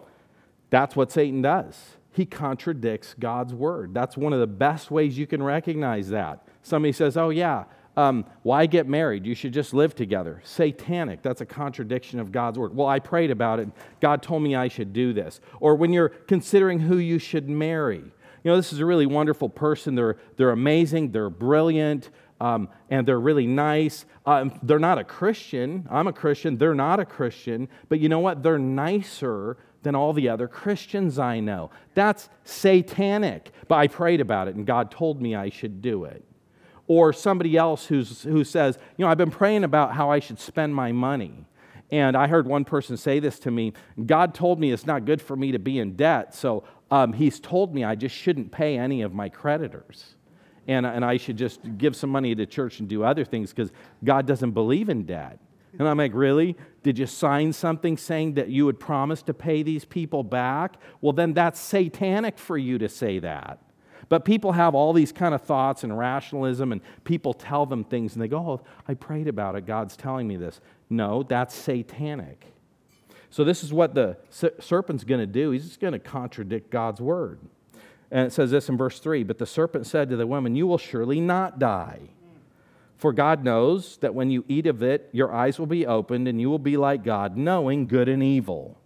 that's 0.70 0.96
what 0.96 1.12
Satan 1.12 1.42
does. 1.42 1.78
He 2.12 2.26
contradicts 2.26 3.14
God's 3.18 3.54
word. 3.54 3.94
That's 3.94 4.16
one 4.16 4.32
of 4.32 4.40
the 4.40 4.48
best 4.48 4.90
ways 4.90 5.16
you 5.16 5.28
can 5.28 5.42
recognize 5.42 6.08
that. 6.08 6.46
Somebody 6.62 6.92
says, 6.92 7.16
Oh, 7.16 7.30
yeah, 7.30 7.64
um, 7.96 8.24
why 8.42 8.66
get 8.66 8.88
married? 8.88 9.26
You 9.26 9.34
should 9.34 9.52
just 9.52 9.74
live 9.74 9.94
together. 9.94 10.40
Satanic. 10.44 11.22
That's 11.22 11.40
a 11.40 11.46
contradiction 11.46 12.18
of 12.18 12.32
God's 12.32 12.58
word. 12.58 12.74
Well, 12.74 12.88
I 12.88 12.98
prayed 12.98 13.30
about 13.30 13.60
it. 13.60 13.68
God 14.00 14.22
told 14.22 14.42
me 14.42 14.54
I 14.54 14.68
should 14.68 14.92
do 14.92 15.12
this. 15.12 15.40
Or 15.60 15.74
when 15.74 15.92
you're 15.92 16.08
considering 16.08 16.80
who 16.80 16.98
you 16.98 17.18
should 17.18 17.48
marry, 17.48 18.04
you 18.42 18.50
know, 18.50 18.56
this 18.56 18.72
is 18.72 18.80
a 18.80 18.86
really 18.86 19.06
wonderful 19.06 19.48
person. 19.48 19.94
They're, 19.94 20.16
they're 20.36 20.50
amazing, 20.50 21.12
they're 21.12 21.30
brilliant, 21.30 22.10
um, 22.40 22.68
and 22.88 23.06
they're 23.06 23.20
really 23.20 23.46
nice. 23.46 24.06
Um, 24.24 24.58
they're 24.62 24.78
not 24.78 24.98
a 24.98 25.04
Christian. 25.04 25.86
I'm 25.90 26.06
a 26.06 26.12
Christian. 26.12 26.56
They're 26.56 26.74
not 26.74 26.98
a 26.98 27.04
Christian. 27.04 27.68
But 27.88 28.00
you 28.00 28.08
know 28.08 28.20
what? 28.20 28.42
They're 28.42 28.58
nicer 28.58 29.58
than 29.82 29.94
all 29.94 30.12
the 30.12 30.28
other 30.28 30.48
Christians 30.48 31.18
I 31.18 31.40
know. 31.40 31.70
That's 31.94 32.28
satanic. 32.44 33.50
But 33.68 33.76
I 33.76 33.88
prayed 33.88 34.20
about 34.20 34.48
it 34.48 34.54
and 34.54 34.66
God 34.66 34.90
told 34.90 35.20
me 35.20 35.34
I 35.34 35.50
should 35.50 35.82
do 35.82 36.04
it. 36.04 36.24
Or 36.86 37.12
somebody 37.12 37.56
else 37.56 37.86
who's, 37.86 38.22
who 38.22 38.42
says, 38.42 38.78
You 38.96 39.04
know, 39.04 39.10
I've 39.10 39.18
been 39.18 39.30
praying 39.30 39.64
about 39.64 39.94
how 39.94 40.10
I 40.10 40.18
should 40.18 40.40
spend 40.40 40.74
my 40.74 40.92
money. 40.92 41.46
And 41.92 42.16
I 42.16 42.28
heard 42.28 42.46
one 42.46 42.64
person 42.64 42.96
say 42.96 43.18
this 43.18 43.38
to 43.40 43.50
me 43.50 43.72
God 44.06 44.34
told 44.34 44.60
me 44.60 44.72
it's 44.72 44.86
not 44.86 45.04
good 45.04 45.20
for 45.20 45.36
me 45.36 45.52
to 45.52 45.58
be 45.58 45.78
in 45.78 45.96
debt. 45.96 46.34
So 46.34 46.64
um, 46.90 47.12
he's 47.12 47.40
told 47.40 47.74
me 47.74 47.84
I 47.84 47.94
just 47.94 48.14
shouldn't 48.14 48.52
pay 48.52 48.78
any 48.78 49.02
of 49.02 49.12
my 49.12 49.28
creditors 49.28 50.14
and, 50.70 50.86
and 50.86 51.04
I 51.04 51.16
should 51.16 51.36
just 51.36 51.60
give 51.78 51.96
some 51.96 52.10
money 52.10 52.34
to 52.34 52.46
church 52.46 52.78
and 52.78 52.88
do 52.88 53.02
other 53.02 53.24
things 53.24 53.50
because 53.52 53.72
God 54.04 54.26
doesn't 54.26 54.52
believe 54.52 54.88
in 54.88 55.04
debt. 55.04 55.38
And 55.78 55.88
I'm 55.88 55.98
like, 55.98 56.12
really? 56.14 56.56
Did 56.82 56.98
you 56.98 57.06
sign 57.06 57.52
something 57.52 57.96
saying 57.96 58.34
that 58.34 58.48
you 58.48 58.66
would 58.66 58.78
promise 58.78 59.22
to 59.22 59.34
pay 59.34 59.62
these 59.62 59.84
people 59.84 60.22
back? 60.22 60.76
Well, 61.00 61.12
then 61.12 61.32
that's 61.32 61.58
satanic 61.58 62.38
for 62.38 62.56
you 62.56 62.78
to 62.78 62.88
say 62.88 63.18
that. 63.20 63.58
But 64.08 64.24
people 64.24 64.52
have 64.52 64.74
all 64.74 64.92
these 64.92 65.12
kind 65.12 65.34
of 65.34 65.42
thoughts 65.42 65.84
and 65.84 65.96
rationalism, 65.96 66.72
and 66.72 66.80
people 67.04 67.32
tell 67.32 67.66
them 67.66 67.84
things, 67.84 68.14
and 68.14 68.22
they 68.22 68.28
go, 68.28 68.38
Oh, 68.38 68.60
I 68.88 68.94
prayed 68.94 69.28
about 69.28 69.54
it. 69.54 69.66
God's 69.66 69.96
telling 69.96 70.26
me 70.26 70.36
this. 70.36 70.60
No, 70.90 71.22
that's 71.22 71.54
satanic. 71.54 72.44
So, 73.30 73.44
this 73.44 73.62
is 73.62 73.72
what 73.72 73.94
the 73.94 74.18
serpent's 74.58 75.04
going 75.04 75.20
to 75.20 75.26
do. 75.26 75.52
He's 75.52 75.64
just 75.64 75.80
going 75.80 75.92
to 75.92 76.00
contradict 76.00 76.70
God's 76.70 77.00
word. 77.00 77.38
And 78.10 78.26
it 78.26 78.32
says 78.32 78.50
this 78.50 78.68
in 78.68 78.76
verse 78.76 78.98
3 78.98 79.22
But 79.22 79.38
the 79.38 79.46
serpent 79.46 79.86
said 79.86 80.10
to 80.10 80.16
the 80.16 80.26
woman, 80.26 80.56
You 80.56 80.66
will 80.66 80.78
surely 80.78 81.20
not 81.20 81.58
die. 81.58 82.10
For 82.98 83.14
God 83.14 83.44
knows 83.44 83.96
that 83.98 84.14
when 84.14 84.30
you 84.30 84.44
eat 84.46 84.66
of 84.66 84.82
it, 84.82 85.08
your 85.12 85.32
eyes 85.32 85.58
will 85.58 85.66
be 85.66 85.86
opened 85.86 86.28
and 86.28 86.38
you 86.38 86.50
will 86.50 86.58
be 86.58 86.76
like 86.76 87.02
God, 87.02 87.34
knowing 87.34 87.86
good 87.86 88.10
and 88.10 88.22
evil. 88.22 88.78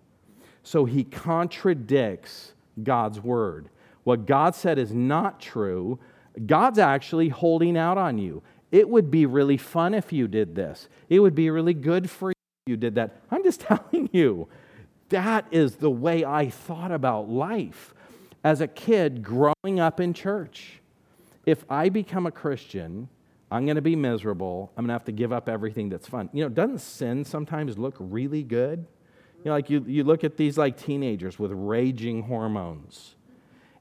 So 0.63 0.85
he 0.85 1.03
contradicts 1.03 2.53
God's 2.81 3.21
word. 3.21 3.71
What 4.05 4.27
God 4.27 4.55
said 4.55 4.79
is 4.79 4.93
not 4.93 5.41
true. 5.41 5.99
God's 6.47 6.79
actually 6.79 7.29
holding 7.29 7.77
out 7.77 7.99
on 7.99 8.19
you. 8.19 8.43
It 8.75 8.89
would 8.89 9.09
be 9.09 9.25
really 9.25 9.57
fun 9.57 9.95
if 9.95 10.13
you 10.13 10.27
did 10.27 10.57
this, 10.57 10.89
it 11.09 11.21
would 11.21 11.37
be 11.37 11.49
really 11.49 11.75
good 11.75 12.11
for 12.11 12.31
you 12.31 12.35
if 12.67 12.71
you 12.73 12.77
did 12.77 12.97
that. 12.97 13.23
I'm 13.31 13.45
just 13.45 13.61
telling 13.61 14.11
you, 14.13 14.49
that 15.11 15.47
is 15.53 15.77
the 15.77 15.91
way 15.91 16.25
I 16.25 16.51
thought 16.51 16.91
about 16.91 17.29
life 17.31 17.95
as 18.43 18.61
a 18.61 18.67
kid 18.67 19.23
growing 19.23 19.79
up 19.79 20.01
in 20.01 20.13
church. 20.13 20.81
If 21.47 21.65
I 21.71 21.89
become 21.89 22.27
a 22.27 22.33
Christian, 22.33 23.09
I'm 23.49 23.65
going 23.65 23.77
to 23.77 23.83
be 23.83 23.95
miserable. 23.95 24.73
I'm 24.77 24.87
going 24.87 24.89
to 24.89 24.95
have 24.95 25.05
to 25.05 25.13
give 25.13 25.33
up 25.33 25.49
everything 25.49 25.89
that's 25.89 26.09
fun. 26.09 26.29
You 26.33 26.43
know, 26.43 26.49
doesn't 26.49 26.81
sin 26.81 27.25
sometimes 27.25 27.79
look 27.79 27.95
really 28.01 28.43
good? 28.43 28.87
You 29.45 29.51
know, 29.51 29.53
like 29.53 29.71
you, 29.71 29.85
you 29.87 30.03
look 30.03 30.25
at 30.25 30.37
these 30.37 30.59
like 30.59 30.77
teenagers 30.77 31.39
with 31.39 31.53
raging 31.53 32.23
hormones 32.23 33.15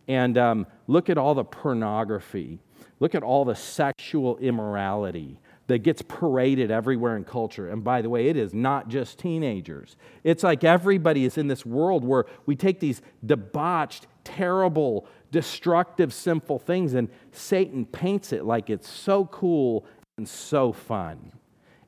and 0.08 0.38
um, 0.38 0.68
look 0.86 1.10
at 1.10 1.18
all 1.18 1.34
the 1.34 1.46
pornography, 1.46 2.60
look 3.04 3.16
at 3.16 3.22
all 3.22 3.43
the 3.43 3.54
sexual 3.54 4.38
immorality 4.38 5.38
that 5.68 5.80
gets 5.80 6.01
paraded 6.01 6.72
everywhere 6.72 7.18
in 7.18 7.26
culture. 7.26 7.70
And 7.70 7.84
by 7.84 8.01
the 8.01 8.08
way, 8.10 8.30
it 8.30 8.38
is 8.38 8.54
not 8.54 8.88
just 8.88 9.20
teenagers. 9.20 9.97
It's 10.24 10.41
like 10.41 10.64
everybody 10.64 11.26
is 11.26 11.38
in 11.38 11.49
this 11.49 11.66
world 11.66 12.06
where 12.06 12.24
we 12.45 12.56
take 12.56 12.80
these 12.80 13.01
debauched, 13.26 14.08
terrible, 14.24 15.06
destructive, 15.32 16.14
sinful 16.14 16.60
things, 16.60 16.93
and 16.93 17.10
Satan 17.34 17.86
paints 17.86 18.32
it 18.32 18.45
like 18.45 18.70
it's 18.70 18.89
so 18.89 19.26
cool 19.26 19.86
and 20.16 20.26
so 20.26 20.72
fun. 20.72 21.34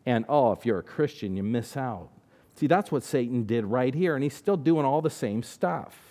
And 0.05 0.25
oh, 0.27 0.51
if 0.51 0.65
you're 0.65 0.79
a 0.79 0.83
Christian, 0.83 1.37
you 1.37 1.43
miss 1.43 1.77
out. 1.77 2.09
See, 2.55 2.67
that's 2.67 2.91
what 2.91 3.03
Satan 3.03 3.45
did 3.45 3.63
right 3.63 3.95
here, 3.95 4.15
and 4.15 4.23
he's 4.23 4.35
still 4.35 4.57
doing 4.57 4.85
all 4.85 5.01
the 5.01 5.09
same 5.09 5.43
stuff. 5.43 6.04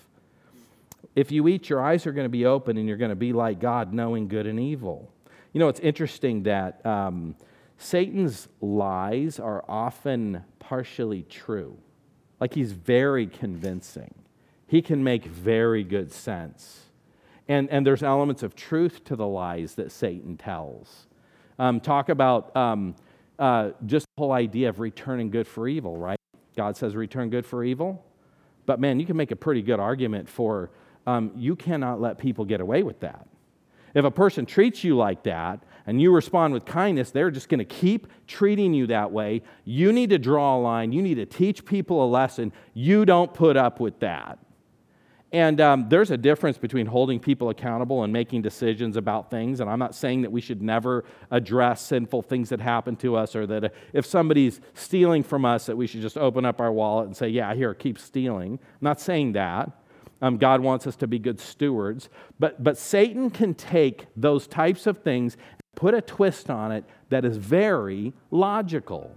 If 1.14 1.30
you 1.30 1.46
eat, 1.48 1.68
your 1.68 1.80
eyes 1.80 2.06
are 2.06 2.12
going 2.12 2.24
to 2.24 2.30
be 2.30 2.46
open 2.46 2.76
and 2.76 2.88
you're 2.88 2.96
going 2.96 3.10
to 3.10 3.16
be 3.16 3.32
like 3.32 3.60
God, 3.60 3.92
knowing 3.92 4.28
good 4.28 4.46
and 4.46 4.58
evil. 4.58 5.12
You 5.52 5.60
know, 5.60 5.68
it's 5.68 5.80
interesting 5.80 6.42
that 6.44 6.84
um, 6.84 7.36
Satan's 7.78 8.48
lies 8.60 9.38
are 9.38 9.64
often 9.68 10.44
partially 10.58 11.22
true. 11.22 11.78
Like 12.40 12.54
he's 12.54 12.72
very 12.72 13.26
convincing. 13.26 14.14
He 14.66 14.82
can 14.82 15.04
make 15.04 15.24
very 15.24 15.84
good 15.84 16.12
sense. 16.12 16.80
And, 17.46 17.68
and 17.70 17.86
there's 17.86 18.02
elements 18.02 18.42
of 18.42 18.56
truth 18.56 19.04
to 19.04 19.16
the 19.16 19.26
lies 19.26 19.74
that 19.74 19.92
Satan 19.92 20.36
tells. 20.36 21.06
Um, 21.58 21.78
talk 21.80 22.08
about 22.08 22.56
um, 22.56 22.96
uh, 23.38 23.70
just 23.86 24.06
the 24.16 24.22
whole 24.22 24.32
idea 24.32 24.68
of 24.68 24.80
returning 24.80 25.30
good 25.30 25.46
for 25.46 25.68
evil, 25.68 25.96
right? 25.96 26.18
God 26.56 26.76
says 26.76 26.96
return 26.96 27.30
good 27.30 27.46
for 27.46 27.62
evil. 27.62 28.04
But 28.66 28.80
man, 28.80 28.98
you 28.98 29.06
can 29.06 29.16
make 29.16 29.30
a 29.30 29.36
pretty 29.36 29.62
good 29.62 29.78
argument 29.78 30.28
for 30.28 30.70
um, 31.06 31.32
you 31.36 31.56
cannot 31.56 32.00
let 32.00 32.18
people 32.18 32.44
get 32.44 32.60
away 32.60 32.82
with 32.82 33.00
that. 33.00 33.26
If 33.94 34.04
a 34.04 34.10
person 34.10 34.44
treats 34.44 34.82
you 34.82 34.96
like 34.96 35.22
that 35.22 35.62
and 35.86 36.00
you 36.00 36.12
respond 36.12 36.52
with 36.52 36.64
kindness, 36.64 37.10
they're 37.10 37.30
just 37.30 37.48
going 37.48 37.60
to 37.60 37.64
keep 37.64 38.08
treating 38.26 38.74
you 38.74 38.88
that 38.88 39.12
way. 39.12 39.42
You 39.64 39.92
need 39.92 40.10
to 40.10 40.18
draw 40.18 40.56
a 40.56 40.60
line. 40.60 40.92
You 40.92 41.00
need 41.00 41.14
to 41.14 41.26
teach 41.26 41.64
people 41.64 42.04
a 42.04 42.08
lesson. 42.08 42.52
You 42.72 43.04
don't 43.04 43.32
put 43.32 43.56
up 43.56 43.78
with 43.78 44.00
that. 44.00 44.38
And 45.34 45.60
um, 45.60 45.88
there's 45.88 46.12
a 46.12 46.16
difference 46.16 46.58
between 46.58 46.86
holding 46.86 47.18
people 47.18 47.50
accountable 47.50 48.04
and 48.04 48.12
making 48.12 48.42
decisions 48.42 48.96
about 48.96 49.32
things. 49.32 49.58
And 49.58 49.68
I'm 49.68 49.80
not 49.80 49.92
saying 49.92 50.22
that 50.22 50.30
we 50.30 50.40
should 50.40 50.62
never 50.62 51.04
address 51.32 51.80
sinful 51.82 52.22
things 52.22 52.50
that 52.50 52.60
happen 52.60 52.94
to 52.96 53.16
us 53.16 53.34
or 53.34 53.44
that 53.48 53.74
if 53.92 54.06
somebody's 54.06 54.60
stealing 54.74 55.24
from 55.24 55.44
us, 55.44 55.66
that 55.66 55.76
we 55.76 55.88
should 55.88 56.02
just 56.02 56.16
open 56.16 56.44
up 56.44 56.60
our 56.60 56.70
wallet 56.70 57.06
and 57.06 57.16
say, 57.16 57.28
Yeah, 57.28 57.52
here, 57.52 57.74
keep 57.74 57.98
stealing. 57.98 58.52
I'm 58.52 58.78
not 58.80 59.00
saying 59.00 59.32
that. 59.32 59.72
Um, 60.24 60.38
God 60.38 60.62
wants 60.62 60.86
us 60.86 60.96
to 60.96 61.06
be 61.06 61.18
good 61.18 61.38
stewards. 61.38 62.08
But, 62.38 62.64
but 62.64 62.78
Satan 62.78 63.28
can 63.28 63.52
take 63.52 64.06
those 64.16 64.46
types 64.46 64.86
of 64.86 65.02
things, 65.02 65.36
put 65.74 65.92
a 65.92 66.00
twist 66.00 66.48
on 66.48 66.72
it 66.72 66.86
that 67.10 67.26
is 67.26 67.36
very 67.36 68.14
logical. 68.30 69.14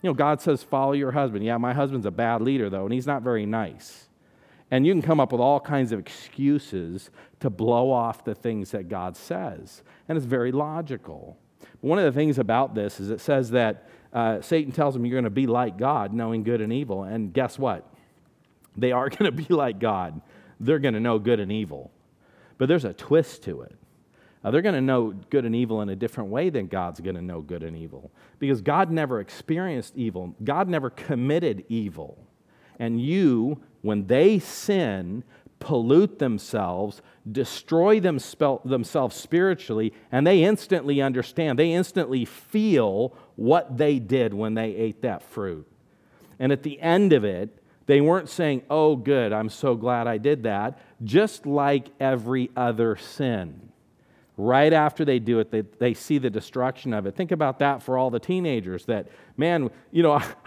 You 0.00 0.08
know, 0.08 0.14
God 0.14 0.40
says, 0.40 0.62
follow 0.62 0.92
your 0.92 1.12
husband. 1.12 1.44
Yeah, 1.44 1.58
my 1.58 1.74
husband's 1.74 2.06
a 2.06 2.10
bad 2.10 2.40
leader, 2.40 2.70
though, 2.70 2.84
and 2.84 2.94
he's 2.94 3.06
not 3.06 3.20
very 3.20 3.44
nice. 3.44 4.08
And 4.70 4.86
you 4.86 4.94
can 4.94 5.02
come 5.02 5.20
up 5.20 5.30
with 5.30 5.42
all 5.42 5.60
kinds 5.60 5.92
of 5.92 5.98
excuses 5.98 7.10
to 7.40 7.50
blow 7.50 7.90
off 7.90 8.24
the 8.24 8.34
things 8.34 8.70
that 8.70 8.88
God 8.88 9.14
says. 9.14 9.82
And 10.08 10.16
it's 10.16 10.26
very 10.26 10.52
logical. 10.52 11.36
But 11.60 11.82
one 11.82 11.98
of 11.98 12.06
the 12.06 12.18
things 12.18 12.38
about 12.38 12.74
this 12.74 12.98
is 12.98 13.10
it 13.10 13.20
says 13.20 13.50
that 13.50 13.90
uh, 14.10 14.40
Satan 14.40 14.72
tells 14.72 14.96
him 14.96 15.04
you're 15.04 15.16
going 15.16 15.24
to 15.24 15.30
be 15.30 15.46
like 15.46 15.76
God, 15.76 16.14
knowing 16.14 16.44
good 16.44 16.62
and 16.62 16.72
evil. 16.72 17.02
And 17.04 17.30
guess 17.34 17.58
what? 17.58 17.92
They 18.74 18.92
are 18.92 19.08
going 19.10 19.30
to 19.30 19.32
be 19.32 19.52
like 19.52 19.78
God 19.78 20.22
they're 20.60 20.78
going 20.78 20.94
to 20.94 21.00
know 21.00 21.18
good 21.18 21.40
and 21.40 21.52
evil. 21.52 21.90
But 22.58 22.68
there's 22.68 22.84
a 22.84 22.92
twist 22.92 23.42
to 23.44 23.62
it. 23.62 23.76
Uh, 24.44 24.50
they're 24.50 24.62
going 24.62 24.74
to 24.74 24.80
know 24.80 25.12
good 25.30 25.44
and 25.44 25.56
evil 25.56 25.82
in 25.82 25.88
a 25.88 25.96
different 25.96 26.30
way 26.30 26.50
than 26.50 26.68
God's 26.68 27.00
going 27.00 27.16
to 27.16 27.22
know 27.22 27.40
good 27.40 27.62
and 27.62 27.76
evil. 27.76 28.10
Because 28.38 28.60
God 28.60 28.90
never 28.90 29.20
experienced 29.20 29.96
evil, 29.96 30.34
God 30.44 30.68
never 30.68 30.90
committed 30.90 31.64
evil. 31.68 32.16
And 32.78 33.00
you, 33.00 33.60
when 33.82 34.06
they 34.06 34.38
sin, 34.38 35.24
pollute 35.58 36.18
themselves, 36.18 37.02
destroy 37.30 37.98
them, 37.98 38.18
themselves 38.64 39.16
spiritually, 39.16 39.92
and 40.12 40.26
they 40.26 40.44
instantly 40.44 41.00
understand, 41.00 41.58
they 41.58 41.72
instantly 41.72 42.24
feel 42.24 43.16
what 43.36 43.76
they 43.76 43.98
did 43.98 44.32
when 44.32 44.54
they 44.54 44.74
ate 44.76 45.02
that 45.02 45.22
fruit. 45.22 45.66
And 46.38 46.52
at 46.52 46.62
the 46.62 46.80
end 46.80 47.12
of 47.12 47.24
it, 47.24 47.58
they 47.86 48.00
weren't 48.00 48.28
saying, 48.28 48.62
Oh, 48.68 48.96
good, 48.96 49.32
I'm 49.32 49.48
so 49.48 49.74
glad 49.74 50.06
I 50.06 50.18
did 50.18 50.42
that, 50.44 50.78
just 51.02 51.46
like 51.46 51.88
every 52.00 52.50
other 52.56 52.96
sin. 52.96 53.66
Right 54.38 54.72
after 54.72 55.04
they 55.04 55.18
do 55.18 55.38
it, 55.38 55.50
they, 55.50 55.62
they 55.62 55.94
see 55.94 56.18
the 56.18 56.28
destruction 56.28 56.92
of 56.92 57.06
it. 57.06 57.16
Think 57.16 57.32
about 57.32 57.58
that 57.60 57.82
for 57.82 57.96
all 57.96 58.10
the 58.10 58.20
teenagers 58.20 58.84
that, 58.84 59.08
man, 59.38 59.70
you 59.90 60.02
know, 60.02 60.20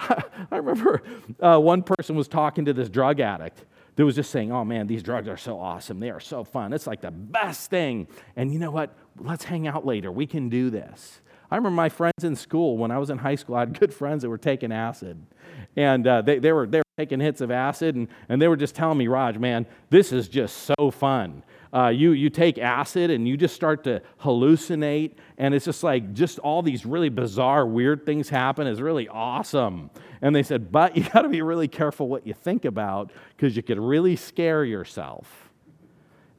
I 0.52 0.58
remember 0.58 1.02
uh, 1.40 1.58
one 1.58 1.82
person 1.82 2.16
was 2.16 2.28
talking 2.28 2.66
to 2.66 2.74
this 2.74 2.88
drug 2.88 3.20
addict 3.20 3.66
that 3.96 4.06
was 4.06 4.16
just 4.16 4.30
saying, 4.30 4.52
oh 4.52 4.64
man, 4.64 4.86
these 4.86 5.02
drugs 5.02 5.28
are 5.28 5.38
so 5.38 5.60
awesome. 5.60 6.00
They 6.00 6.12
are 6.12 6.20
so 6.20 6.44
fun. 6.44 6.72
It's 6.72 6.86
like 6.86 7.02
the 7.02 7.12
best 7.12 7.72
thing. 7.72 8.08
And 8.36 8.54
you 8.54 8.60
know 8.60 8.72
what? 8.72 8.96
Let's 9.18 9.44
hang 9.44 9.68
out 9.68 9.86
later. 9.88 10.12
We 10.12 10.28
can 10.28 10.50
do 10.50 10.70
this. 10.70 11.22
I 11.52 11.56
remember 11.56 11.76
my 11.76 11.90
friends 11.90 12.24
in 12.24 12.36
school, 12.36 12.78
when 12.78 12.92
I 12.92 13.00
was 13.00 13.10
in 13.10 13.18
high 13.18 13.36
school, 13.36 13.56
I 13.56 13.62
had 13.62 13.80
good 13.80 13.94
friends 13.94 14.22
that 14.22 14.30
were 14.30 14.38
taking 14.38 14.72
acid. 14.72 15.26
And 15.76 16.06
uh, 16.08 16.22
they, 16.22 16.40
they, 16.40 16.52
were, 16.52 16.68
they 16.68 16.80
were 16.80 16.84
taking 16.98 17.20
hits 17.20 17.42
of 17.42 17.52
acid, 17.52 17.96
and, 17.96 18.08
and 18.28 18.42
they 18.42 18.48
were 18.48 18.58
just 18.58 18.76
telling 18.76 18.98
me, 18.98 19.08
Raj, 19.08 19.38
man, 19.38 19.66
this 19.90 20.12
is 20.12 20.28
just 20.28 20.58
so 20.78 20.92
fun. 20.92 21.44
Uh, 21.72 21.88
you, 21.88 22.12
you 22.12 22.30
take 22.32 22.58
acid 22.58 23.12
and 23.12 23.28
you 23.28 23.38
just 23.38 23.56
start 23.56 23.84
to 23.84 24.02
hallucinate, 24.22 25.14
and 25.38 25.54
it's 25.54 25.66
just 25.66 25.84
like 25.84 26.14
just 26.14 26.40
all 26.40 26.64
these 26.64 26.86
really 26.86 27.10
bizarre, 27.10 27.66
weird 27.66 28.06
things 28.06 28.30
happen. 28.30 28.66
It's 28.66 28.80
really 28.80 29.08
awesome. 29.08 29.92
And 30.22 30.36
they 30.36 30.44
said, 30.44 30.72
but 30.72 30.98
you 30.98 31.04
got 31.14 31.22
to 31.22 31.30
be 31.30 31.42
really 31.42 31.68
careful 31.68 32.08
what 32.08 32.26
you 32.26 32.34
think 32.34 32.66
about 32.66 33.12
because 33.36 33.56
you 33.56 33.64
could 33.64 33.80
really 33.80 34.16
scare 34.16 34.66
yourself. 34.66 35.50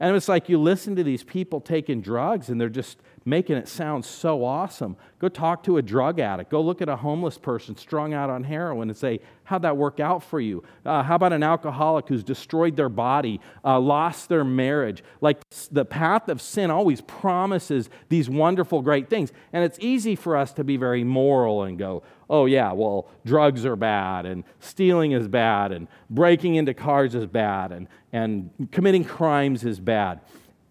And 0.01 0.15
it's 0.15 0.27
like 0.27 0.49
you 0.49 0.59
listen 0.59 0.95
to 0.95 1.03
these 1.03 1.23
people 1.23 1.61
taking 1.61 2.01
drugs 2.01 2.49
and 2.49 2.59
they're 2.59 2.69
just 2.69 2.97
making 3.23 3.55
it 3.55 3.67
sound 3.67 4.03
so 4.03 4.43
awesome. 4.43 4.97
Go 5.19 5.29
talk 5.29 5.63
to 5.63 5.77
a 5.77 5.81
drug 5.81 6.19
addict. 6.19 6.49
Go 6.49 6.61
look 6.61 6.81
at 6.81 6.89
a 6.89 6.95
homeless 6.95 7.37
person 7.37 7.75
strung 7.75 8.13
out 8.13 8.29
on 8.29 8.43
heroin 8.43 8.89
and 8.89 8.97
say, 8.97 9.19
How'd 9.43 9.63
that 9.63 9.75
work 9.75 9.99
out 9.99 10.23
for 10.23 10.39
you? 10.39 10.63
Uh, 10.85 11.03
how 11.03 11.15
about 11.15 11.33
an 11.33 11.43
alcoholic 11.43 12.07
who's 12.07 12.23
destroyed 12.23 12.77
their 12.77 12.89
body, 12.89 13.41
uh, 13.65 13.79
lost 13.79 14.29
their 14.29 14.45
marriage? 14.45 15.03
Like 15.19 15.41
the 15.69 15.83
path 15.83 16.29
of 16.29 16.41
sin 16.41 16.71
always 16.71 17.01
promises 17.01 17.89
these 18.07 18.29
wonderful, 18.29 18.81
great 18.81 19.09
things. 19.09 19.33
And 19.51 19.63
it's 19.63 19.77
easy 19.81 20.15
for 20.15 20.37
us 20.37 20.53
to 20.53 20.63
be 20.63 20.77
very 20.77 21.03
moral 21.03 21.63
and 21.63 21.77
go, 21.77 22.01
oh, 22.29 22.45
yeah, 22.45 22.71
well, 22.71 23.09
drugs 23.25 23.65
are 23.65 23.75
bad, 23.75 24.25
and 24.25 24.45
stealing 24.61 25.11
is 25.11 25.27
bad, 25.27 25.73
and 25.73 25.89
breaking 26.09 26.55
into 26.55 26.73
cars 26.73 27.13
is 27.13 27.25
bad, 27.25 27.73
and, 27.73 27.89
and 28.13 28.69
committing 28.71 29.03
crimes 29.03 29.65
is 29.65 29.81
bad. 29.81 30.21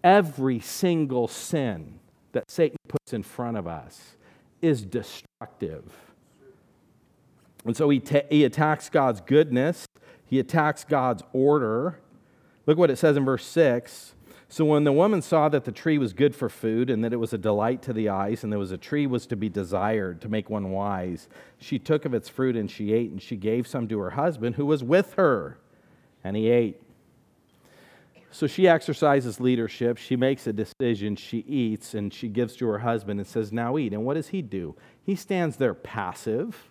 Every 0.02 0.58
single 0.58 1.28
sin 1.28 1.99
that 2.32 2.50
Satan 2.50 2.76
puts 2.88 3.12
in 3.12 3.22
front 3.22 3.56
of 3.56 3.66
us 3.66 4.16
is 4.62 4.82
destructive. 4.84 5.84
And 7.64 7.76
so 7.76 7.88
he, 7.90 8.00
ta- 8.00 8.26
he 8.30 8.44
attacks 8.44 8.88
God's 8.88 9.20
goodness, 9.20 9.86
he 10.24 10.38
attacks 10.38 10.84
God's 10.84 11.22
order. 11.32 11.98
Look 12.66 12.78
what 12.78 12.90
it 12.90 12.96
says 12.96 13.16
in 13.16 13.24
verse 13.24 13.44
6. 13.46 14.14
So 14.48 14.64
when 14.64 14.82
the 14.82 14.92
woman 14.92 15.22
saw 15.22 15.48
that 15.48 15.64
the 15.64 15.72
tree 15.72 15.96
was 15.96 16.12
good 16.12 16.34
for 16.34 16.48
food 16.48 16.90
and 16.90 17.04
that 17.04 17.12
it 17.12 17.18
was 17.18 17.32
a 17.32 17.38
delight 17.38 17.82
to 17.82 17.92
the 17.92 18.08
eyes 18.08 18.42
and 18.42 18.52
there 18.52 18.58
was 18.58 18.72
a 18.72 18.76
tree 18.76 19.06
was 19.06 19.26
to 19.28 19.36
be 19.36 19.48
desired 19.48 20.20
to 20.22 20.28
make 20.28 20.50
one 20.50 20.72
wise, 20.72 21.28
she 21.58 21.78
took 21.78 22.04
of 22.04 22.14
its 22.14 22.28
fruit 22.28 22.56
and 22.56 22.68
she 22.68 22.92
ate 22.92 23.12
and 23.12 23.22
she 23.22 23.36
gave 23.36 23.68
some 23.68 23.86
to 23.86 23.98
her 24.00 24.10
husband 24.10 24.56
who 24.56 24.66
was 24.66 24.82
with 24.82 25.14
her 25.14 25.58
and 26.24 26.36
he 26.36 26.50
ate. 26.50 26.82
So 28.32 28.46
she 28.46 28.68
exercises 28.68 29.40
leadership. 29.40 29.96
She 29.96 30.16
makes 30.16 30.46
a 30.46 30.52
decision. 30.52 31.16
She 31.16 31.38
eats 31.38 31.94
and 31.94 32.14
she 32.14 32.28
gives 32.28 32.54
to 32.56 32.66
her 32.68 32.78
husband 32.78 33.18
and 33.18 33.28
says, 33.28 33.52
Now 33.52 33.76
eat. 33.76 33.92
And 33.92 34.04
what 34.04 34.14
does 34.14 34.28
he 34.28 34.40
do? 34.40 34.76
He 35.04 35.16
stands 35.16 35.56
there 35.56 35.74
passive, 35.74 36.70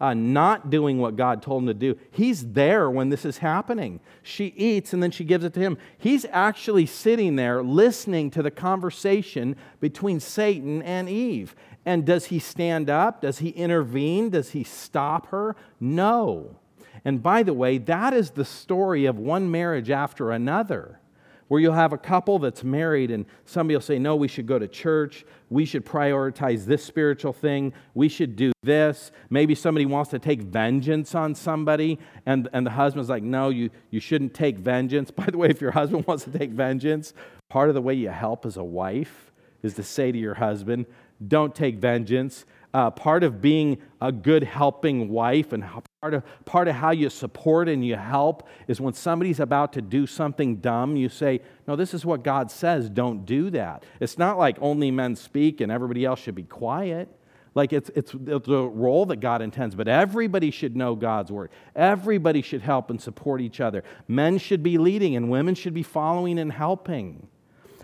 uh, 0.00 0.12
not 0.12 0.68
doing 0.68 0.98
what 0.98 1.16
God 1.16 1.40
told 1.42 1.62
him 1.62 1.68
to 1.68 1.74
do. 1.74 1.98
He's 2.10 2.52
there 2.52 2.90
when 2.90 3.08
this 3.08 3.24
is 3.24 3.38
happening. 3.38 4.00
She 4.22 4.46
eats 4.48 4.92
and 4.92 5.02
then 5.02 5.10
she 5.10 5.24
gives 5.24 5.44
it 5.44 5.54
to 5.54 5.60
him. 5.60 5.78
He's 5.96 6.26
actually 6.30 6.84
sitting 6.84 7.36
there 7.36 7.62
listening 7.62 8.30
to 8.32 8.42
the 8.42 8.50
conversation 8.50 9.56
between 9.80 10.20
Satan 10.20 10.82
and 10.82 11.08
Eve. 11.08 11.54
And 11.86 12.04
does 12.04 12.26
he 12.26 12.38
stand 12.38 12.90
up? 12.90 13.22
Does 13.22 13.38
he 13.38 13.48
intervene? 13.48 14.28
Does 14.28 14.50
he 14.50 14.62
stop 14.62 15.28
her? 15.28 15.56
No. 15.80 16.56
And 17.04 17.22
by 17.22 17.42
the 17.42 17.52
way, 17.52 17.78
that 17.78 18.14
is 18.14 18.30
the 18.30 18.44
story 18.44 19.06
of 19.06 19.18
one 19.18 19.50
marriage 19.50 19.90
after 19.90 20.30
another, 20.30 21.00
where 21.48 21.60
you'll 21.60 21.74
have 21.74 21.92
a 21.92 21.98
couple 21.98 22.38
that's 22.38 22.64
married 22.64 23.10
and 23.10 23.26
somebody 23.44 23.74
will 23.74 23.82
say, 23.82 23.98
No, 23.98 24.16
we 24.16 24.28
should 24.28 24.46
go 24.46 24.58
to 24.58 24.68
church. 24.68 25.24
We 25.50 25.64
should 25.64 25.84
prioritize 25.84 26.64
this 26.64 26.84
spiritual 26.84 27.32
thing. 27.32 27.74
We 27.94 28.08
should 28.08 28.36
do 28.36 28.52
this. 28.62 29.10
Maybe 29.28 29.54
somebody 29.54 29.84
wants 29.84 30.10
to 30.10 30.18
take 30.18 30.40
vengeance 30.40 31.14
on 31.14 31.34
somebody, 31.34 31.98
and, 32.24 32.48
and 32.52 32.64
the 32.64 32.70
husband's 32.70 33.10
like, 33.10 33.22
No, 33.22 33.50
you, 33.50 33.70
you 33.90 34.00
shouldn't 34.00 34.34
take 34.34 34.58
vengeance. 34.58 35.10
By 35.12 35.26
the 35.26 35.38
way, 35.38 35.48
if 35.48 35.60
your 35.60 35.72
husband 35.72 36.06
wants 36.08 36.24
to 36.24 36.30
take 36.30 36.50
vengeance, 36.50 37.12
part 37.48 37.68
of 37.68 37.74
the 37.74 37.82
way 37.82 37.94
you 37.94 38.08
help 38.08 38.46
as 38.46 38.56
a 38.56 38.64
wife 38.64 39.32
is 39.62 39.74
to 39.74 39.82
say 39.82 40.12
to 40.12 40.18
your 40.18 40.34
husband, 40.34 40.86
Don't 41.26 41.54
take 41.54 41.76
vengeance. 41.76 42.46
Uh, 42.74 42.90
part 42.90 43.22
of 43.22 43.40
being 43.40 43.78
a 44.00 44.10
good 44.10 44.42
helping 44.42 45.08
wife 45.08 45.52
and 45.52 45.64
Part 46.02 46.14
of, 46.14 46.44
part 46.44 46.66
of 46.66 46.74
how 46.74 46.90
you 46.90 47.08
support 47.08 47.68
and 47.68 47.86
you 47.86 47.94
help 47.94 48.48
is 48.66 48.80
when 48.80 48.92
somebody's 48.92 49.38
about 49.38 49.72
to 49.74 49.80
do 49.80 50.04
something 50.04 50.56
dumb, 50.56 50.96
you 50.96 51.08
say, 51.08 51.40
No, 51.68 51.76
this 51.76 51.94
is 51.94 52.04
what 52.04 52.24
God 52.24 52.50
says, 52.50 52.90
don't 52.90 53.24
do 53.24 53.50
that. 53.50 53.84
It's 54.00 54.18
not 54.18 54.36
like 54.36 54.56
only 54.60 54.90
men 54.90 55.14
speak 55.14 55.60
and 55.60 55.70
everybody 55.70 56.04
else 56.04 56.18
should 56.18 56.34
be 56.34 56.42
quiet. 56.42 57.08
Like 57.54 57.72
it's, 57.72 57.88
it's, 57.94 58.14
a 58.14 58.18
role 58.18 59.06
that 59.06 59.20
God 59.20 59.42
intends, 59.42 59.76
but 59.76 59.86
everybody 59.86 60.50
should 60.50 60.74
know 60.74 60.96
God's 60.96 61.30
word. 61.30 61.50
Everybody 61.76 62.42
should 62.42 62.62
help 62.62 62.90
and 62.90 63.00
support 63.00 63.40
each 63.40 63.60
other. 63.60 63.84
Men 64.08 64.38
should 64.38 64.64
be 64.64 64.78
leading 64.78 65.14
and 65.14 65.30
women 65.30 65.54
should 65.54 65.74
be 65.74 65.84
following 65.84 66.36
and 66.36 66.50
helping. 66.50 67.28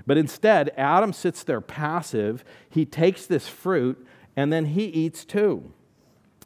But 0.08 0.18
instead, 0.18 0.72
Adam 0.76 1.12
sits 1.12 1.44
there 1.44 1.60
passive. 1.60 2.42
He 2.68 2.84
takes 2.84 3.26
this 3.26 3.46
fruit 3.46 4.04
and 4.38 4.52
then 4.52 4.66
he 4.66 4.84
eats 4.84 5.24
too. 5.24 5.72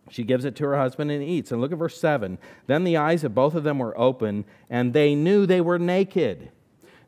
She 0.08 0.24
gives 0.24 0.46
it 0.46 0.56
to 0.56 0.64
her 0.64 0.78
husband 0.78 1.10
and 1.10 1.22
eats. 1.22 1.52
And 1.52 1.60
look 1.60 1.72
at 1.72 1.78
verse 1.78 2.00
7. 2.00 2.38
Then 2.66 2.84
the 2.84 2.96
eyes 2.96 3.22
of 3.22 3.34
both 3.34 3.54
of 3.54 3.64
them 3.64 3.80
were 3.80 3.98
open, 4.00 4.46
and 4.70 4.94
they 4.94 5.14
knew 5.14 5.44
they 5.44 5.60
were 5.60 5.78
naked. 5.78 6.50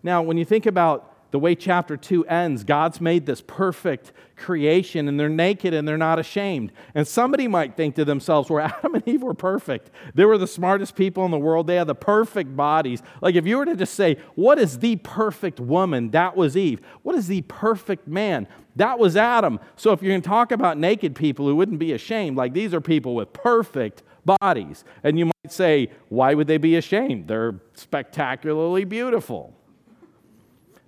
Now, 0.03 0.21
when 0.21 0.37
you 0.37 0.45
think 0.45 0.67
about 0.67 1.31
the 1.31 1.39
way 1.39 1.55
chapter 1.55 1.97
2 1.97 2.27
ends, 2.27 2.65
God's 2.65 3.01
made 3.01 3.25
this 3.25 3.41
perfect 3.41 4.13
creation 4.37 5.09
and 5.09 5.19
they're 5.19 5.29
naked 5.29 5.75
and 5.75 5.87
they're 5.89 5.97
not 5.97 6.19
ashamed. 6.19 6.71
And 6.95 7.09
somebody 7.09 7.49
might 7.49 7.77
think 7.77 7.97
to 7.97 8.05
themselves, 8.05 8.51
well, 8.51 8.67
Adam 8.79 8.95
and 8.95 9.09
Eve 9.09 9.23
were 9.23 9.35
perfect. 9.35 9.91
They 10.15 10.25
were 10.25 10.39
the 10.39 10.47
smartest 10.47 10.95
people 10.95 11.25
in 11.25 11.31
the 11.31 11.39
world. 11.39 11.67
They 11.67 11.75
had 11.75 11.89
the 11.89 11.95
perfect 11.95 12.55
bodies. 12.55 13.03
Like 13.21 13.35
if 13.35 13.47
you 13.47 13.57
were 13.57 13.65
to 13.65 13.75
just 13.75 13.95
say, 13.95 14.19
what 14.37 14.59
is 14.59 14.79
the 14.79 14.97
perfect 14.97 15.59
woman? 15.59 16.11
That 16.11 16.37
was 16.37 16.57
Eve. 16.57 16.81
What 17.03 17.17
is 17.17 17.27
the 17.27 17.43
perfect 17.43 18.07
man? 18.07 18.47
That 18.77 18.99
was 18.99 19.17
Adam. 19.17 19.61
So 19.77 19.93
if 19.93 20.03
you're 20.03 20.13
going 20.13 20.23
to 20.23 20.29
talk 20.29 20.51
about 20.51 20.79
naked 20.79 21.15
people 21.15 21.47
who 21.47 21.55
wouldn't 21.55 21.79
be 21.79 21.93
ashamed, 21.93 22.37
like 22.37 22.53
these 22.53 22.75
are 22.75 22.81
people 22.81 23.15
with 23.15 23.33
perfect 23.33 24.03
bodies. 24.25 24.85
And 25.03 25.19
you 25.19 25.27
might 25.27 25.53
say, 25.53 25.91
why 26.09 26.35
would 26.35 26.47
they 26.47 26.59
be 26.59 26.77
ashamed? 26.77 27.29
They're 27.29 27.61
spectacularly 27.75 28.85
beautiful. 28.85 29.55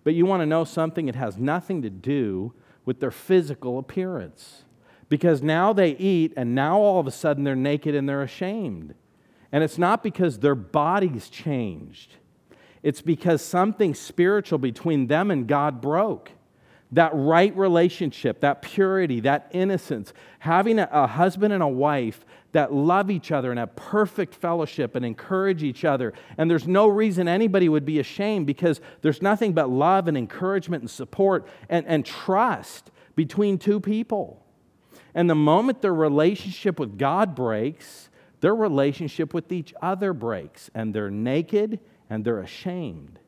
But 0.02 0.14
you 0.14 0.26
want 0.26 0.42
to 0.42 0.46
know 0.46 0.64
something? 0.64 1.08
It 1.08 1.14
has 1.14 1.36
nothing 1.36 1.82
to 1.82 1.90
do 1.90 2.54
with 2.84 3.00
their 3.00 3.10
physical 3.10 3.78
appearance. 3.78 4.64
Because 5.08 5.42
now 5.42 5.72
they 5.72 5.90
eat, 5.90 6.32
and 6.36 6.54
now 6.54 6.78
all 6.78 6.98
of 6.98 7.06
a 7.06 7.12
sudden 7.12 7.44
they're 7.44 7.54
naked 7.54 7.94
and 7.94 8.08
they're 8.08 8.22
ashamed. 8.22 8.94
And 9.52 9.62
it's 9.62 9.78
not 9.78 10.02
because 10.02 10.40
their 10.40 10.56
bodies 10.56 11.28
changed, 11.28 12.14
it's 12.82 13.00
because 13.02 13.42
something 13.42 13.94
spiritual 13.94 14.58
between 14.58 15.06
them 15.06 15.30
and 15.30 15.46
God 15.46 15.80
broke 15.80 16.30
that 16.92 17.10
right 17.14 17.56
relationship, 17.56 18.40
that 18.40 18.62
purity, 18.62 19.20
that 19.20 19.48
innocence, 19.52 20.12
having 20.38 20.78
a, 20.78 20.88
a, 20.92 21.06
husband 21.06 21.52
and 21.52 21.62
a 21.62 21.68
wife 21.68 22.24
that 22.52 22.72
love 22.72 23.10
each 23.10 23.32
other 23.32 23.50
and 23.50 23.58
have 23.58 23.74
perfect 23.74 24.34
fellowship 24.34 24.94
and 24.94 25.04
encourage 25.04 25.62
each 25.62 25.84
other. 25.84 26.12
And 26.38 26.50
there's 26.50 26.68
no 26.68 26.86
reason 26.86 27.28
anybody 27.28 27.68
would 27.68 27.84
be 27.84 27.98
ashamed 27.98 28.46
because 28.46 28.80
there's 29.02 29.20
nothing 29.20 29.52
but 29.52 29.68
love 29.68 30.06
and 30.08 30.16
encouragement 30.16 30.82
and 30.82 30.90
support 30.90 31.48
and, 31.68 31.84
and 31.86 32.06
trust 32.06 32.90
between 33.16 33.58
two 33.58 33.80
people. 33.80 34.42
And 35.14 35.28
the 35.28 35.34
moment 35.34 35.82
their 35.82 35.94
relationship 35.94 36.78
with 36.78 36.98
God 36.98 37.34
breaks, 37.34 38.10
their 38.40 38.54
relationship 38.54 39.34
with 39.34 39.50
each 39.50 39.74
other 39.82 40.12
breaks, 40.12 40.70
and 40.74 40.94
they're 40.94 41.10
naked 41.10 41.80
and 42.08 42.24
they're 42.24 42.40
ashamed. 42.40 43.18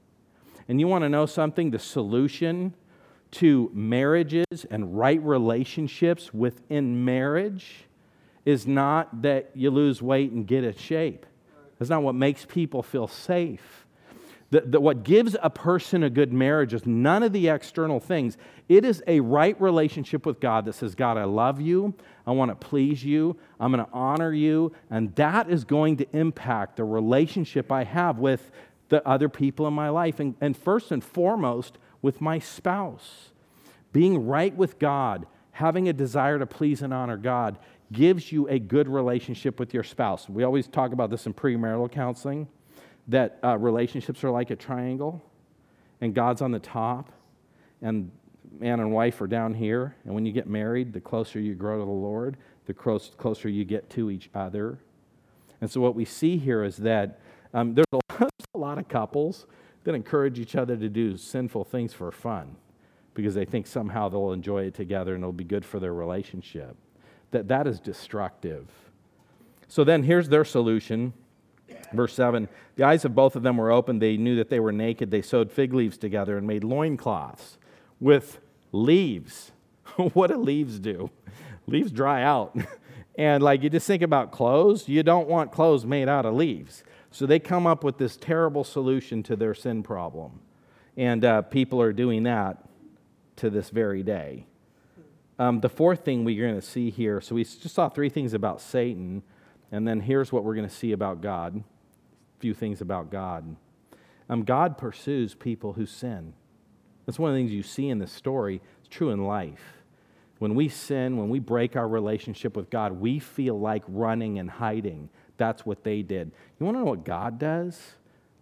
And 0.68 0.78
you 0.78 0.86
want 0.86 1.02
to 1.02 1.08
know 1.08 1.26
something? 1.26 1.70
The 1.70 1.78
solution 1.78 2.74
to 3.30 3.70
marriages 3.74 4.64
and 4.70 4.98
right 4.98 5.22
relationships 5.22 6.32
within 6.32 7.04
marriage 7.04 7.84
is 8.44 8.66
not 8.66 9.22
that 9.22 9.50
you 9.54 9.70
lose 9.70 10.00
weight 10.00 10.32
and 10.32 10.46
get 10.46 10.64
in 10.64 10.74
shape. 10.74 11.26
That's 11.78 11.90
not 11.90 12.02
what 12.02 12.14
makes 12.14 12.44
people 12.44 12.82
feel 12.82 13.06
safe. 13.06 13.86
The, 14.50 14.62
the, 14.62 14.80
what 14.80 15.04
gives 15.04 15.36
a 15.42 15.50
person 15.50 16.02
a 16.02 16.08
good 16.08 16.32
marriage 16.32 16.72
is 16.72 16.86
none 16.86 17.22
of 17.22 17.34
the 17.34 17.48
external 17.48 18.00
things. 18.00 18.38
It 18.66 18.84
is 18.84 19.02
a 19.06 19.20
right 19.20 19.60
relationship 19.60 20.24
with 20.24 20.40
God 20.40 20.64
that 20.64 20.72
says, 20.72 20.94
God, 20.94 21.18
I 21.18 21.24
love 21.24 21.60
you. 21.60 21.94
I 22.26 22.30
want 22.30 22.50
to 22.50 22.54
please 22.54 23.04
you. 23.04 23.36
I'm 23.60 23.72
going 23.72 23.84
to 23.84 23.92
honor 23.92 24.32
you. 24.32 24.72
And 24.90 25.14
that 25.16 25.50
is 25.50 25.64
going 25.64 25.98
to 25.98 26.06
impact 26.16 26.76
the 26.76 26.84
relationship 26.84 27.70
I 27.70 27.84
have 27.84 28.18
with 28.18 28.50
the 28.88 29.06
other 29.06 29.28
people 29.28 29.66
in 29.66 29.74
my 29.74 29.90
life. 29.90 30.18
And, 30.18 30.34
and 30.40 30.56
first 30.56 30.92
and 30.92 31.04
foremost, 31.04 31.76
with 32.02 32.20
my 32.20 32.38
spouse. 32.38 33.30
Being 33.92 34.26
right 34.26 34.54
with 34.54 34.78
God, 34.78 35.26
having 35.52 35.88
a 35.88 35.92
desire 35.92 36.38
to 36.38 36.46
please 36.46 36.82
and 36.82 36.92
honor 36.92 37.16
God, 37.16 37.58
gives 37.92 38.30
you 38.30 38.46
a 38.48 38.58
good 38.58 38.88
relationship 38.88 39.58
with 39.58 39.72
your 39.72 39.82
spouse. 39.82 40.28
We 40.28 40.44
always 40.44 40.66
talk 40.68 40.92
about 40.92 41.10
this 41.10 41.26
in 41.26 41.34
premarital 41.34 41.90
counseling 41.90 42.48
that 43.08 43.38
uh, 43.42 43.56
relationships 43.56 44.22
are 44.22 44.30
like 44.30 44.50
a 44.50 44.56
triangle, 44.56 45.22
and 46.00 46.14
God's 46.14 46.42
on 46.42 46.52
the 46.52 46.58
top, 46.58 47.10
and 47.80 48.10
man 48.60 48.80
and 48.80 48.92
wife 48.92 49.20
are 49.20 49.26
down 49.26 49.54
here. 49.54 49.96
And 50.04 50.14
when 50.14 50.26
you 50.26 50.32
get 50.32 50.46
married, 50.46 50.92
the 50.92 51.00
closer 51.00 51.40
you 51.40 51.54
grow 51.54 51.78
to 51.78 51.84
the 51.84 51.90
Lord, 51.90 52.36
the 52.66 52.74
closer 52.74 53.48
you 53.48 53.64
get 53.64 53.88
to 53.90 54.10
each 54.10 54.28
other. 54.34 54.78
And 55.60 55.70
so, 55.70 55.80
what 55.80 55.94
we 55.94 56.04
see 56.04 56.36
here 56.36 56.62
is 56.62 56.76
that 56.78 57.18
um, 57.54 57.74
there's 57.74 57.86
a 57.92 58.28
lot 58.58 58.78
of 58.78 58.88
couples 58.88 59.46
that 59.84 59.94
encourage 59.94 60.38
each 60.38 60.56
other 60.56 60.76
to 60.76 60.88
do 60.88 61.16
sinful 61.16 61.64
things 61.64 61.92
for 61.92 62.10
fun 62.12 62.56
because 63.14 63.34
they 63.34 63.44
think 63.44 63.66
somehow 63.66 64.08
they'll 64.08 64.32
enjoy 64.32 64.64
it 64.64 64.74
together 64.74 65.14
and 65.14 65.22
it'll 65.22 65.32
be 65.32 65.44
good 65.44 65.64
for 65.64 65.80
their 65.80 65.94
relationship. 65.94 66.76
That, 67.30 67.48
that 67.48 67.66
is 67.66 67.80
destructive. 67.80 68.68
So, 69.66 69.84
then 69.84 70.02
here's 70.02 70.28
their 70.28 70.44
solution 70.44 71.12
Verse 71.92 72.14
7 72.14 72.48
The 72.76 72.84
eyes 72.84 73.04
of 73.04 73.14
both 73.14 73.36
of 73.36 73.42
them 73.42 73.56
were 73.56 73.70
open. 73.70 73.98
They 73.98 74.16
knew 74.16 74.36
that 74.36 74.50
they 74.50 74.60
were 74.60 74.72
naked. 74.72 75.10
They 75.10 75.22
sewed 75.22 75.50
fig 75.50 75.72
leaves 75.72 75.98
together 75.98 76.36
and 76.36 76.46
made 76.46 76.64
loincloths 76.64 77.58
with 78.00 78.40
leaves. 78.72 79.52
what 80.12 80.28
do 80.28 80.36
leaves 80.36 80.78
do? 80.78 81.10
Leaves 81.66 81.90
dry 81.90 82.22
out. 82.22 82.56
and 83.18 83.42
like 83.42 83.62
you 83.62 83.70
just 83.70 83.86
think 83.86 84.02
about 84.02 84.32
clothes, 84.32 84.88
you 84.88 85.02
don't 85.02 85.28
want 85.28 85.52
clothes 85.52 85.84
made 85.84 86.08
out 86.08 86.26
of 86.26 86.34
leaves. 86.34 86.82
So 87.10 87.26
they 87.26 87.38
come 87.38 87.66
up 87.66 87.84
with 87.84 87.98
this 87.98 88.16
terrible 88.16 88.64
solution 88.64 89.22
to 89.24 89.36
their 89.36 89.54
sin 89.54 89.82
problem. 89.82 90.40
And 90.96 91.24
uh, 91.24 91.42
people 91.42 91.80
are 91.80 91.92
doing 91.92 92.24
that 92.24 92.68
to 93.36 93.50
this 93.50 93.70
very 93.70 94.02
day. 94.02 94.46
Um, 95.38 95.60
the 95.60 95.68
fourth 95.68 96.04
thing 96.04 96.24
we're 96.24 96.44
going 96.44 96.60
to 96.60 96.66
see 96.66 96.90
here 96.90 97.20
so 97.20 97.36
we 97.36 97.44
just 97.44 97.74
saw 97.74 97.88
three 97.88 98.08
things 98.08 98.34
about 98.34 98.60
Satan. 98.60 99.22
And 99.70 99.86
then 99.86 100.00
here's 100.00 100.32
what 100.32 100.44
we're 100.44 100.54
going 100.54 100.68
to 100.68 100.74
see 100.74 100.92
about 100.92 101.20
God 101.20 101.56
a 101.56 102.40
few 102.40 102.54
things 102.54 102.80
about 102.80 103.10
God. 103.10 103.56
Um, 104.28 104.44
God 104.44 104.78
pursues 104.78 105.34
people 105.34 105.72
who 105.72 105.86
sin. 105.86 106.34
That's 107.06 107.18
one 107.18 107.30
of 107.30 107.34
the 107.34 107.40
things 107.40 107.52
you 107.52 107.62
see 107.62 107.88
in 107.88 107.98
this 107.98 108.12
story. 108.12 108.60
It's 108.80 108.88
true 108.88 109.10
in 109.10 109.24
life. 109.24 109.82
When 110.38 110.54
we 110.54 110.68
sin, 110.68 111.16
when 111.16 111.30
we 111.30 111.40
break 111.40 111.74
our 111.74 111.88
relationship 111.88 112.56
with 112.56 112.70
God, 112.70 112.92
we 112.92 113.18
feel 113.18 113.58
like 113.58 113.82
running 113.88 114.38
and 114.38 114.48
hiding. 114.48 115.08
That's 115.38 115.64
what 115.64 115.84
they 115.84 116.02
did. 116.02 116.32
You 116.58 116.66
want 116.66 116.76
to 116.76 116.80
know 116.80 116.90
what 116.90 117.04
God 117.04 117.38
does? 117.38 117.94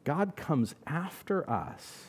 God 0.03 0.35
comes 0.37 0.75
after 0.87 1.49
us. 1.49 2.07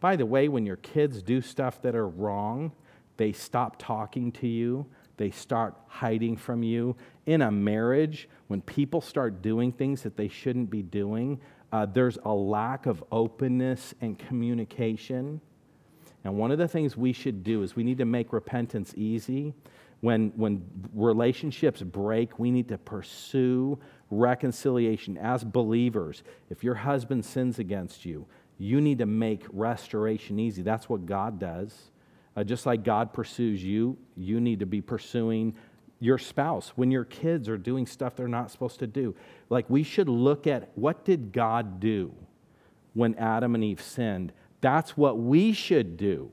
By 0.00 0.16
the 0.16 0.26
way, 0.26 0.48
when 0.48 0.66
your 0.66 0.76
kids 0.76 1.22
do 1.22 1.40
stuff 1.40 1.80
that 1.82 1.94
are 1.94 2.08
wrong, 2.08 2.72
they 3.16 3.32
stop 3.32 3.76
talking 3.78 4.30
to 4.32 4.46
you, 4.46 4.86
they 5.16 5.30
start 5.30 5.74
hiding 5.86 6.36
from 6.36 6.62
you. 6.62 6.96
In 7.24 7.40
a 7.42 7.50
marriage, 7.50 8.28
when 8.48 8.60
people 8.60 9.00
start 9.00 9.40
doing 9.40 9.72
things 9.72 10.02
that 10.02 10.16
they 10.16 10.28
shouldn't 10.28 10.70
be 10.70 10.82
doing, 10.82 11.40
uh, 11.72 11.86
there's 11.86 12.18
a 12.24 12.32
lack 12.32 12.86
of 12.86 13.02
openness 13.10 13.94
and 14.00 14.18
communication. 14.18 15.40
And 16.24 16.36
one 16.36 16.50
of 16.50 16.58
the 16.58 16.68
things 16.68 16.96
we 16.96 17.12
should 17.12 17.42
do 17.42 17.62
is 17.62 17.76
we 17.76 17.84
need 17.84 17.98
to 17.98 18.04
make 18.04 18.32
repentance 18.32 18.92
easy. 18.96 19.54
When, 20.00 20.32
when 20.36 20.64
relationships 20.94 21.82
break, 21.82 22.38
we 22.38 22.50
need 22.50 22.68
to 22.68 22.78
pursue 22.78 23.78
reconciliation 24.10 25.18
as 25.18 25.44
believers. 25.44 26.22
If 26.50 26.62
your 26.62 26.74
husband 26.74 27.24
sins 27.24 27.58
against 27.58 28.04
you, 28.04 28.26
you 28.58 28.80
need 28.80 28.98
to 28.98 29.06
make 29.06 29.44
restoration 29.52 30.38
easy. 30.38 30.62
That's 30.62 30.88
what 30.88 31.06
God 31.06 31.38
does. 31.38 31.90
Uh, 32.36 32.44
just 32.44 32.66
like 32.66 32.84
God 32.84 33.12
pursues 33.12 33.62
you, 33.62 33.96
you 34.16 34.40
need 34.40 34.60
to 34.60 34.66
be 34.66 34.80
pursuing 34.80 35.54
your 36.00 36.18
spouse 36.18 36.72
when 36.76 36.90
your 36.90 37.04
kids 37.04 37.48
are 37.48 37.56
doing 37.56 37.86
stuff 37.86 38.16
they're 38.16 38.28
not 38.28 38.50
supposed 38.50 38.78
to 38.80 38.86
do. 38.86 39.14
Like 39.48 39.68
we 39.70 39.82
should 39.82 40.08
look 40.08 40.46
at 40.46 40.70
what 40.74 41.04
did 41.04 41.32
God 41.32 41.80
do 41.80 42.14
when 42.92 43.14
Adam 43.14 43.54
and 43.54 43.64
Eve 43.64 43.80
sinned? 43.80 44.32
That's 44.60 44.96
what 44.96 45.18
we 45.18 45.52
should 45.52 45.96
do 45.96 46.30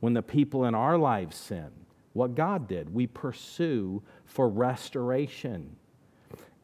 when 0.00 0.12
the 0.12 0.22
people 0.22 0.66
in 0.66 0.74
our 0.74 0.98
lives 0.98 1.36
sin. 1.36 1.70
What 2.12 2.34
God 2.34 2.68
did, 2.68 2.92
we 2.92 3.06
pursue 3.06 4.02
for 4.24 4.48
restoration. 4.48 5.76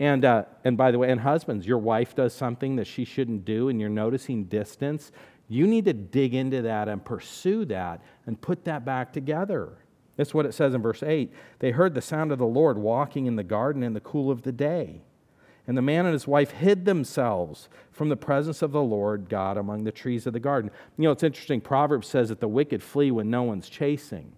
And, 0.02 0.24
uh, 0.24 0.46
and 0.64 0.76
by 0.76 0.90
the 0.90 0.98
way, 0.98 1.12
and 1.12 1.20
husbands, 1.20 1.64
your 1.64 1.78
wife 1.78 2.16
does 2.16 2.34
something 2.34 2.74
that 2.74 2.88
she 2.88 3.04
shouldn't 3.04 3.44
do, 3.44 3.68
and 3.68 3.80
you're 3.80 3.88
noticing 3.88 4.46
distance. 4.46 5.12
You 5.46 5.64
need 5.64 5.84
to 5.84 5.92
dig 5.92 6.34
into 6.34 6.60
that 6.62 6.88
and 6.88 7.04
pursue 7.04 7.64
that 7.66 8.02
and 8.26 8.40
put 8.40 8.64
that 8.64 8.84
back 8.84 9.12
together. 9.12 9.74
That's 10.16 10.34
what 10.34 10.44
it 10.44 10.54
says 10.54 10.74
in 10.74 10.82
verse 10.82 11.04
8. 11.04 11.32
They 11.60 11.70
heard 11.70 11.94
the 11.94 12.02
sound 12.02 12.32
of 12.32 12.40
the 12.40 12.44
Lord 12.44 12.78
walking 12.78 13.26
in 13.26 13.36
the 13.36 13.44
garden 13.44 13.84
in 13.84 13.92
the 13.92 14.00
cool 14.00 14.32
of 14.32 14.42
the 14.42 14.50
day. 14.50 15.02
And 15.68 15.76
the 15.76 15.82
man 15.82 16.04
and 16.04 16.14
his 16.14 16.26
wife 16.26 16.50
hid 16.50 16.84
themselves 16.84 17.68
from 17.92 18.08
the 18.08 18.16
presence 18.16 18.60
of 18.60 18.72
the 18.72 18.82
Lord 18.82 19.28
God 19.28 19.56
among 19.56 19.84
the 19.84 19.92
trees 19.92 20.26
of 20.26 20.32
the 20.32 20.40
garden. 20.40 20.72
You 20.98 21.04
know, 21.04 21.12
it's 21.12 21.22
interesting. 21.22 21.60
Proverbs 21.60 22.08
says 22.08 22.30
that 22.30 22.40
the 22.40 22.48
wicked 22.48 22.82
flee 22.82 23.12
when 23.12 23.30
no 23.30 23.44
one's 23.44 23.68
chasing, 23.68 24.32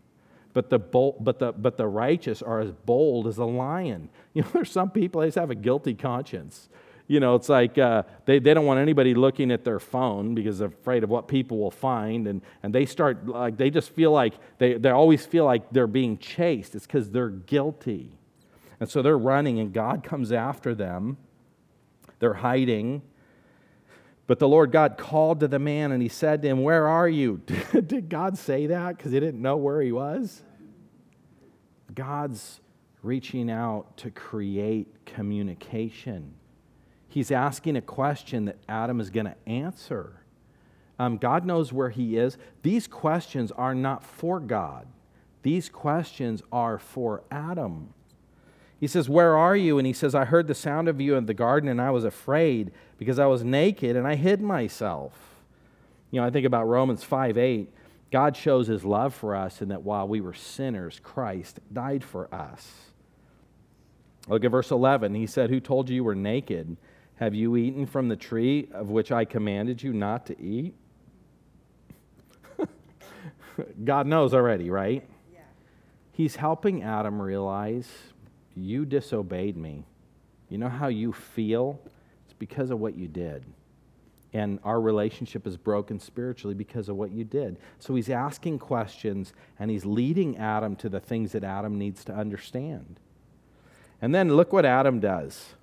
but 0.55 0.71
the, 0.71 0.79
bold, 0.79 1.23
but 1.23 1.39
the, 1.39 1.53
but 1.53 1.77
the 1.77 1.87
righteous 1.87 2.41
are 2.41 2.61
as 2.61 2.71
bold 2.71 3.27
as 3.27 3.39
a 3.39 3.45
lion. 3.45 4.09
You 4.35 4.43
know, 4.43 4.49
there's 4.53 4.73
some 4.73 4.91
people, 4.91 5.21
they 5.21 5.29
just 5.29 5.39
have 5.39 5.51
a 5.51 5.55
guilty 5.55 5.95
conscience 5.95 6.69
you 7.07 7.21
know, 7.21 7.35
it's 7.35 7.49
like 7.49 7.77
uh, 7.77 8.05
they, 8.25 8.39
they 8.39 8.55
don't 8.55 8.65
want 8.65 8.81
anybody 8.81 9.15
looking 9.15 9.51
at 9.51 9.65
their 9.65 9.79
phone 9.79 10.35
because 10.35 10.59
they're 10.59 10.69
afraid 10.69 11.05
of 11.05 11.11
what 11.11 11.29
people 11.29 11.59
will 11.59 11.71
find. 11.71 12.27
And, 12.27 12.41
and 12.63 12.75
they 12.75 12.87
start, 12.87 13.27
like, 13.27 13.59
they 13.59 13.71
just 13.71 13.91
feel 13.91 14.11
like, 14.11 14.35
they, 14.59 14.75
they 14.75 14.91
always 14.91 15.27
feel 15.27 15.45
like 15.45 15.71
they're 15.71 15.87
being 15.87 16.17
chased. 16.17 16.75
It's 16.75 16.87
because 16.87 17.11
they're 17.11 17.29
guilty. 17.29 18.19
And 18.81 18.89
so 18.89 19.03
they're 19.03 19.19
running, 19.19 19.59
and 19.59 19.73
God 19.73 20.03
comes 20.03 20.33
after 20.33 20.75
them. 20.75 21.19
They're 22.21 22.35
hiding. 22.35 23.03
But 24.27 24.39
the 24.39 24.49
Lord 24.49 24.73
God 24.73 24.97
called 24.97 25.41
to 25.41 25.49
the 25.49 25.59
man, 25.59 25.93
and 25.93 26.03
he 26.03 26.09
said 26.09 26.43
to 26.43 26.49
him, 26.49 26.63
Where 26.63 26.89
are 26.89 27.09
you? 27.09 27.43
Did 27.73 28.09
God 28.09 28.39
say 28.39 28.67
that 28.67 28.97
because 28.97 29.13
he 29.13 29.21
didn't 29.21 29.43
know 29.43 29.57
where 29.57 29.83
he 29.83 29.93
was? 29.93 30.43
God's 31.95 32.61
reaching 33.03 33.51
out 33.51 33.97
to 33.99 34.11
create 34.11 35.05
communication. 35.05 36.35
He's 37.07 37.31
asking 37.31 37.77
a 37.77 37.83
question 37.83 38.47
that 38.47 38.57
Adam 38.69 38.99
is 38.99 39.11
going 39.11 39.27
to 39.27 39.37
answer. 39.47 40.25
Um, 40.99 41.19
God 41.19 41.45
knows 41.45 41.73
where 41.73 41.91
he 41.91 42.17
is. 42.17 42.39
These 42.63 42.87
questions 42.87 43.53
are 43.53 43.75
not 43.75 44.03
for 44.03 44.41
God, 44.41 44.87
these 45.43 45.69
questions 45.69 46.43
are 46.51 46.79
for 46.79 47.23
Adam. 47.31 47.93
He 48.81 48.87
says, 48.87 49.09
Where 49.09 49.37
are 49.37 49.57
you? 49.57 49.79
And 49.79 49.87
he 49.87 49.93
says, 49.93 50.15
I 50.15 50.25
heard 50.25 50.47
the 50.47 50.55
sound 50.55 50.89
of 50.89 51.01
you 51.01 51.15
in 51.15 51.27
the 51.27 51.35
garden 51.35 51.69
and 51.69 51.81
I 51.81 51.91
was 51.91 52.05
afraid 52.05 52.71
because 52.99 53.19
I 53.19 53.27
was 53.27 53.45
naked 53.45 53.97
and 53.97 54.07
I 54.07 54.15
hid 54.15 54.41
myself. 54.41 55.13
You 56.11 56.21
know, 56.21 56.27
I 56.27 56.31
think 56.31 56.47
about 56.47 56.69
Romans 56.69 57.03
5 57.03 57.37
8. 57.37 57.69
God 58.11 58.37
shows 58.37 58.69
his 58.69 58.85
love 58.85 59.13
for 59.13 59.35
us 59.35 59.61
in 59.61 59.71
that 59.71 59.83
while 59.83 60.07
we 60.07 60.21
were 60.21 60.35
sinners, 60.35 61.01
Christ 61.03 61.59
died 61.73 62.05
for 62.05 62.33
us. 62.33 62.71
Look 64.29 64.45
at 64.45 64.51
verse 64.51 64.71
11. 64.71 65.15
He 65.15 65.27
said, 65.27 65.51
Who 65.51 65.61
told 65.61 65.89
you 65.89 65.97
you 65.97 66.05
were 66.05 66.15
naked? 66.15 66.77
Have 67.17 67.35
you 67.35 67.57
eaten 67.57 67.87
from 67.87 68.09
the 68.09 68.17
tree 68.17 68.69
of 68.73 68.91
which 68.91 69.13
I 69.13 69.25
commanded 69.25 69.83
you 69.83 69.93
not 69.93 70.27
to 70.27 70.41
eat? 70.41 70.75
God 73.85 74.07
knows 74.07 74.35
already, 74.35 74.71
right? 74.71 75.07
Yeah. 75.33 75.41
He's 76.13 76.37
helping 76.37 76.83
Adam 76.83 77.21
realize 77.21 77.89
you 78.57 78.85
disobeyed 78.85 79.57
me. 79.57 79.85
You 80.49 80.59
know 80.59 80.69
how 80.69 80.89
you 80.89 81.13
feel? 81.13 81.81
It's 82.35 82.39
because 82.41 82.71
of 82.71 82.81
what 82.81 82.97
you 82.97 83.07
did. 83.07 83.45
And 84.33 84.59
our 84.65 84.81
relationship 84.81 85.47
is 85.47 85.57
broken 85.57 86.01
spiritually 86.01 86.55
because 86.57 86.89
of 86.89 86.97
what 86.97 87.13
you 87.13 87.23
did. 87.23 87.59
So 87.79 87.95
he's 87.95 88.11
asking 88.11 88.59
questions 88.59 89.33
and 89.61 89.71
he's 89.71 89.85
leading 89.85 90.37
Adam 90.37 90.75
to 90.77 90.89
the 90.89 90.99
things 90.99 91.31
that 91.33 91.45
Adam 91.45 91.79
needs 91.79 92.05
to 92.07 92.13
understand. 92.13 92.99
And 94.03 94.13
then 94.13 94.35
look 94.35 94.53
what 94.53 94.65
Adam 94.67 94.99
does. 94.99 95.55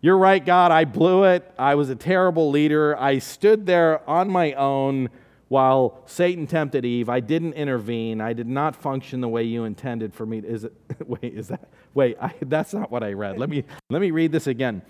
You're 0.00 0.18
right, 0.18 0.44
God, 0.44 0.72
I 0.72 0.84
blew 0.84 1.22
it. 1.22 1.48
I 1.56 1.76
was 1.76 1.88
a 1.90 1.94
terrible 1.94 2.50
leader. 2.50 2.98
I 2.98 3.20
stood 3.20 3.66
there 3.66 4.06
on 4.10 4.28
my 4.28 4.52
own 4.54 5.10
while 5.46 6.02
Satan 6.06 6.48
tempted 6.48 6.84
Eve. 6.84 7.08
I 7.08 7.20
didn't 7.20 7.52
intervene. 7.52 8.20
I 8.20 8.32
did 8.32 8.48
not 8.48 8.74
function 8.74 9.20
the 9.20 9.28
way 9.28 9.44
you 9.44 9.62
intended 9.62 10.12
for 10.12 10.26
me. 10.26 10.38
Is 10.38 10.64
it? 10.64 10.72
Wait, 11.06 11.22
is 11.22 11.46
that? 11.48 11.68
Wait, 11.94 12.16
I, 12.20 12.34
that's 12.42 12.74
not 12.74 12.90
what 12.90 13.04
I 13.04 13.12
read. 13.12 13.38
Let 13.38 13.48
me 13.48 13.62
let 13.88 14.00
me 14.02 14.10
read 14.10 14.32
this 14.32 14.48
again. 14.48 14.82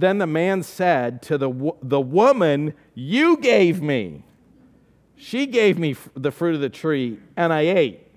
Then 0.00 0.18
the 0.18 0.26
man 0.26 0.62
said 0.62 1.22
to 1.22 1.36
the, 1.38 1.72
the 1.82 2.00
woman, 2.00 2.74
You 2.94 3.36
gave 3.36 3.82
me. 3.82 4.24
She 5.16 5.46
gave 5.46 5.78
me 5.78 5.96
the 6.14 6.30
fruit 6.30 6.54
of 6.54 6.60
the 6.60 6.68
tree, 6.68 7.18
and 7.36 7.52
I 7.52 7.62
ate. 7.62 8.07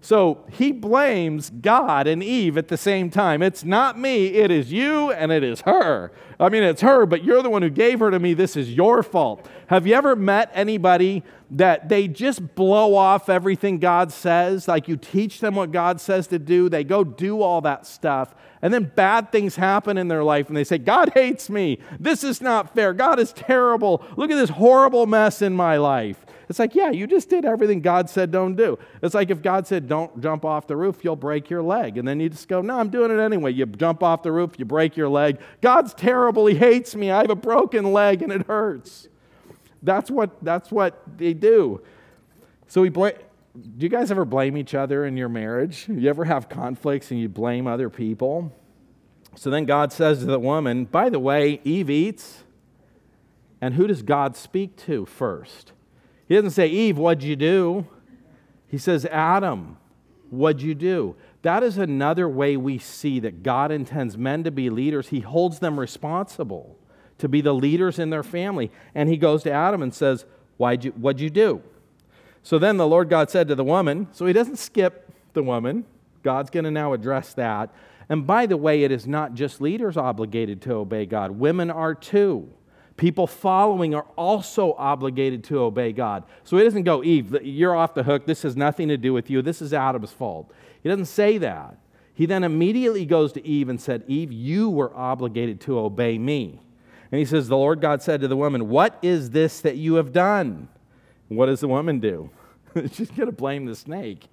So 0.00 0.44
he 0.50 0.70
blames 0.70 1.50
God 1.50 2.06
and 2.06 2.22
Eve 2.22 2.56
at 2.56 2.68
the 2.68 2.76
same 2.76 3.10
time. 3.10 3.42
It's 3.42 3.64
not 3.64 3.98
me, 3.98 4.28
it 4.28 4.50
is 4.50 4.72
you 4.72 5.10
and 5.10 5.32
it 5.32 5.42
is 5.42 5.62
her. 5.62 6.12
I 6.40 6.48
mean, 6.48 6.62
it's 6.62 6.82
her, 6.82 7.04
but 7.04 7.24
you're 7.24 7.42
the 7.42 7.50
one 7.50 7.62
who 7.62 7.70
gave 7.70 7.98
her 7.98 8.10
to 8.12 8.18
me. 8.18 8.32
This 8.32 8.56
is 8.56 8.72
your 8.72 9.02
fault. 9.02 9.48
Have 9.66 9.88
you 9.88 9.94
ever 9.94 10.14
met 10.14 10.50
anybody 10.54 11.24
that 11.50 11.88
they 11.88 12.06
just 12.06 12.54
blow 12.54 12.94
off 12.94 13.28
everything 13.28 13.78
God 13.78 14.12
says? 14.12 14.68
Like 14.68 14.86
you 14.86 14.96
teach 14.96 15.40
them 15.40 15.56
what 15.56 15.72
God 15.72 16.00
says 16.00 16.28
to 16.28 16.38
do, 16.38 16.68
they 16.68 16.84
go 16.84 17.02
do 17.02 17.42
all 17.42 17.60
that 17.62 17.84
stuff, 17.84 18.36
and 18.62 18.72
then 18.72 18.92
bad 18.94 19.32
things 19.32 19.56
happen 19.56 19.98
in 19.98 20.08
their 20.08 20.22
life, 20.22 20.48
and 20.48 20.56
they 20.56 20.64
say, 20.64 20.78
God 20.78 21.10
hates 21.14 21.50
me. 21.50 21.80
This 21.98 22.22
is 22.22 22.40
not 22.40 22.72
fair. 22.74 22.92
God 22.92 23.18
is 23.18 23.32
terrible. 23.32 24.04
Look 24.16 24.30
at 24.30 24.36
this 24.36 24.50
horrible 24.50 25.06
mess 25.06 25.42
in 25.42 25.54
my 25.54 25.76
life. 25.76 26.24
It's 26.48 26.58
like, 26.58 26.74
yeah, 26.74 26.90
you 26.90 27.06
just 27.06 27.28
did 27.28 27.44
everything 27.44 27.80
God 27.82 28.08
said 28.08 28.30
don't 28.30 28.56
do. 28.56 28.78
It's 29.02 29.14
like 29.14 29.30
if 29.30 29.42
God 29.42 29.66
said 29.66 29.86
don't 29.86 30.20
jump 30.20 30.44
off 30.44 30.66
the 30.66 30.76
roof, 30.76 31.00
you'll 31.02 31.16
break 31.16 31.50
your 31.50 31.62
leg. 31.62 31.98
And 31.98 32.08
then 32.08 32.20
you 32.20 32.30
just 32.30 32.48
go, 32.48 32.62
no, 32.62 32.78
I'm 32.78 32.88
doing 32.88 33.10
it 33.10 33.20
anyway. 33.20 33.52
You 33.52 33.66
jump 33.66 34.02
off 34.02 34.22
the 34.22 34.32
roof, 34.32 34.58
you 34.58 34.64
break 34.64 34.96
your 34.96 35.10
leg. 35.10 35.38
God's 35.60 35.92
terrible. 35.92 36.46
He 36.46 36.56
hates 36.56 36.94
me. 36.94 37.10
I 37.10 37.18
have 37.18 37.30
a 37.30 37.36
broken 37.36 37.92
leg 37.92 38.22
and 38.22 38.32
it 38.32 38.46
hurts. 38.46 39.08
That's 39.82 40.10
what, 40.10 40.42
that's 40.42 40.70
what 40.70 41.02
they 41.18 41.34
do. 41.34 41.82
So 42.66 42.80
we 42.80 42.88
blame. 42.88 43.14
Do 43.54 43.84
you 43.84 43.88
guys 43.88 44.10
ever 44.10 44.24
blame 44.24 44.56
each 44.56 44.74
other 44.74 45.04
in 45.04 45.16
your 45.16 45.28
marriage? 45.28 45.86
You 45.88 46.08
ever 46.08 46.24
have 46.24 46.48
conflicts 46.48 47.10
and 47.10 47.18
you 47.20 47.28
blame 47.28 47.66
other 47.66 47.90
people? 47.90 48.52
So 49.34 49.50
then 49.50 49.64
God 49.64 49.92
says 49.92 50.20
to 50.20 50.26
the 50.26 50.38
woman, 50.38 50.84
by 50.84 51.10
the 51.10 51.18
way, 51.18 51.60
Eve 51.64 51.90
eats. 51.90 52.44
And 53.60 53.74
who 53.74 53.86
does 53.86 54.02
God 54.02 54.36
speak 54.36 54.76
to 54.76 55.04
first? 55.06 55.72
He 56.28 56.34
doesn't 56.34 56.50
say, 56.50 56.68
Eve, 56.68 56.98
what'd 56.98 57.24
you 57.24 57.36
do? 57.36 57.86
He 58.66 58.76
says, 58.76 59.06
Adam, 59.06 59.78
what'd 60.28 60.60
you 60.60 60.74
do? 60.74 61.16
That 61.42 61.62
is 61.62 61.78
another 61.78 62.28
way 62.28 62.56
we 62.56 62.78
see 62.78 63.18
that 63.20 63.42
God 63.42 63.72
intends 63.72 64.18
men 64.18 64.44
to 64.44 64.50
be 64.50 64.68
leaders. 64.68 65.08
He 65.08 65.20
holds 65.20 65.60
them 65.60 65.80
responsible 65.80 66.76
to 67.16 67.28
be 67.28 67.40
the 67.40 67.54
leaders 67.54 67.98
in 67.98 68.10
their 68.10 68.22
family. 68.22 68.70
And 68.94 69.08
he 69.08 69.16
goes 69.16 69.42
to 69.44 69.50
Adam 69.50 69.82
and 69.82 69.94
says, 69.94 70.26
Why'd 70.58 70.84
you, 70.84 70.90
What'd 70.92 71.20
you 71.20 71.30
do? 71.30 71.62
So 72.42 72.58
then 72.58 72.76
the 72.76 72.86
Lord 72.86 73.08
God 73.08 73.30
said 73.30 73.48
to 73.48 73.54
the 73.54 73.64
woman, 73.64 74.08
so 74.12 74.26
he 74.26 74.32
doesn't 74.32 74.56
skip 74.56 75.12
the 75.32 75.42
woman. 75.42 75.84
God's 76.22 76.50
going 76.50 76.64
to 76.64 76.70
now 76.70 76.92
address 76.92 77.34
that. 77.34 77.70
And 78.08 78.26
by 78.26 78.46
the 78.46 78.56
way, 78.56 78.84
it 78.84 78.90
is 78.90 79.06
not 79.06 79.34
just 79.34 79.60
leaders 79.60 79.96
obligated 79.96 80.62
to 80.62 80.74
obey 80.74 81.06
God, 81.06 81.32
women 81.32 81.70
are 81.70 81.94
too. 81.94 82.48
People 82.98 83.28
following 83.28 83.94
are 83.94 84.06
also 84.16 84.74
obligated 84.76 85.44
to 85.44 85.60
obey 85.60 85.92
God. 85.92 86.24
So 86.42 86.58
he 86.58 86.64
doesn't 86.64 86.82
go, 86.82 87.04
Eve, 87.04 87.42
you're 87.42 87.74
off 87.74 87.94
the 87.94 88.02
hook. 88.02 88.26
This 88.26 88.42
has 88.42 88.56
nothing 88.56 88.88
to 88.88 88.96
do 88.96 89.12
with 89.12 89.30
you. 89.30 89.40
This 89.40 89.62
is 89.62 89.72
Adam's 89.72 90.10
fault. 90.10 90.52
He 90.82 90.88
doesn't 90.88 91.06
say 91.06 91.38
that. 91.38 91.78
He 92.12 92.26
then 92.26 92.42
immediately 92.42 93.06
goes 93.06 93.32
to 93.34 93.46
Eve 93.46 93.68
and 93.68 93.80
said, 93.80 94.02
Eve, 94.08 94.32
you 94.32 94.68
were 94.68 94.92
obligated 94.96 95.60
to 95.62 95.78
obey 95.78 96.18
me. 96.18 96.60
And 97.12 97.20
he 97.20 97.24
says, 97.24 97.46
The 97.46 97.56
Lord 97.56 97.80
God 97.80 98.02
said 98.02 98.20
to 98.22 98.28
the 98.28 98.36
woman, 98.36 98.68
What 98.68 98.98
is 99.00 99.30
this 99.30 99.60
that 99.60 99.76
you 99.76 99.94
have 99.94 100.12
done? 100.12 100.68
what 101.28 101.46
does 101.46 101.60
the 101.60 101.68
woman 101.68 102.00
do? 102.00 102.30
She's 102.92 103.12
going 103.12 103.26
to 103.26 103.32
blame 103.32 103.66
the 103.66 103.76
snake. 103.76 104.26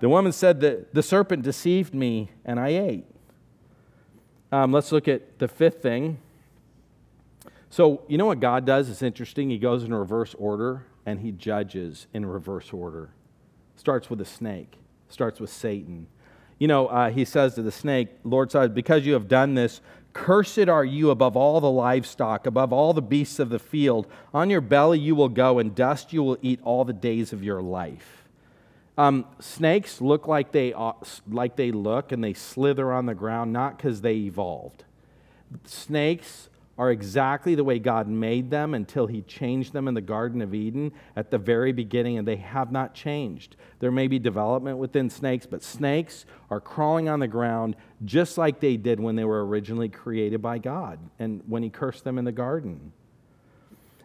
The 0.00 0.10
woman 0.10 0.32
said 0.32 0.60
that 0.60 0.92
the 0.92 1.02
serpent 1.02 1.42
deceived 1.42 1.94
me 1.94 2.32
and 2.44 2.60
I 2.60 2.68
ate. 2.68 3.06
Um, 4.52 4.72
let's 4.72 4.92
look 4.92 5.08
at 5.08 5.38
the 5.38 5.48
fifth 5.48 5.80
thing 5.80 6.18
so, 7.70 8.02
you 8.08 8.16
know 8.16 8.26
what 8.26 8.40
God 8.40 8.64
does? 8.64 8.88
It's 8.88 9.02
interesting. 9.02 9.50
He 9.50 9.58
goes 9.58 9.84
in 9.84 9.92
reverse 9.92 10.34
order 10.38 10.86
and 11.04 11.20
he 11.20 11.32
judges 11.32 12.06
in 12.14 12.24
reverse 12.24 12.72
order. 12.72 13.10
Starts 13.76 14.10
with 14.10 14.20
a 14.20 14.24
snake, 14.24 14.78
starts 15.08 15.38
with 15.38 15.50
Satan. 15.50 16.06
You 16.58 16.66
know, 16.66 16.88
uh, 16.88 17.10
he 17.10 17.24
says 17.24 17.54
to 17.54 17.62
the 17.62 17.70
snake, 17.70 18.08
Lord 18.24 18.50
said, 18.50 18.74
Because 18.74 19.06
you 19.06 19.12
have 19.12 19.28
done 19.28 19.54
this, 19.54 19.80
cursed 20.12 20.68
are 20.68 20.84
you 20.84 21.10
above 21.10 21.36
all 21.36 21.60
the 21.60 21.70
livestock, 21.70 22.46
above 22.46 22.72
all 22.72 22.92
the 22.92 23.02
beasts 23.02 23.38
of 23.38 23.50
the 23.50 23.58
field. 23.58 24.06
On 24.34 24.50
your 24.50 24.60
belly 24.60 24.98
you 24.98 25.14
will 25.14 25.28
go, 25.28 25.58
and 25.58 25.74
dust 25.74 26.12
you 26.12 26.22
will 26.22 26.38
eat 26.42 26.60
all 26.64 26.84
the 26.84 26.92
days 26.92 27.32
of 27.32 27.44
your 27.44 27.62
life. 27.62 28.24
Um, 28.96 29.26
snakes 29.38 30.00
look 30.00 30.26
like 30.26 30.50
they, 30.50 30.74
like 31.28 31.54
they 31.54 31.70
look 31.70 32.10
and 32.10 32.24
they 32.24 32.34
slither 32.34 32.92
on 32.92 33.06
the 33.06 33.14
ground, 33.14 33.52
not 33.52 33.76
because 33.76 34.00
they 34.00 34.16
evolved. 34.16 34.82
Snakes 35.64 36.48
are 36.78 36.92
exactly 36.92 37.56
the 37.56 37.64
way 37.64 37.80
God 37.80 38.06
made 38.06 38.50
them 38.50 38.72
until 38.72 39.08
He 39.08 39.22
changed 39.22 39.72
them 39.72 39.88
in 39.88 39.94
the 39.94 40.00
Garden 40.00 40.40
of 40.40 40.54
Eden 40.54 40.92
at 41.16 41.30
the 41.30 41.38
very 41.38 41.72
beginning, 41.72 42.16
and 42.16 42.26
they 42.26 42.36
have 42.36 42.70
not 42.70 42.94
changed. 42.94 43.56
There 43.80 43.90
may 43.90 44.06
be 44.06 44.20
development 44.20 44.78
within 44.78 45.10
snakes, 45.10 45.44
but 45.44 45.64
snakes 45.64 46.24
are 46.50 46.60
crawling 46.60 47.08
on 47.08 47.18
the 47.18 47.26
ground 47.26 47.74
just 48.04 48.38
like 48.38 48.60
they 48.60 48.76
did 48.76 49.00
when 49.00 49.16
they 49.16 49.24
were 49.24 49.44
originally 49.44 49.88
created 49.88 50.40
by 50.40 50.58
God 50.58 51.00
and 51.18 51.42
when 51.46 51.64
He 51.64 51.68
cursed 51.68 52.04
them 52.04 52.16
in 52.16 52.24
the 52.24 52.32
garden. 52.32 52.92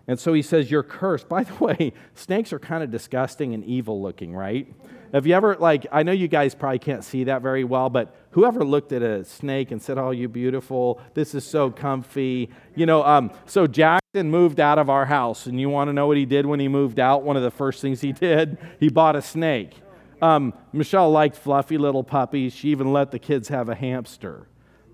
And 0.07 0.19
so 0.19 0.34
He 0.34 0.41
says, 0.41 0.71
You're 0.71 0.84
cursed. 0.84 1.30
By 1.30 1.43
the 1.43 1.63
way, 1.63 1.93
snakes 2.15 2.51
are 2.51 2.59
kind 2.59 2.84
of 2.84 2.89
disgusting 2.89 3.53
and 3.53 3.63
evil 3.63 4.01
looking, 4.01 4.36
right? 4.36 4.67
Have 5.13 5.28
you 5.28 5.36
ever, 5.36 5.55
like, 5.57 5.86
I 5.91 6.01
know 6.01 6.11
you 6.11 6.28
guys 6.28 6.55
probably 6.55 6.80
can't 6.80 7.03
see 7.03 7.26
that 7.26 7.43
very 7.43 7.63
well, 7.63 7.91
but 7.91 8.15
whoever 8.34 8.64
looked 8.64 8.92
at 8.92 9.02
a 9.02 9.24
snake 9.24 9.72
and 9.72 9.82
said, 9.82 9.98
Oh, 9.98 10.12
you 10.12 10.28
beautiful, 10.28 11.02
this 11.14 11.34
is 11.34 11.44
so 11.44 11.72
comfy? 11.72 12.50
You 12.76 12.86
know, 12.86 13.04
um, 13.04 13.32
so 13.46 13.66
Jackson 13.66 14.30
moved 14.30 14.60
out 14.60 14.78
of 14.78 14.90
our 14.90 15.06
house, 15.06 15.46
and 15.46 15.60
you 15.60 15.70
want 15.70 15.88
to 15.88 15.94
know 15.94 16.08
what 16.08 16.18
he 16.18 16.26
did 16.26 16.46
when 16.46 16.60
he 16.60 16.68
moved 16.68 17.00
out? 17.00 17.24
One 17.24 17.38
of 17.38 17.44
the 17.44 17.52
first 17.52 17.82
things 17.82 18.02
he 18.02 18.12
did, 18.12 18.58
he 18.80 18.90
bought 18.90 19.16
a 19.16 19.22
snake. 19.22 19.74
Um, 20.22 20.54
Michelle 20.72 21.12
liked 21.12 21.36
fluffy 21.36 21.78
little 21.78 22.04
puppies. 22.04 22.54
She 22.54 22.70
even 22.70 22.94
let 22.94 23.12
the 23.12 23.20
kids 23.20 23.50
have 23.50 23.70
a 23.70 23.76
hamster. 23.76 24.48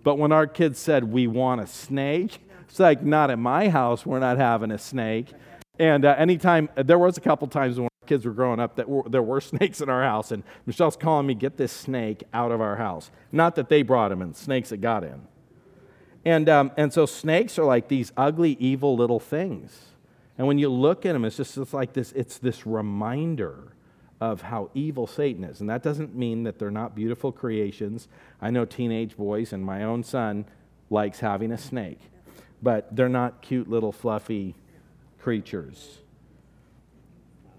But 0.04 0.18
when 0.18 0.32
our 0.32 0.48
kids 0.48 0.80
said, 0.80 1.04
We 1.04 1.28
want 1.28 1.62
a 1.62 1.68
snake, 1.68 2.40
it's 2.68 2.80
like, 2.80 3.04
Not 3.04 3.30
at 3.30 3.40
my 3.40 3.70
house, 3.70 4.06
we're 4.06 4.20
not 4.20 4.38
having 4.38 4.72
a 4.72 4.78
snake. 4.78 5.34
And 5.78 6.04
uh, 6.04 6.16
anytime, 6.18 6.70
there 6.76 7.00
was 7.00 7.18
a 7.18 7.22
couple 7.22 7.48
times 7.48 7.80
when 7.80 7.89
kids 8.10 8.26
were 8.26 8.34
growing 8.34 8.60
up 8.60 8.76
that 8.76 8.90
were, 8.90 9.04
there 9.08 9.22
were 9.22 9.40
snakes 9.54 9.80
in 9.80 9.90
our 9.90 10.04
house, 10.04 10.32
and 10.32 10.44
Michelle's 10.66 10.98
calling 10.98 11.28
me, 11.28 11.36
get 11.36 11.56
this 11.56 11.72
snake 11.72 12.24
out 12.34 12.52
of 12.52 12.60
our 12.60 12.76
house. 12.76 13.12
Not 13.32 13.56
that 13.56 13.70
they 13.70 13.84
brought 13.84 14.12
him 14.12 14.22
in, 14.22 14.34
snakes 14.34 14.70
that 14.70 14.78
got 14.78 15.04
in. 15.04 15.22
And, 16.26 16.50
um, 16.50 16.72
and 16.76 16.92
so 16.92 17.06
snakes 17.06 17.58
are 17.58 17.64
like 17.64 17.88
these 17.88 18.12
ugly, 18.18 18.58
evil 18.60 18.98
little 18.98 19.20
things. 19.20 19.86
And 20.38 20.48
when 20.48 20.58
you 20.58 20.70
look 20.70 21.06
at 21.06 21.14
them, 21.14 21.24
it's 21.24 21.38
just 21.38 21.58
it's 21.58 21.74
like 21.74 21.94
this, 21.94 22.12
it's 22.14 22.38
this 22.40 22.66
reminder 22.66 23.74
of 24.20 24.42
how 24.42 24.70
evil 24.74 25.08
Satan 25.08 25.44
is. 25.44 25.62
And 25.62 25.70
that 25.70 25.82
doesn't 25.82 26.16
mean 26.16 26.44
that 26.44 26.60
they're 26.60 26.72
not 26.72 26.96
beautiful 26.96 27.32
creations. 27.32 28.08
I 28.42 28.50
know 28.50 28.66
teenage 28.66 29.16
boys, 29.16 29.54
and 29.54 29.64
my 29.64 29.84
own 29.84 30.04
son 30.04 30.46
likes 30.90 31.20
having 31.20 31.52
a 31.52 31.58
snake, 31.58 32.00
but 32.62 32.94
they're 32.94 33.08
not 33.08 33.42
cute 33.42 33.70
little 33.70 33.94
fluffy 33.94 34.56
creatures. 35.20 36.00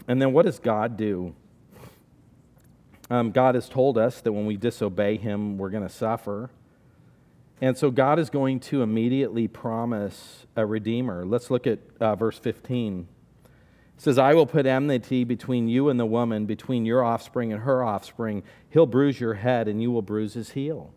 And 0.09 0.21
then 0.21 0.33
what 0.33 0.47
does 0.47 0.59
God 0.59 0.97
do? 0.97 1.35
Um, 3.11 3.33
God 3.33 3.57
has 3.57 3.69
told 3.69 3.99
us 3.99 4.21
that 4.21 4.33
when 4.33 4.47
we 4.47 4.57
disobey 4.57 5.17
Him, 5.17 5.59
we're 5.59 5.71
going 5.71 5.83
to 5.83 5.93
suffer. 5.93 6.51
And 7.61 7.77
so 7.77 7.91
God 7.91 8.19
is 8.19 8.31
going 8.31 8.61
to 8.61 8.83
immediately 8.83 9.49
promise 9.49 10.47
a 10.57 10.65
redeemer. 10.65 11.27
Let's 11.27 11.51
look 11.51 11.67
at 11.67 11.81
uh, 12.01 12.15
verse 12.15 12.39
15. 12.39 13.09
It 13.97 14.03
says, 14.03 14.17
I 14.17 14.33
will 14.33 14.47
put 14.47 14.65
enmity 14.65 15.25
between 15.25 15.69
you 15.69 15.91
and 15.91 16.01
the 16.01 16.07
woman, 16.07 16.47
between 16.47 16.87
your 16.87 17.05
offspring 17.05 17.53
and 17.53 17.63
her 17.63 17.85
offspring. 17.85 18.43
He'll 18.71 18.87
bruise 18.87 19.21
your 19.21 19.35
head, 19.35 19.69
and 19.69 19.83
you 19.83 19.91
will 19.91 20.01
bruise 20.01 20.35
his 20.35 20.51
heel. 20.51 20.95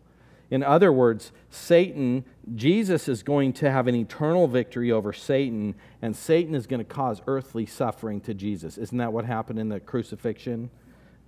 In 0.50 0.62
other 0.62 0.92
words, 0.92 1.32
Satan, 1.50 2.24
Jesus 2.54 3.08
is 3.08 3.22
going 3.22 3.52
to 3.54 3.70
have 3.70 3.86
an 3.86 3.94
eternal 3.94 4.46
victory 4.46 4.92
over 4.92 5.12
Satan, 5.12 5.74
and 6.02 6.14
Satan 6.14 6.54
is 6.54 6.66
going 6.66 6.78
to 6.80 6.84
cause 6.84 7.22
earthly 7.26 7.66
suffering 7.66 8.20
to 8.22 8.34
Jesus. 8.34 8.76
Isn't 8.76 8.98
that 8.98 9.12
what 9.12 9.24
happened 9.24 9.58
in 9.58 9.68
the 9.68 9.80
crucifixion? 9.80 10.70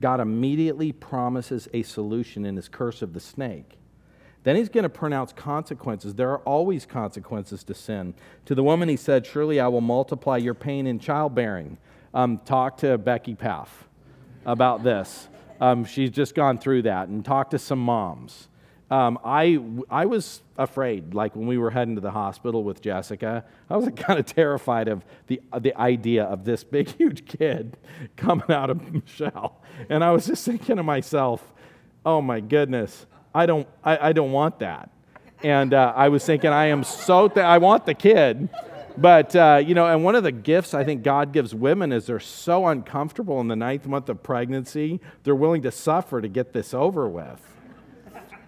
God 0.01 0.21
immediately 0.21 0.93
promises 0.93 1.69
a 1.73 1.83
solution 1.83 2.45
in 2.45 2.57
his 2.57 2.69
curse 2.69 3.01
of 3.01 3.15
the 3.15 3.21
snake. 3.21 3.79
Then 4.45 4.55
he's 4.55 4.69
going 4.69 4.85
to 4.85 4.91
pronounce 4.91 5.33
consequences. 5.33 6.15
There 6.15 6.31
are 6.31 6.39
always 6.41 6.87
consequences 6.87 7.65
to 7.65 7.75
sin. 7.75 8.15
To 8.45 8.55
the 8.55 8.63
woman, 8.63 8.89
he 8.89 8.97
said, 8.97 9.27
Surely 9.27 9.59
I 9.59 9.67
will 9.69 9.81
multiply 9.81 10.37
your 10.37 10.55
pain 10.55 10.87
in 10.87 11.01
childbearing. 11.01 11.79
Um, 12.15 12.39
talk 12.45 12.77
to 12.79 12.97
Becky 12.99 13.35
Paff 13.35 13.89
about 14.45 14.85
this. 14.85 15.29
Um, 15.61 15.85
she's 15.85 16.11
just 16.11 16.35
gone 16.35 16.59
through 16.59 16.83
that, 16.83 17.09
and 17.09 17.25
talk 17.25 17.51
to 17.51 17.59
some 17.59 17.81
moms 17.81 18.49
um, 18.91 19.19
I, 19.25 19.59
I 19.91 20.07
was 20.07 20.43
afraid, 20.57 21.13
like 21.13 21.35
when 21.35 21.47
we 21.47 21.59
were 21.59 21.71
heading 21.71 21.97
to 21.97 22.01
the 22.01 22.13
hospital 22.13 22.63
with 22.63 22.81
Jessica, 22.81 23.45
I 23.69 23.77
was 23.77 23.89
kind 23.97 24.19
of 24.19 24.27
terrified 24.27 24.89
of 24.89 25.05
the, 25.27 25.41
the 25.61 25.77
idea 25.77 26.25
of 26.25 26.45
this 26.45 26.63
big, 26.63 26.89
huge 26.97 27.27
kid 27.27 27.77
coming 28.17 28.51
out 28.51 28.71
of 28.71 28.93
Michelle. 28.93 29.61
And 29.89 30.05
I 30.05 30.13
was 30.13 30.27
just 30.27 30.45
thinking 30.45 30.77
to 30.77 30.83
myself, 30.83 31.53
oh 32.05 32.21
my 32.21 32.41
goodness, 32.41 33.07
I 33.35 33.47
don't, 33.47 33.67
I, 33.83 34.09
I 34.09 34.13
don't 34.13 34.33
want 34.33 34.61
that. 34.61 34.91
And 35.43 35.75
uh, 35.75 35.93
I 35.95 36.09
was 36.09 36.25
thinking, 36.25 36.51
I 36.51 36.67
am 36.67 36.83
so, 36.83 37.29
th- 37.29 37.45
I 37.45 37.59
want 37.59 37.85
the 37.87 37.95
kid. 37.95 38.49
But, 38.97 39.37
uh, 39.37 39.63
you 39.63 39.75
know, 39.75 39.87
and 39.87 40.03
one 40.03 40.15
of 40.15 40.23
the 40.23 40.33
gifts 40.33 40.73
I 40.73 40.83
think 40.83 41.03
God 41.03 41.33
gives 41.33 41.55
women 41.55 41.93
is 41.93 42.07
they're 42.07 42.19
so 42.19 42.67
uncomfortable 42.67 43.41
in 43.41 43.49
the 43.49 43.57
ninth 43.57 43.87
month 43.87 44.09
of 44.09 44.23
pregnancy, 44.23 45.01
they're 45.25 45.35
willing 45.35 45.61
to 45.63 45.71
suffer 45.71 46.23
to 46.23 46.29
get 46.29 46.55
this 46.55 46.73
over 46.73 47.07
with. 47.07 47.56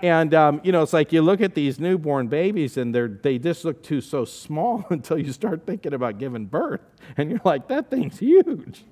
And, 0.00 0.32
um, 0.32 0.60
you 0.62 0.70
know, 0.70 0.82
it's 0.82 0.92
like 0.92 1.12
you 1.12 1.22
look 1.22 1.40
at 1.40 1.54
these 1.54 1.80
newborn 1.80 2.28
babies 2.28 2.76
and 2.76 2.94
they're, 2.94 3.08
they 3.08 3.38
just 3.38 3.64
look 3.64 3.82
too 3.82 4.00
so 4.00 4.24
small 4.24 4.84
until 4.90 5.18
you 5.18 5.32
start 5.32 5.66
thinking 5.66 5.92
about 5.92 6.18
giving 6.18 6.46
birth. 6.46 6.82
And 7.16 7.30
you're 7.30 7.40
like, 7.44 7.68
that 7.68 7.90
thing's 7.90 8.18
huge. 8.18 8.84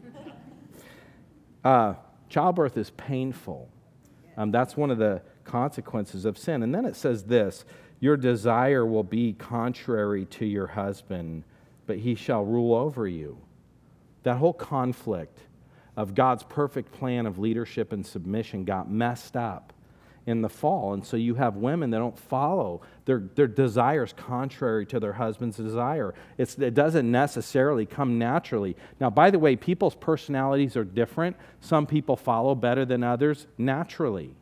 Uh, 1.64 1.94
childbirth 2.28 2.76
is 2.76 2.90
painful. 2.90 3.68
Um, 4.36 4.50
that's 4.50 4.76
one 4.76 4.90
of 4.90 4.98
the 4.98 5.22
consequences 5.44 6.24
of 6.24 6.36
sin. 6.36 6.62
And 6.62 6.74
then 6.74 6.84
it 6.84 6.96
says 6.96 7.24
this 7.24 7.64
Your 8.00 8.16
desire 8.16 8.84
will 8.84 9.04
be 9.04 9.32
contrary 9.32 10.24
to 10.26 10.44
your 10.44 10.66
husband, 10.66 11.44
but 11.86 11.98
he 11.98 12.14
shall 12.16 12.44
rule 12.44 12.74
over 12.74 13.06
you. 13.06 13.38
That 14.24 14.36
whole 14.36 14.52
conflict 14.52 15.38
of 15.96 16.14
God's 16.14 16.42
perfect 16.42 16.92
plan 16.92 17.26
of 17.26 17.38
leadership 17.38 17.92
and 17.92 18.04
submission 18.04 18.64
got 18.64 18.90
messed 18.90 19.36
up 19.36 19.72
in 20.26 20.42
the 20.42 20.48
fall. 20.48 20.92
And 20.92 21.06
so 21.06 21.16
you 21.16 21.36
have 21.36 21.56
women 21.56 21.90
that 21.90 21.98
don't 21.98 22.18
follow 22.18 22.82
their, 23.04 23.20
their 23.36 23.46
desires 23.46 24.12
contrary 24.16 24.84
to 24.86 24.98
their 24.98 25.12
husband's 25.12 25.56
desire. 25.56 26.14
It's, 26.36 26.58
it 26.58 26.74
doesn't 26.74 27.10
necessarily 27.10 27.86
come 27.86 28.18
naturally. 28.18 28.76
Now, 29.00 29.08
by 29.08 29.30
the 29.30 29.38
way, 29.38 29.54
people's 29.54 29.94
personalities 29.94 30.76
are 30.76 30.84
different. 30.84 31.36
Some 31.60 31.86
people 31.86 32.16
follow 32.16 32.56
better 32.56 32.84
than 32.84 33.04
others 33.04 33.46
naturally. 33.56 34.34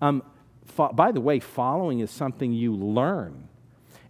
Um, 0.00 0.22
fo- 0.64 0.92
by 0.92 1.12
the 1.12 1.20
way, 1.20 1.38
following 1.38 2.00
is 2.00 2.10
something 2.10 2.52
you 2.52 2.74
learn. 2.74 3.48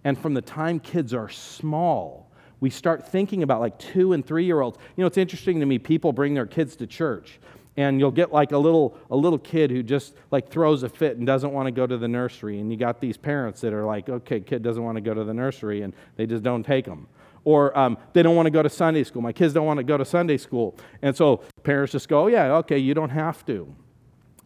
And 0.04 0.16
from 0.16 0.34
the 0.34 0.42
time 0.42 0.78
kids 0.78 1.12
are 1.12 1.28
small, 1.28 2.30
we 2.60 2.70
start 2.70 3.08
thinking 3.08 3.42
about 3.42 3.60
like 3.60 3.78
two 3.80 4.12
and 4.12 4.24
three 4.24 4.44
year 4.44 4.60
olds. 4.60 4.78
You 4.96 5.02
know, 5.02 5.08
it's 5.08 5.18
interesting 5.18 5.58
to 5.58 5.66
me, 5.66 5.80
people 5.80 6.12
bring 6.12 6.34
their 6.34 6.46
kids 6.46 6.76
to 6.76 6.86
church 6.86 7.40
and 7.76 8.00
you'll 8.00 8.10
get 8.10 8.32
like 8.32 8.52
a 8.52 8.58
little 8.58 8.96
a 9.10 9.16
little 9.16 9.38
kid 9.38 9.70
who 9.70 9.82
just 9.82 10.14
like 10.30 10.48
throws 10.48 10.82
a 10.82 10.88
fit 10.88 11.16
and 11.16 11.26
doesn't 11.26 11.52
want 11.52 11.66
to 11.66 11.70
go 11.70 11.86
to 11.86 11.96
the 11.96 12.08
nursery 12.08 12.58
and 12.58 12.70
you 12.70 12.76
got 12.76 13.00
these 13.00 13.16
parents 13.16 13.60
that 13.60 13.72
are 13.72 13.84
like 13.84 14.08
okay 14.08 14.40
kid 14.40 14.62
doesn't 14.62 14.82
want 14.82 14.96
to 14.96 15.00
go 15.00 15.14
to 15.14 15.24
the 15.24 15.34
nursery 15.34 15.82
and 15.82 15.94
they 16.16 16.26
just 16.26 16.42
don't 16.42 16.64
take 16.64 16.84
them 16.84 17.06
or 17.44 17.76
um, 17.78 17.96
they 18.12 18.22
don't 18.22 18.34
want 18.34 18.46
to 18.46 18.50
go 18.50 18.62
to 18.62 18.70
sunday 18.70 19.04
school. 19.04 19.22
My 19.22 19.32
kids 19.32 19.54
don't 19.54 19.66
want 19.66 19.78
to 19.78 19.84
go 19.84 19.96
to 19.96 20.04
sunday 20.04 20.36
school. 20.38 20.76
And 21.02 21.16
so 21.16 21.42
parents 21.62 21.92
just 21.92 22.08
go 22.08 22.24
oh, 22.24 22.26
yeah 22.26 22.56
okay 22.56 22.78
you 22.78 22.94
don't 22.94 23.10
have 23.10 23.44
to. 23.46 23.74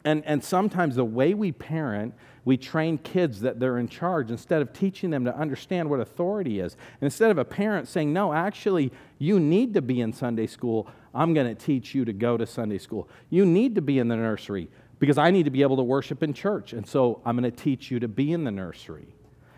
And, 0.02 0.24
and 0.24 0.42
sometimes 0.42 0.96
the 0.96 1.04
way 1.04 1.34
we 1.34 1.52
parent 1.52 2.14
we 2.44 2.56
train 2.56 2.98
kids 2.98 3.40
that 3.40 3.60
they're 3.60 3.78
in 3.78 3.88
charge 3.88 4.30
instead 4.30 4.62
of 4.62 4.72
teaching 4.72 5.10
them 5.10 5.24
to 5.24 5.36
understand 5.36 5.90
what 5.90 6.00
authority 6.00 6.60
is. 6.60 6.76
Instead 7.00 7.30
of 7.30 7.38
a 7.38 7.44
parent 7.44 7.86
saying, 7.86 8.12
No, 8.12 8.32
actually, 8.32 8.92
you 9.18 9.38
need 9.38 9.74
to 9.74 9.82
be 9.82 10.00
in 10.00 10.12
Sunday 10.12 10.46
school, 10.46 10.88
I'm 11.14 11.34
going 11.34 11.46
to 11.46 11.54
teach 11.54 11.94
you 11.94 12.04
to 12.04 12.12
go 12.12 12.36
to 12.36 12.46
Sunday 12.46 12.78
school. 12.78 13.08
You 13.30 13.44
need 13.44 13.74
to 13.74 13.82
be 13.82 13.98
in 13.98 14.08
the 14.08 14.16
nursery 14.16 14.68
because 14.98 15.18
I 15.18 15.30
need 15.30 15.44
to 15.44 15.50
be 15.50 15.62
able 15.62 15.76
to 15.76 15.82
worship 15.82 16.22
in 16.22 16.32
church. 16.32 16.72
And 16.72 16.86
so 16.86 17.20
I'm 17.24 17.36
going 17.36 17.50
to 17.50 17.56
teach 17.56 17.90
you 17.90 17.98
to 18.00 18.08
be 18.08 18.32
in 18.32 18.44
the 18.44 18.50
nursery. 18.50 19.08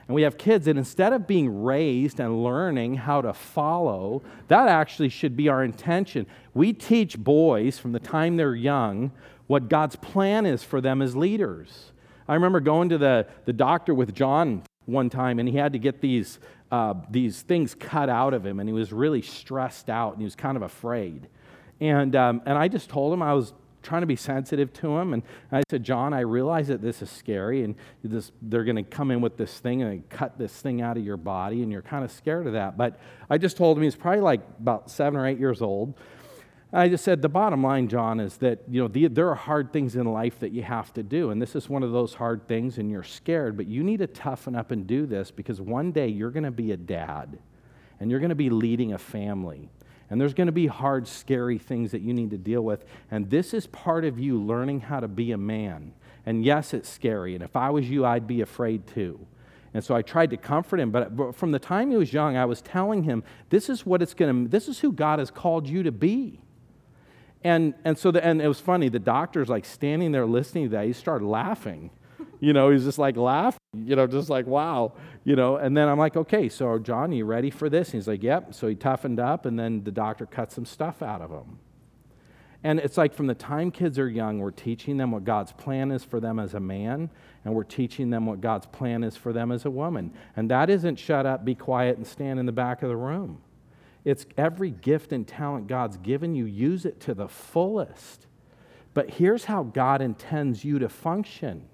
And 0.08 0.14
we 0.14 0.22
have 0.22 0.38
kids 0.38 0.66
that 0.66 0.76
instead 0.76 1.12
of 1.12 1.26
being 1.26 1.62
raised 1.62 2.20
and 2.20 2.42
learning 2.42 2.94
how 2.94 3.22
to 3.22 3.32
follow, 3.32 4.22
that 4.48 4.68
actually 4.68 5.08
should 5.08 5.36
be 5.36 5.48
our 5.48 5.62
intention. 5.62 6.26
We 6.54 6.72
teach 6.72 7.18
boys 7.18 7.78
from 7.78 7.92
the 7.92 8.00
time 8.00 8.36
they're 8.36 8.54
young 8.54 9.12
what 9.46 9.68
God's 9.68 9.96
plan 9.96 10.46
is 10.46 10.62
for 10.62 10.80
them 10.80 11.02
as 11.02 11.14
leaders. 11.14 11.92
I 12.28 12.34
remember 12.34 12.60
going 12.60 12.88
to 12.90 12.98
the, 12.98 13.26
the 13.44 13.52
doctor 13.52 13.94
with 13.94 14.14
John 14.14 14.62
one 14.86 15.10
time, 15.10 15.38
and 15.38 15.48
he 15.48 15.56
had 15.56 15.72
to 15.72 15.78
get 15.78 16.00
these, 16.00 16.38
uh, 16.70 16.94
these 17.10 17.42
things 17.42 17.74
cut 17.74 18.08
out 18.08 18.34
of 18.34 18.44
him, 18.44 18.60
and 18.60 18.68
he 18.68 18.72
was 18.72 18.92
really 18.92 19.22
stressed 19.22 19.90
out, 19.90 20.12
and 20.12 20.20
he 20.20 20.24
was 20.24 20.34
kind 20.34 20.56
of 20.56 20.62
afraid. 20.62 21.28
And, 21.82 22.14
um, 22.14 22.42
and 22.46 22.56
I 22.56 22.68
just 22.68 22.88
told 22.88 23.12
him 23.12 23.22
I 23.22 23.34
was 23.34 23.52
trying 23.82 24.02
to 24.02 24.06
be 24.06 24.14
sensitive 24.14 24.72
to 24.74 24.96
him. 24.96 25.14
And 25.14 25.24
I 25.50 25.64
said, 25.68 25.82
John, 25.82 26.14
I 26.14 26.20
realize 26.20 26.68
that 26.68 26.80
this 26.80 27.02
is 27.02 27.10
scary, 27.10 27.64
and 27.64 27.74
this, 28.04 28.30
they're 28.40 28.62
going 28.62 28.76
to 28.76 28.84
come 28.84 29.10
in 29.10 29.20
with 29.20 29.36
this 29.36 29.58
thing 29.58 29.82
and 29.82 30.08
cut 30.08 30.38
this 30.38 30.52
thing 30.52 30.80
out 30.80 30.96
of 30.96 31.04
your 31.04 31.16
body, 31.16 31.60
and 31.60 31.72
you're 31.72 31.82
kind 31.82 32.04
of 32.04 32.12
scared 32.12 32.46
of 32.46 32.52
that. 32.52 32.76
But 32.76 33.00
I 33.28 33.36
just 33.36 33.56
told 33.56 33.76
him 33.76 33.82
he's 33.82 33.96
probably 33.96 34.20
like 34.20 34.42
about 34.60 34.92
seven 34.92 35.18
or 35.18 35.26
eight 35.26 35.40
years 35.40 35.60
old. 35.60 35.94
I 36.72 36.88
just 36.88 37.04
said, 37.04 37.20
the 37.20 37.28
bottom 37.28 37.64
line, 37.64 37.88
John, 37.88 38.20
is 38.20 38.36
that 38.36 38.60
you 38.70 38.80
know 38.80 38.86
the, 38.86 39.08
there 39.08 39.28
are 39.28 39.34
hard 39.34 39.72
things 39.72 39.96
in 39.96 40.06
life 40.06 40.38
that 40.38 40.52
you 40.52 40.62
have 40.62 40.94
to 40.94 41.02
do, 41.02 41.30
and 41.30 41.42
this 41.42 41.56
is 41.56 41.68
one 41.68 41.82
of 41.82 41.90
those 41.90 42.14
hard 42.14 42.46
things, 42.46 42.78
and 42.78 42.92
you're 42.92 43.02
scared, 43.02 43.56
but 43.56 43.66
you 43.66 43.82
need 43.82 43.98
to 43.98 44.06
toughen 44.06 44.54
up 44.54 44.70
and 44.70 44.86
do 44.86 45.04
this 45.04 45.32
because 45.32 45.60
one 45.60 45.90
day 45.90 46.06
you're 46.06 46.30
going 46.30 46.44
to 46.44 46.52
be 46.52 46.70
a 46.70 46.76
dad, 46.76 47.40
and 47.98 48.08
you're 48.08 48.20
going 48.20 48.28
to 48.28 48.36
be 48.36 48.50
leading 48.50 48.92
a 48.92 48.98
family, 48.98 49.68
and 50.12 50.20
there's 50.20 50.34
going 50.34 50.46
to 50.46 50.52
be 50.52 50.66
hard, 50.66 51.08
scary 51.08 51.56
things 51.56 51.90
that 51.92 52.02
you 52.02 52.12
need 52.12 52.28
to 52.32 52.36
deal 52.36 52.60
with, 52.60 52.84
and 53.10 53.30
this 53.30 53.54
is 53.54 53.66
part 53.68 54.04
of 54.04 54.18
you 54.18 54.38
learning 54.38 54.80
how 54.80 55.00
to 55.00 55.08
be 55.08 55.32
a 55.32 55.38
man. 55.38 55.94
And 56.26 56.44
yes, 56.44 56.74
it's 56.74 56.90
scary, 56.90 57.34
and 57.34 57.42
if 57.42 57.56
I 57.56 57.70
was 57.70 57.88
you, 57.88 58.04
I'd 58.04 58.26
be 58.26 58.42
afraid 58.42 58.86
too. 58.86 59.26
And 59.72 59.82
so 59.82 59.94
I 59.94 60.02
tried 60.02 60.28
to 60.28 60.36
comfort 60.36 60.80
him, 60.80 60.90
but 60.90 61.34
from 61.34 61.50
the 61.50 61.58
time 61.58 61.90
he 61.90 61.96
was 61.96 62.12
young, 62.12 62.36
I 62.36 62.44
was 62.44 62.60
telling 62.60 63.04
him, 63.04 63.24
this 63.48 63.70
is 63.70 63.86
what 63.86 64.02
it's 64.02 64.12
going 64.12 64.44
to, 64.44 64.50
this 64.50 64.68
is 64.68 64.80
who 64.80 64.92
God 64.92 65.18
has 65.18 65.30
called 65.30 65.66
you 65.66 65.82
to 65.82 65.92
be. 65.92 66.42
And, 67.42 67.72
and 67.82 67.96
so, 67.96 68.10
the, 68.10 68.22
and 68.22 68.42
it 68.42 68.48
was 68.48 68.60
funny, 68.60 68.90
the 68.90 68.98
doctor's 68.98 69.48
like 69.48 69.64
standing 69.64 70.12
there 70.12 70.26
listening 70.26 70.64
to 70.64 70.70
that. 70.72 70.84
He 70.84 70.92
started 70.92 71.24
laughing. 71.24 71.88
You 72.42 72.52
know, 72.52 72.70
he's 72.70 72.82
just 72.82 72.98
like 72.98 73.16
laughing, 73.16 73.60
you 73.84 73.94
know, 73.94 74.08
just 74.08 74.28
like, 74.28 74.48
wow, 74.48 74.94
you 75.22 75.36
know. 75.36 75.58
And 75.58 75.76
then 75.76 75.88
I'm 75.88 75.96
like, 75.96 76.16
okay, 76.16 76.48
so 76.48 76.76
John, 76.80 77.12
you 77.12 77.24
ready 77.24 77.50
for 77.50 77.70
this? 77.70 77.90
And 77.90 77.94
he's 77.94 78.08
like, 78.08 78.24
yep. 78.24 78.52
So 78.52 78.66
he 78.66 78.74
toughened 78.74 79.20
up, 79.20 79.46
and 79.46 79.56
then 79.56 79.84
the 79.84 79.92
doctor 79.92 80.26
cut 80.26 80.50
some 80.50 80.64
stuff 80.64 81.02
out 81.02 81.20
of 81.22 81.30
him. 81.30 81.60
And 82.64 82.80
it's 82.80 82.98
like 82.98 83.14
from 83.14 83.28
the 83.28 83.34
time 83.36 83.70
kids 83.70 83.96
are 83.96 84.08
young, 84.08 84.40
we're 84.40 84.50
teaching 84.50 84.96
them 84.96 85.12
what 85.12 85.22
God's 85.22 85.52
plan 85.52 85.92
is 85.92 86.02
for 86.02 86.18
them 86.18 86.40
as 86.40 86.54
a 86.54 86.58
man, 86.58 87.10
and 87.44 87.54
we're 87.54 87.62
teaching 87.62 88.10
them 88.10 88.26
what 88.26 88.40
God's 88.40 88.66
plan 88.66 89.04
is 89.04 89.16
for 89.16 89.32
them 89.32 89.52
as 89.52 89.64
a 89.64 89.70
woman. 89.70 90.12
And 90.34 90.50
that 90.50 90.68
isn't 90.68 90.98
shut 90.98 91.26
up, 91.26 91.44
be 91.44 91.54
quiet, 91.54 91.96
and 91.96 92.04
stand 92.04 92.40
in 92.40 92.46
the 92.46 92.50
back 92.50 92.82
of 92.82 92.88
the 92.88 92.96
room. 92.96 93.40
It's 94.04 94.26
every 94.36 94.72
gift 94.72 95.12
and 95.12 95.28
talent 95.28 95.68
God's 95.68 95.96
given 95.96 96.34
you, 96.34 96.46
use 96.46 96.86
it 96.86 96.98
to 97.02 97.14
the 97.14 97.28
fullest. 97.28 98.26
But 98.94 99.10
here's 99.10 99.44
how 99.44 99.62
God 99.62 100.02
intends 100.02 100.64
you 100.64 100.80
to 100.80 100.88
function. 100.88 101.68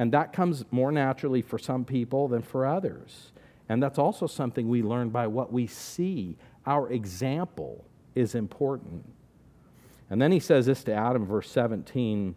And 0.00 0.12
that 0.12 0.32
comes 0.32 0.64
more 0.70 0.90
naturally 0.90 1.42
for 1.42 1.58
some 1.58 1.84
people 1.84 2.26
than 2.26 2.40
for 2.40 2.64
others. 2.64 3.32
And 3.68 3.82
that's 3.82 3.98
also 3.98 4.26
something 4.26 4.66
we 4.66 4.80
learn 4.82 5.10
by 5.10 5.26
what 5.26 5.52
we 5.52 5.66
see. 5.66 6.38
Our 6.64 6.90
example 6.90 7.84
is 8.14 8.34
important. 8.34 9.04
And 10.08 10.18
then 10.18 10.32
he 10.32 10.40
says 10.40 10.64
this 10.64 10.82
to 10.84 10.94
Adam, 10.94 11.26
verse 11.26 11.50
17 11.50 12.34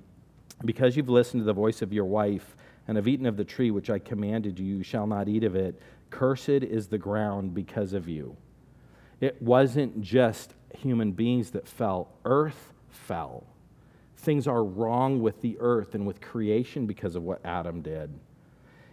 Because 0.65 0.97
you've 0.97 1.07
listened 1.07 1.39
to 1.39 1.45
the 1.45 1.53
voice 1.53 1.81
of 1.81 1.93
your 1.93 2.03
wife 2.03 2.57
and 2.85 2.97
have 2.97 3.07
eaten 3.07 3.25
of 3.25 3.37
the 3.37 3.45
tree 3.45 3.71
which 3.71 3.89
I 3.89 3.97
commanded 3.97 4.59
you, 4.59 4.65
you 4.65 4.83
shall 4.83 5.07
not 5.07 5.29
eat 5.29 5.45
of 5.45 5.55
it. 5.55 5.81
Cursed 6.09 6.49
is 6.49 6.87
the 6.87 6.97
ground 6.97 7.53
because 7.53 7.93
of 7.93 8.09
you. 8.09 8.35
It 9.21 9.41
wasn't 9.41 10.01
just 10.01 10.53
human 10.75 11.13
beings 11.13 11.51
that 11.51 11.69
fell, 11.69 12.09
earth 12.25 12.73
fell. 12.89 13.45
Things 14.23 14.47
are 14.47 14.63
wrong 14.63 15.21
with 15.21 15.41
the 15.41 15.57
earth 15.59 15.95
and 15.95 16.07
with 16.07 16.21
creation 16.21 16.85
because 16.85 17.15
of 17.15 17.23
what 17.23 17.45
Adam 17.45 17.81
did. 17.81 18.09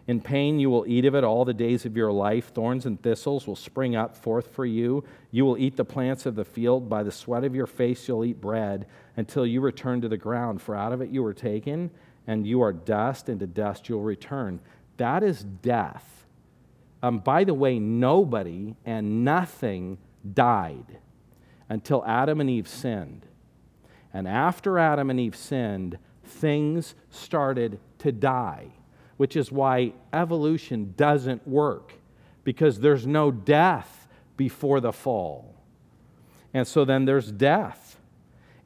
In 0.09 0.21
pain 0.21 0.59
you 0.59 0.71
will 0.71 0.85
eat 0.89 1.05
of 1.05 1.15
it 1.15 1.23
all 1.23 1.45
the 1.45 1.55
days 1.55 1.87
of 1.87 1.97
your 1.97 2.11
life. 2.11 2.53
Thorns 2.53 2.85
and 2.85 3.01
thistles 3.01 3.47
will 3.47 3.55
spring 3.55 3.95
up 3.95 4.17
forth 4.17 4.53
for 4.53 4.67
you. 4.67 5.05
You 5.31 5.45
will 5.45 5.57
eat 5.57 5.77
the 5.77 5.85
plants 5.85 6.27
of 6.27 6.35
the 6.35 6.45
field. 6.45 6.89
By 6.89 7.05
the 7.05 7.13
sweat 7.13 7.45
of 7.45 7.55
your 7.55 7.69
face 7.69 8.09
you'll 8.09 8.25
eat 8.25 8.41
bread 8.41 8.87
until 9.17 9.47
you 9.47 9.61
return 9.61 10.01
to 10.01 10.09
the 10.09 10.17
ground. 10.17 10.61
For 10.61 10.75
out 10.75 10.93
of 10.93 11.01
it 11.01 11.11
you 11.11 11.23
were 11.23 11.33
taken, 11.33 11.93
and 12.27 12.45
you 12.45 12.61
are 12.61 12.73
dust, 12.73 13.29
and 13.29 13.39
to 13.39 13.47
dust 13.47 13.89
you'll 13.89 14.03
return. 14.03 14.59
That 14.97 15.23
is 15.23 15.45
death. 15.45 16.27
Um, 17.05 17.21
by 17.21 17.45
the 17.45 17.55
way, 17.55 17.79
nobody 17.79 18.75
and 18.85 19.25
nothing 19.25 19.99
died 20.35 20.99
until 21.69 22.05
Adam 22.05 22.41
and 22.41 22.51
Eve 22.51 22.67
sinned. 22.67 23.27
And 24.13 24.27
after 24.27 24.79
Adam 24.79 25.11
and 25.11 25.21
Eve 25.21 25.37
sinned, 25.37 25.99
things 26.25 26.95
started 27.11 27.79
to 27.99 28.13
die, 28.13 28.69
which 29.17 29.37
is 29.37 29.53
why 29.53 29.93
evolution 30.13 30.95
doesn't 30.97 31.47
work, 31.47 31.95
because 32.45 32.81
there's 32.81 33.07
no 33.07 33.31
death 33.31 34.09
before 34.37 34.81
the 34.81 34.93
fall. 34.93 35.55
And 36.53 36.67
so 36.67 36.85
then 36.85 37.05
there's 37.05 37.31
death. 37.31 37.99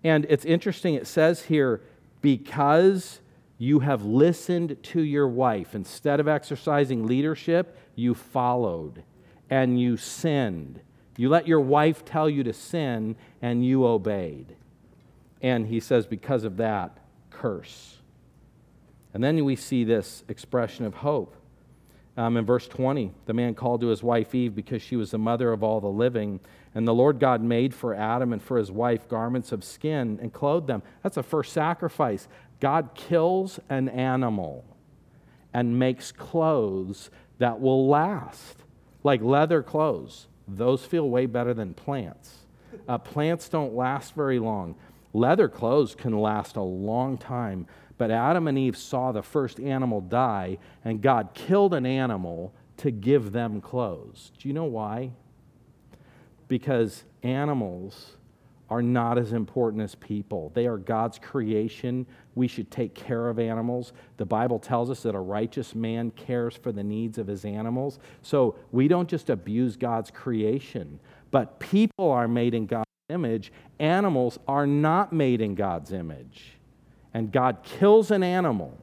And 0.03 0.27
it's 0.29 0.45
interesting, 0.45 0.95
it 0.95 1.07
says 1.07 1.43
here, 1.43 1.83
because 2.23 3.21
you 3.59 3.81
have 3.81 4.05
listened 4.05 4.83
to 4.83 5.03
your 5.03 5.29
wife, 5.29 5.75
instead 5.75 6.21
of 6.21 6.29
exercising 6.29 7.07
leadership, 7.07 7.77
you 7.95 8.15
followed 8.15 9.03
and 9.51 9.79
you 9.81 9.97
sinned 9.97 10.81
you 11.17 11.29
let 11.29 11.47
your 11.47 11.61
wife 11.61 12.05
tell 12.05 12.29
you 12.29 12.43
to 12.45 12.53
sin, 12.53 13.17
and 13.41 13.65
you 13.65 13.87
obeyed. 13.87 14.57
And 15.45 15.67
he 15.67 15.79
says, 15.79 16.07
because 16.07 16.45
of 16.45 16.57
that, 16.57 16.97
curse. 17.29 17.99
And 19.13 19.23
then 19.23 19.45
we 19.45 19.57
see 19.57 19.85
this 19.85 20.25
expression 20.27 20.87
of 20.87 20.95
hope. 20.95 21.37
Um, 22.17 22.39
in 22.39 22.47
verse 22.47 22.67
20, 22.67 23.13
the 23.27 23.35
man 23.35 23.55
called 23.55 23.83
to 23.83 23.89
his 23.89 24.03
wife 24.03 24.35
Eve 24.35 24.55
because 24.55 24.81
she 24.81 24.97
was 24.97 25.11
the 25.11 25.19
mother 25.19 25.53
of 25.53 25.63
all 25.63 25.83
the 25.83 25.87
living. 25.87 26.41
And 26.75 26.89
the 26.89 26.95
Lord 26.95 27.21
God 27.21 27.43
made 27.43 27.75
for 27.75 27.93
Adam 27.93 28.33
and 28.33 28.43
for 28.43 28.57
his 28.57 28.73
wife 28.73 29.07
garments 29.07 29.53
of 29.53 29.63
skin 29.63 30.19
and 30.23 30.33
clothed 30.33 30.67
them. 30.67 30.83
That's 31.03 31.19
a 31.19 31.23
first 31.23 31.53
sacrifice. 31.53 32.27
God 32.59 32.95
kills 32.95 33.61
an 33.69 33.91
animal 33.91 34.65
and 35.53 35.79
makes 35.79 36.11
clothes 36.11 37.11
that 37.37 37.61
will 37.61 37.87
last, 37.87 38.63
like 39.03 39.21
leather 39.21 39.63
clothes. 39.63 40.27
Those 40.49 40.87
feel 40.87 41.11
way 41.11 41.27
better 41.27 41.53
than 41.53 41.75
plants. 41.75 42.35
Uh, 42.89 42.97
plants 42.97 43.51
don't 43.51 43.75
last 43.75 44.15
very 44.15 44.39
long. 44.39 44.75
Leather 45.15 45.49
clothes 45.49 45.95
can 45.95 46.19
last 46.19 46.57
a 46.57 46.63
long 46.63 47.17
time. 47.17 47.67
But 47.97 48.11
Adam 48.11 48.49
and 48.49 48.59
Eve 48.59 48.77
saw 48.77 49.13
the 49.13 49.23
first 49.23 49.61
animal 49.61 50.01
die, 50.01 50.59
and 50.85 51.01
God 51.01 51.31
killed 51.33 51.73
an 51.73 51.87
animal 51.87 52.53
to 52.79 52.91
give 52.91 53.33
them 53.33 53.61
clothes. 53.61 54.33
Do 54.37 54.49
you 54.49 54.55
know 54.55 54.65
why? 54.65 55.13
Because 56.49 57.05
animals 57.23 58.17
are 58.69 58.83
not 58.83 59.19
as 59.19 59.33
important 59.33 59.83
as 59.83 59.95
people. 59.95 60.51
They 60.55 60.67
are 60.67 60.79
God's 60.79 61.21
creation. 61.21 62.07
We 62.35 62.49
should 62.49 62.71
take 62.71 62.95
care 62.95 63.29
of 63.29 63.39
animals. 63.39 63.93
The 64.17 64.25
Bible 64.25 64.59
tells 64.59 64.91
us 64.91 65.03
that 65.05 65.15
a 65.15 65.21
righteous 65.21 65.75
man 65.75 66.11
cares 66.13 66.57
for 66.57 66.73
the 66.73 66.83
needs 66.83 67.19
of 67.19 67.29
his 67.29 67.45
animals. 67.45 68.01
So 68.23 68.57
we 68.73 68.89
don't 68.89 69.09
just 69.09 69.31
abuse 69.31 69.77
God's 69.77 70.11
creation, 70.11 70.99
but 71.31 71.61
people 71.61 72.11
are 72.11 72.27
made 72.27 72.55
in 72.55 72.67
God's 72.67 72.85
image. 73.11 73.53
Animals 73.79 74.39
are 74.49 74.67
not 74.67 75.13
made 75.13 75.43
in 75.43 75.55
God's 75.55 75.93
image 75.93 76.55
and 77.15 77.31
God 77.31 77.63
kills 77.63 78.11
an 78.11 78.23
animal 78.23 78.77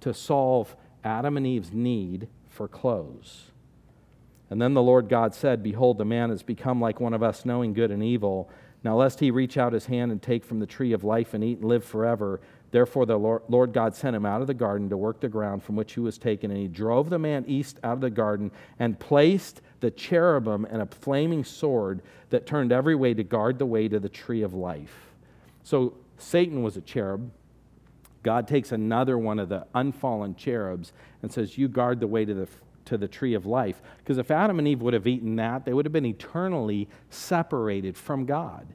to 0.00 0.14
solve 0.14 0.74
Adam 1.04 1.36
and 1.36 1.46
Eve's 1.46 1.72
need 1.72 2.28
for 2.48 2.66
clothes. 2.66 3.50
And 4.48 4.60
then 4.60 4.74
the 4.74 4.82
Lord 4.82 5.08
God 5.08 5.34
said, 5.34 5.62
Behold, 5.62 5.98
the 5.98 6.04
man 6.04 6.30
has 6.30 6.42
become 6.42 6.80
like 6.80 7.00
one 7.00 7.14
of 7.14 7.22
us, 7.22 7.44
knowing 7.44 7.72
good 7.72 7.90
and 7.90 8.02
evil. 8.02 8.50
Now, 8.84 8.96
lest 8.96 9.20
he 9.20 9.30
reach 9.30 9.56
out 9.56 9.72
his 9.72 9.86
hand 9.86 10.12
and 10.12 10.20
take 10.20 10.44
from 10.44 10.60
the 10.60 10.66
tree 10.66 10.92
of 10.92 11.04
life 11.04 11.34
and 11.34 11.44
eat 11.44 11.58
and 11.58 11.68
live 11.68 11.84
forever. 11.84 12.40
Therefore, 12.72 13.04
the 13.04 13.18
Lord 13.18 13.72
God 13.74 13.94
sent 13.94 14.16
him 14.16 14.24
out 14.24 14.40
of 14.40 14.46
the 14.46 14.54
garden 14.54 14.88
to 14.88 14.96
work 14.96 15.20
the 15.20 15.28
ground 15.28 15.62
from 15.62 15.76
which 15.76 15.92
he 15.92 16.00
was 16.00 16.16
taken. 16.16 16.50
And 16.50 16.58
he 16.58 16.68
drove 16.68 17.10
the 17.10 17.18
man 17.18 17.44
east 17.46 17.78
out 17.84 17.92
of 17.92 18.00
the 18.00 18.10
garden 18.10 18.50
and 18.78 18.98
placed 18.98 19.60
the 19.80 19.90
cherubim 19.90 20.64
and 20.64 20.80
a 20.80 20.86
flaming 20.86 21.44
sword 21.44 22.00
that 22.30 22.46
turned 22.46 22.72
every 22.72 22.94
way 22.94 23.12
to 23.12 23.22
guard 23.22 23.58
the 23.58 23.66
way 23.66 23.88
to 23.88 24.00
the 24.00 24.08
tree 24.08 24.42
of 24.42 24.54
life. 24.54 25.12
So, 25.62 25.94
Satan 26.16 26.62
was 26.62 26.76
a 26.78 26.80
cherub. 26.80 27.30
God 28.22 28.48
takes 28.48 28.72
another 28.72 29.18
one 29.18 29.38
of 29.38 29.50
the 29.50 29.66
unfallen 29.74 30.36
cherubs 30.36 30.92
and 31.20 31.30
says, 31.30 31.58
You 31.58 31.68
guard 31.68 32.00
the 32.00 32.06
way 32.06 32.24
to 32.24 32.32
the, 32.32 32.48
to 32.86 32.96
the 32.96 33.08
tree 33.08 33.34
of 33.34 33.44
life. 33.44 33.82
Because 33.98 34.16
if 34.16 34.30
Adam 34.30 34.58
and 34.58 34.66
Eve 34.66 34.80
would 34.80 34.94
have 34.94 35.06
eaten 35.06 35.36
that, 35.36 35.66
they 35.66 35.74
would 35.74 35.84
have 35.84 35.92
been 35.92 36.06
eternally 36.06 36.88
separated 37.10 37.98
from 37.98 38.24
God. 38.24 38.66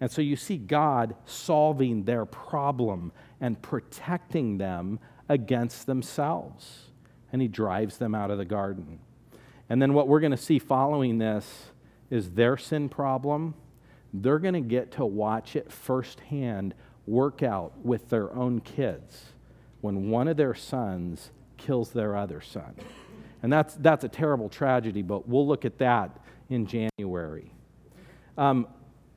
And 0.00 0.10
so 0.10 0.20
you 0.20 0.36
see 0.36 0.56
God 0.58 1.14
solving 1.24 2.04
their 2.04 2.26
problem 2.26 3.12
and 3.40 3.60
protecting 3.60 4.58
them 4.58 4.98
against 5.28 5.86
themselves. 5.86 6.86
And 7.32 7.42
he 7.42 7.48
drives 7.48 7.98
them 7.98 8.14
out 8.14 8.30
of 8.30 8.38
the 8.38 8.44
garden. 8.44 9.00
And 9.68 9.82
then 9.82 9.94
what 9.94 10.08
we're 10.08 10.20
going 10.20 10.30
to 10.30 10.36
see 10.36 10.58
following 10.58 11.18
this 11.18 11.66
is 12.10 12.30
their 12.30 12.56
sin 12.56 12.88
problem. 12.88 13.54
They're 14.14 14.38
going 14.38 14.54
to 14.54 14.60
get 14.60 14.92
to 14.92 15.04
watch 15.04 15.56
it 15.56 15.72
firsthand 15.72 16.74
work 17.06 17.42
out 17.42 17.72
with 17.84 18.08
their 18.08 18.32
own 18.34 18.60
kids 18.60 19.26
when 19.80 20.10
one 20.10 20.28
of 20.28 20.36
their 20.36 20.54
sons 20.54 21.30
kills 21.56 21.90
their 21.90 22.16
other 22.16 22.40
son. 22.40 22.74
And 23.42 23.52
that's, 23.52 23.74
that's 23.74 24.04
a 24.04 24.08
terrible 24.08 24.48
tragedy, 24.48 25.02
but 25.02 25.28
we'll 25.28 25.46
look 25.46 25.64
at 25.64 25.78
that 25.78 26.18
in 26.48 26.66
January. 26.66 27.52
Um, 28.38 28.66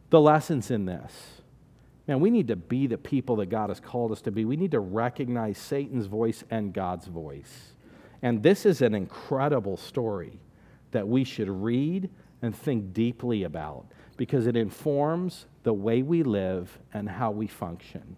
the 0.10 0.20
lessons 0.20 0.72
in 0.72 0.86
this 0.86 1.39
man, 2.10 2.20
we 2.20 2.32
need 2.32 2.48
to 2.48 2.56
be 2.56 2.88
the 2.88 2.98
people 2.98 3.36
that 3.36 3.46
God 3.46 3.70
has 3.70 3.80
called 3.80 4.12
us 4.12 4.20
to 4.24 4.32
be. 4.32 4.44
We 4.44 4.58
need 4.58 4.72
to 4.72 4.80
recognize 4.80 5.60
Satan's 5.60 6.08
voice 6.08 6.44
and 6.50 6.74
God's 6.74 7.06
voice. 7.06 7.74
And 8.24 8.42
this 8.42 8.66
is 8.66 8.82
an 8.82 8.96
incredible 8.96 9.78
story 9.78 10.40
that 10.90 11.08
we 11.08 11.24
should 11.24 11.48
read 11.48 12.10
and 12.42 12.56
think 12.56 12.94
deeply 12.94 13.44
about 13.44 13.86
because 14.18 14.48
it 14.48 14.58
informs 14.58 15.46
the 15.62 15.72
way 15.72 16.02
we 16.02 16.24
live 16.24 16.80
and 16.96 17.08
how 17.08 17.30
we 17.30 17.46
function. 17.46 18.16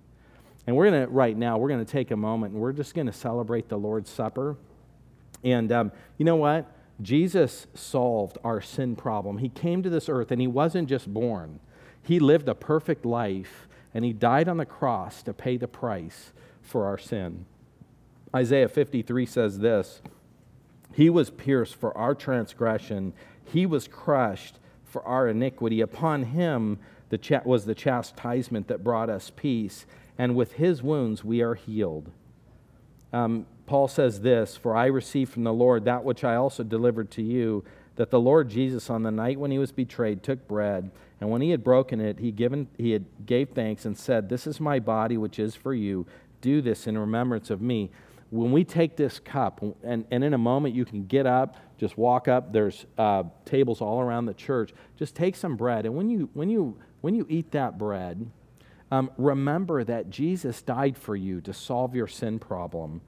And 0.65 0.77
we're 0.77 0.89
going 0.89 1.05
to, 1.05 1.11
right 1.11 1.35
now, 1.35 1.57
we're 1.57 1.67
going 1.67 1.83
to 1.85 1.91
take 1.91 2.11
a 2.11 2.15
moment 2.15 2.53
and 2.53 2.61
we're 2.61 2.71
just 2.71 2.95
going 2.95 3.07
to 3.07 3.13
celebrate 3.13 3.67
the 3.67 3.77
Lord's 3.77 4.09
Supper. 4.09 4.55
And 5.43 5.69
um, 5.69 5.91
you 6.17 6.23
know 6.23 6.37
what? 6.37 6.65
Jesus 7.01 7.67
solved 7.73 8.37
our 8.45 8.61
sin 8.61 8.95
problem. 8.95 9.39
He 9.39 9.49
came 9.49 9.83
to 9.83 9.89
this 9.89 10.07
earth 10.07 10.31
and 10.31 10.39
he 10.39 10.47
wasn't 10.47 10.87
just 10.87 11.13
born, 11.13 11.59
he 12.03 12.19
lived 12.19 12.47
a 12.47 12.55
perfect 12.55 13.05
life 13.05 13.67
and 13.93 14.05
he 14.05 14.13
died 14.13 14.47
on 14.47 14.57
the 14.57 14.65
cross 14.65 15.21
to 15.23 15.33
pay 15.33 15.57
the 15.57 15.67
price 15.67 16.31
for 16.61 16.85
our 16.85 16.97
sin. 16.97 17.45
Isaiah 18.35 18.69
53 18.69 19.25
says 19.25 19.59
this 19.59 20.01
He 20.93 21.09
was 21.09 21.29
pierced 21.29 21.75
for 21.75 21.97
our 21.97 22.15
transgression, 22.15 23.13
he 23.43 23.65
was 23.65 23.87
crushed 23.87 24.59
for 24.83 25.03
our 25.03 25.27
iniquity. 25.27 25.81
Upon 25.81 26.23
him 26.23 26.79
the 27.09 27.41
was 27.45 27.65
the 27.65 27.75
chastisement 27.75 28.67
that 28.67 28.83
brought 28.83 29.09
us 29.09 29.31
peace, 29.35 29.85
and 30.17 30.35
with 30.35 30.53
his 30.53 30.81
wounds 30.81 31.23
we 31.23 31.41
are 31.41 31.55
healed. 31.55 32.11
Um, 33.11 33.45
Paul 33.65 33.87
says 33.87 34.21
this 34.21 34.55
For 34.55 34.75
I 34.75 34.85
received 34.85 35.31
from 35.31 35.43
the 35.43 35.53
Lord 35.53 35.85
that 35.85 36.03
which 36.03 36.23
I 36.23 36.35
also 36.35 36.63
delivered 36.63 37.11
to 37.11 37.21
you, 37.21 37.63
that 38.01 38.09
the 38.09 38.19
Lord 38.19 38.49
Jesus, 38.49 38.89
on 38.89 39.03
the 39.03 39.11
night 39.11 39.39
when 39.39 39.51
he 39.51 39.59
was 39.59 39.71
betrayed, 39.71 40.23
took 40.23 40.47
bread, 40.47 40.89
and 41.19 41.29
when 41.29 41.39
he 41.39 41.51
had 41.51 41.63
broken 41.63 42.01
it, 42.01 42.17
he, 42.17 42.31
given, 42.31 42.67
he 42.75 42.89
had 42.89 43.05
gave 43.27 43.49
thanks 43.49 43.85
and 43.85 43.95
said, 43.95 44.27
This 44.27 44.47
is 44.47 44.59
my 44.59 44.79
body, 44.79 45.17
which 45.17 45.37
is 45.37 45.53
for 45.53 45.71
you. 45.71 46.07
Do 46.41 46.63
this 46.63 46.87
in 46.87 46.97
remembrance 46.97 47.51
of 47.51 47.61
me 47.61 47.91
when 48.31 48.51
we 48.51 48.63
take 48.63 48.95
this 48.95 49.19
cup, 49.19 49.61
and, 49.83 50.03
and 50.09 50.23
in 50.23 50.33
a 50.33 50.37
moment 50.39 50.73
you 50.73 50.83
can 50.83 51.05
get 51.05 51.27
up, 51.27 51.57
just 51.77 51.95
walk 51.95 52.27
up, 52.27 52.51
there's 52.51 52.87
uh, 52.97 53.21
tables 53.45 53.81
all 53.81 54.01
around 54.01 54.25
the 54.25 54.33
church. 54.33 54.73
Just 54.97 55.13
take 55.13 55.35
some 55.35 55.55
bread, 55.55 55.85
and 55.85 55.93
when 55.93 56.09
you, 56.09 56.27
when 56.33 56.49
you, 56.49 56.79
when 57.01 57.13
you 57.13 57.27
eat 57.29 57.51
that 57.51 57.77
bread, 57.77 58.31
um, 58.89 59.11
remember 59.15 59.83
that 59.83 60.09
Jesus 60.09 60.63
died 60.63 60.97
for 60.97 61.15
you 61.15 61.39
to 61.41 61.53
solve 61.53 61.93
your 61.93 62.07
sin 62.07 62.39
problem. 62.39 63.01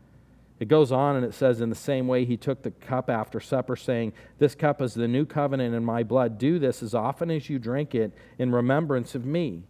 It 0.64 0.70
goes 0.70 0.94
on 0.94 1.18
and 1.18 1.26
it 1.26 1.34
says, 1.34 1.60
In 1.60 1.70
the 1.70 1.76
same 1.76 2.08
way, 2.08 2.24
he 2.24 2.38
took 2.38 2.62
the 2.62 2.72
cup 2.72 3.10
after 3.10 3.42
supper, 3.42 3.76
saying, 3.76 4.14
This 4.38 4.56
cup 4.56 4.82
is 4.82 4.94
the 4.94 5.10
new 5.10 5.26
covenant 5.26 5.76
in 5.76 5.84
my 5.84 6.04
blood. 6.04 6.38
Do 6.38 6.58
this 6.58 6.82
as 6.82 6.96
often 6.96 7.30
as 7.30 7.50
you 7.50 7.60
drink 7.60 7.94
it 7.94 8.14
in 8.40 8.50
remembrance 8.50 9.14
of 9.14 9.26
me. 9.26 9.64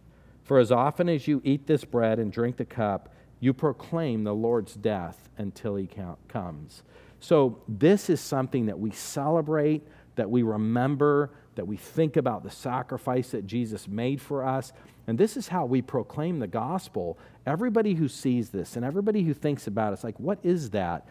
For 0.44 0.56
as 0.56 0.70
often 0.70 1.08
as 1.08 1.26
you 1.26 1.42
eat 1.42 1.66
this 1.66 1.84
bread 1.84 2.20
and 2.20 2.30
drink 2.30 2.58
the 2.58 2.64
cup, 2.64 3.12
you 3.40 3.52
proclaim 3.52 4.22
the 4.22 4.36
Lord's 4.36 4.74
death 4.74 5.28
until 5.36 5.74
he 5.74 5.90
comes. 6.28 6.84
So, 7.18 7.58
this 7.66 8.08
is 8.08 8.20
something 8.20 8.66
that 8.66 8.78
we 8.78 8.92
celebrate, 8.92 9.82
that 10.14 10.30
we 10.30 10.44
remember, 10.44 11.32
that 11.56 11.66
we 11.66 11.76
think 11.76 12.16
about 12.16 12.44
the 12.44 12.52
sacrifice 12.52 13.30
that 13.30 13.48
Jesus 13.48 13.88
made 13.88 14.20
for 14.20 14.46
us. 14.46 14.72
And 15.06 15.18
this 15.18 15.36
is 15.36 15.48
how 15.48 15.66
we 15.66 15.82
proclaim 15.82 16.38
the 16.38 16.46
gospel. 16.46 17.18
Everybody 17.46 17.94
who 17.94 18.08
sees 18.08 18.50
this 18.50 18.76
and 18.76 18.84
everybody 18.84 19.22
who 19.22 19.34
thinks 19.34 19.66
about 19.66 19.90
it, 19.90 19.94
it's 19.94 20.04
like, 20.04 20.18
what 20.18 20.38
is 20.42 20.70
that? 20.70 21.06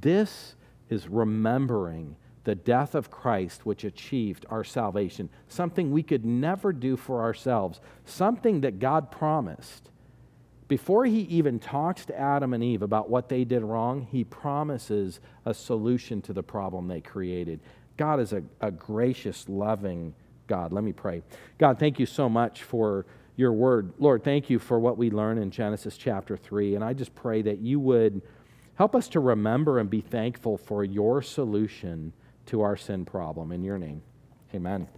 This 0.00 0.54
is 0.90 1.08
remembering 1.08 2.16
the 2.44 2.54
death 2.54 2.94
of 2.94 3.10
Christ, 3.10 3.66
which 3.66 3.84
achieved 3.84 4.46
our 4.48 4.64
salvation, 4.64 5.28
something 5.48 5.90
we 5.90 6.02
could 6.02 6.24
never 6.24 6.72
do 6.72 6.96
for 6.96 7.20
ourselves, 7.22 7.80
something 8.04 8.62
that 8.62 8.78
God 8.78 9.10
promised 9.10 9.90
before 10.68 11.06
he 11.06 11.20
even 11.22 11.58
talks 11.58 12.04
to 12.04 12.18
Adam 12.18 12.52
and 12.52 12.62
Eve 12.62 12.82
about 12.82 13.08
what 13.08 13.30
they 13.30 13.44
did 13.44 13.62
wrong, 13.62 14.06
he 14.10 14.22
promises 14.22 15.18
a 15.46 15.54
solution 15.54 16.20
to 16.22 16.34
the 16.34 16.42
problem 16.42 16.86
they 16.86 17.00
created. 17.00 17.60
God 17.96 18.20
is 18.20 18.34
a, 18.34 18.42
a 18.60 18.70
gracious, 18.70 19.48
loving 19.48 20.14
God. 20.46 20.72
Let 20.72 20.84
me 20.84 20.92
pray. 20.92 21.22
God, 21.56 21.78
thank 21.78 21.98
you 21.98 22.04
so 22.06 22.28
much 22.28 22.62
for 22.62 23.06
your 23.38 23.52
word. 23.52 23.92
Lord, 23.98 24.24
thank 24.24 24.50
you 24.50 24.58
for 24.58 24.80
what 24.80 24.98
we 24.98 25.10
learn 25.10 25.38
in 25.38 25.52
Genesis 25.52 25.96
chapter 25.96 26.36
3. 26.36 26.74
And 26.74 26.82
I 26.82 26.92
just 26.92 27.14
pray 27.14 27.40
that 27.42 27.58
you 27.58 27.78
would 27.78 28.20
help 28.74 28.96
us 28.96 29.06
to 29.10 29.20
remember 29.20 29.78
and 29.78 29.88
be 29.88 30.00
thankful 30.00 30.58
for 30.58 30.82
your 30.82 31.22
solution 31.22 32.12
to 32.46 32.62
our 32.62 32.76
sin 32.76 33.04
problem. 33.04 33.52
In 33.52 33.62
your 33.62 33.78
name, 33.78 34.02
amen. 34.52 34.88